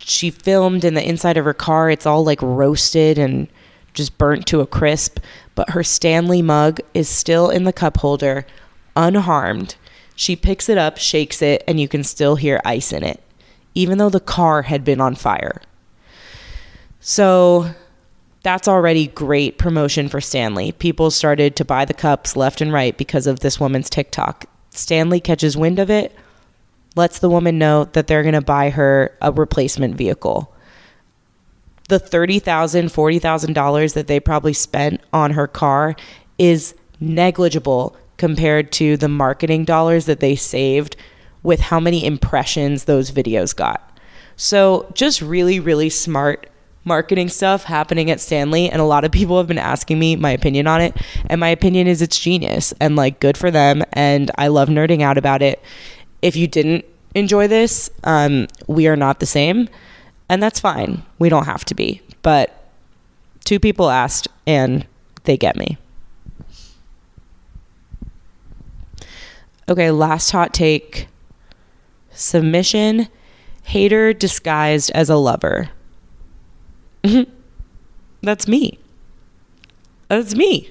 she 0.00 0.28
filmed 0.28 0.84
in 0.84 0.92
the 0.92 1.02
inside 1.02 1.38
of 1.38 1.46
her 1.46 1.54
car. 1.54 1.88
It's 1.88 2.04
all 2.04 2.22
like 2.22 2.42
roasted 2.42 3.16
and 3.16 3.48
just 3.94 4.18
burnt 4.18 4.46
to 4.48 4.60
a 4.60 4.66
crisp 4.66 5.18
but 5.54 5.70
her 5.70 5.82
Stanley 5.82 6.42
mug 6.42 6.80
is 6.92 7.08
still 7.08 7.48
in 7.48 7.64
the 7.64 7.72
cup 7.72 7.96
holder 7.96 8.44
unharmed. 8.94 9.76
She 10.14 10.36
picks 10.36 10.68
it 10.68 10.76
up 10.76 10.98
shakes 10.98 11.40
it 11.40 11.64
and 11.66 11.80
you 11.80 11.88
can 11.88 12.04
still 12.04 12.36
hear 12.36 12.60
ice 12.66 12.92
in 12.92 13.02
it 13.02 13.22
even 13.74 13.96
though 13.96 14.10
the 14.10 14.20
car 14.20 14.60
had 14.60 14.84
been 14.84 15.00
on 15.00 15.14
fire 15.14 15.62
so 17.08 17.72
that's 18.42 18.66
already 18.66 19.06
great 19.06 19.58
promotion 19.58 20.08
for 20.08 20.20
Stanley. 20.20 20.72
People 20.72 21.12
started 21.12 21.54
to 21.54 21.64
buy 21.64 21.84
the 21.84 21.94
cups 21.94 22.34
left 22.34 22.60
and 22.60 22.72
right 22.72 22.98
because 22.98 23.28
of 23.28 23.38
this 23.38 23.60
woman's 23.60 23.88
TikTok. 23.88 24.46
Stanley 24.70 25.20
catches 25.20 25.56
wind 25.56 25.78
of 25.78 25.88
it, 25.88 26.12
lets 26.96 27.20
the 27.20 27.30
woman 27.30 27.58
know 27.58 27.84
that 27.84 28.08
they're 28.08 28.24
going 28.24 28.34
to 28.34 28.40
buy 28.40 28.70
her 28.70 29.16
a 29.22 29.30
replacement 29.30 29.94
vehicle. 29.94 30.52
The 31.88 32.00
$30,000, 32.00 32.40
$40,000 32.42 33.94
that 33.94 34.08
they 34.08 34.18
probably 34.18 34.52
spent 34.52 35.00
on 35.12 35.30
her 35.30 35.46
car 35.46 35.94
is 36.38 36.74
negligible 36.98 37.96
compared 38.16 38.72
to 38.72 38.96
the 38.96 39.08
marketing 39.08 39.64
dollars 39.64 40.06
that 40.06 40.18
they 40.18 40.34
saved 40.34 40.96
with 41.44 41.60
how 41.60 41.78
many 41.78 42.04
impressions 42.04 42.84
those 42.84 43.12
videos 43.12 43.54
got. 43.54 43.96
So, 44.34 44.90
just 44.92 45.22
really, 45.22 45.60
really 45.60 45.88
smart 45.88 46.50
marketing 46.86 47.28
stuff 47.28 47.64
happening 47.64 48.10
at 48.10 48.20
Stanley 48.20 48.70
and 48.70 48.80
a 48.80 48.84
lot 48.84 49.04
of 49.04 49.10
people 49.10 49.36
have 49.38 49.48
been 49.48 49.58
asking 49.58 49.98
me 49.98 50.16
my 50.16 50.30
opinion 50.30 50.66
on 50.66 50.80
it 50.80 50.96
and 51.28 51.40
my 51.40 51.48
opinion 51.48 51.86
is 51.88 52.00
it's 52.00 52.18
genius 52.18 52.72
and 52.80 52.96
like 52.96 53.20
good 53.20 53.36
for 53.36 53.50
them 53.50 53.82
and 53.92 54.30
I 54.38 54.48
love 54.48 54.68
nerding 54.68 55.02
out 55.02 55.18
about 55.18 55.42
it. 55.42 55.60
If 56.22 56.36
you 56.36 56.46
didn't 56.46 56.84
enjoy 57.14 57.48
this, 57.48 57.90
um, 58.04 58.46
we 58.68 58.86
are 58.86 58.96
not 58.96 59.20
the 59.20 59.26
same 59.26 59.68
and 60.28 60.42
that's 60.42 60.60
fine. 60.60 61.02
We 61.18 61.28
don't 61.28 61.44
have 61.44 61.64
to 61.66 61.74
be. 61.74 62.00
But 62.22 62.70
two 63.44 63.58
people 63.58 63.90
asked 63.90 64.28
and 64.46 64.86
they 65.24 65.36
get 65.36 65.56
me. 65.56 65.78
Okay, 69.68 69.90
last 69.90 70.30
hot 70.30 70.54
take. 70.54 71.08
Submission 72.12 73.08
hater 73.64 74.12
disguised 74.12 74.92
as 74.92 75.10
a 75.10 75.16
lover. 75.16 75.70
That's 78.22 78.48
me. 78.48 78.78
That's 80.08 80.34
me. 80.34 80.70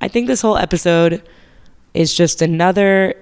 I 0.00 0.08
think 0.08 0.26
this 0.26 0.42
whole 0.42 0.56
episode 0.56 1.22
is 1.94 2.12
just 2.12 2.42
another 2.42 3.14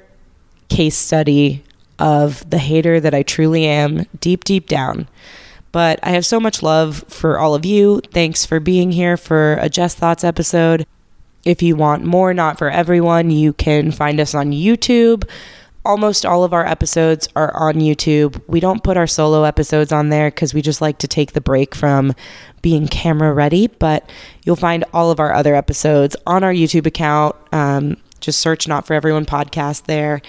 case 0.69 0.97
study 0.97 1.63
of 1.99 2.49
the 2.49 2.59
hater 2.59 2.99
that 2.99 3.15
I 3.15 3.23
truly 3.23 3.67
am 3.67 4.07
deep, 4.21 4.45
deep 4.45 4.67
down. 4.69 5.09
But 5.71 6.01
I 6.03 6.11
have 6.11 6.27
so 6.27 6.41
much 6.41 6.63
love 6.63 7.05
for 7.09 7.39
all 7.39 7.55
of 7.55 7.65
you. 7.65 8.01
Thanks 8.13 8.45
for 8.45 8.61
being 8.61 8.93
here 8.93 9.17
for 9.17 9.55
a 9.55 9.69
Jess 9.69 9.95
Thots 9.95 10.25
episode. 10.25 10.87
If 11.45 11.63
you 11.63 11.77
want 11.77 12.05
more, 12.05 12.35
not 12.35 12.59
for 12.59 12.71
everyone, 12.71 13.31
you 13.31 13.53
can 13.53 13.91
find 13.91 14.21
us 14.21 14.35
on 14.35 14.53
YouTube 14.53 15.29
almost 15.85 16.25
all 16.25 16.45
of 16.45 16.53
our 16.53 16.67
episodes 16.67 17.29
are 17.35 17.55
on 17.57 17.75
YouTube. 17.75 18.41
We 18.47 18.61
don't 18.61 18.83
put 18.83 18.97
our 18.97 19.07
solo 19.07 19.45
episodes 19.45 19.93
on 19.93 20.11
there 20.11 20.31
because 20.31 20.55
we 20.55 20.63
just 20.63 20.81
like 20.81 20.99
to 20.99 21.09
take 21.09 21.33
the 21.33 21.41
break 21.41 21.75
from 21.75 22.15
being 22.63 22.87
camera 22.87 23.33
ready, 23.33 23.67
but 23.67 24.09
you'll 24.45 24.57
find 24.57 24.85
all 24.93 25.11
of 25.11 25.19
our 25.19 25.33
other 25.33 25.55
episodes 25.55 26.17
on 26.27 26.45
our 26.45 26.53
YouTube 26.53 26.87
account. 26.87 27.35
Um, 27.53 27.97
just 28.21 28.39
search 28.39 28.69
Not 28.69 28.87
For 28.87 28.95
Everyone 28.95 29.27
podcast 29.27 29.85
there. 29.85 30.23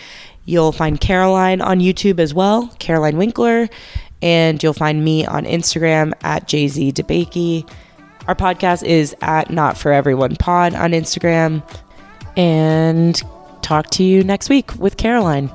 You'll 0.45 0.71
find 0.71 0.99
Caroline 0.99 1.61
on 1.61 1.79
YouTube 1.79 2.19
as 2.19 2.33
well, 2.33 2.67
Caroline 2.79 3.17
Winkler, 3.17 3.69
and 4.21 4.61
you'll 4.61 4.73
find 4.73 5.03
me 5.03 5.25
on 5.25 5.45
Instagram 5.45 6.13
at 6.21 6.47
JZ 6.47 6.93
DeBakey. 6.93 7.69
Our 8.27 8.35
podcast 8.35 8.83
is 8.83 9.15
at 9.21 9.51
Not 9.51 9.77
For 9.77 9.91
Everyone 9.91 10.35
Pod 10.35 10.73
on 10.73 10.91
Instagram. 10.91 11.63
And 12.35 13.21
talk 13.63 13.89
to 13.91 14.03
you 14.03 14.23
next 14.23 14.49
week 14.49 14.75
with 14.75 14.97
Caroline. 14.97 15.49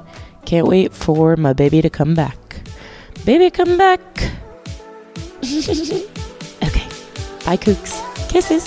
Can't 0.44 0.66
wait 0.66 0.92
for 0.92 1.36
my 1.36 1.52
baby 1.52 1.82
to 1.82 1.90
come 1.90 2.14
back. 2.14 2.36
Baby, 3.24 3.50
come 3.50 3.76
back. 3.76 4.00
okay. 5.42 6.88
Bye, 7.44 7.56
kooks. 7.56 8.00
Kisses. 8.30 8.66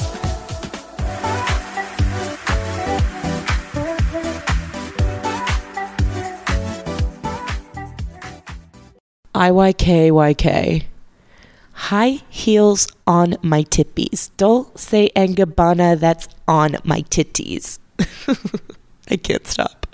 IYKYK. 9.33 10.83
High 11.73 12.19
heels 12.29 12.87
on 13.07 13.37
my 13.41 13.63
tippies. 13.63 14.29
Don't 14.37 14.77
say 14.79 15.09
Gabbana 15.15 15.99
that's 15.99 16.27
on 16.47 16.77
my 16.83 17.01
titties. 17.01 17.79
I 19.11 19.17
can't 19.17 19.45
stop. 19.45 19.90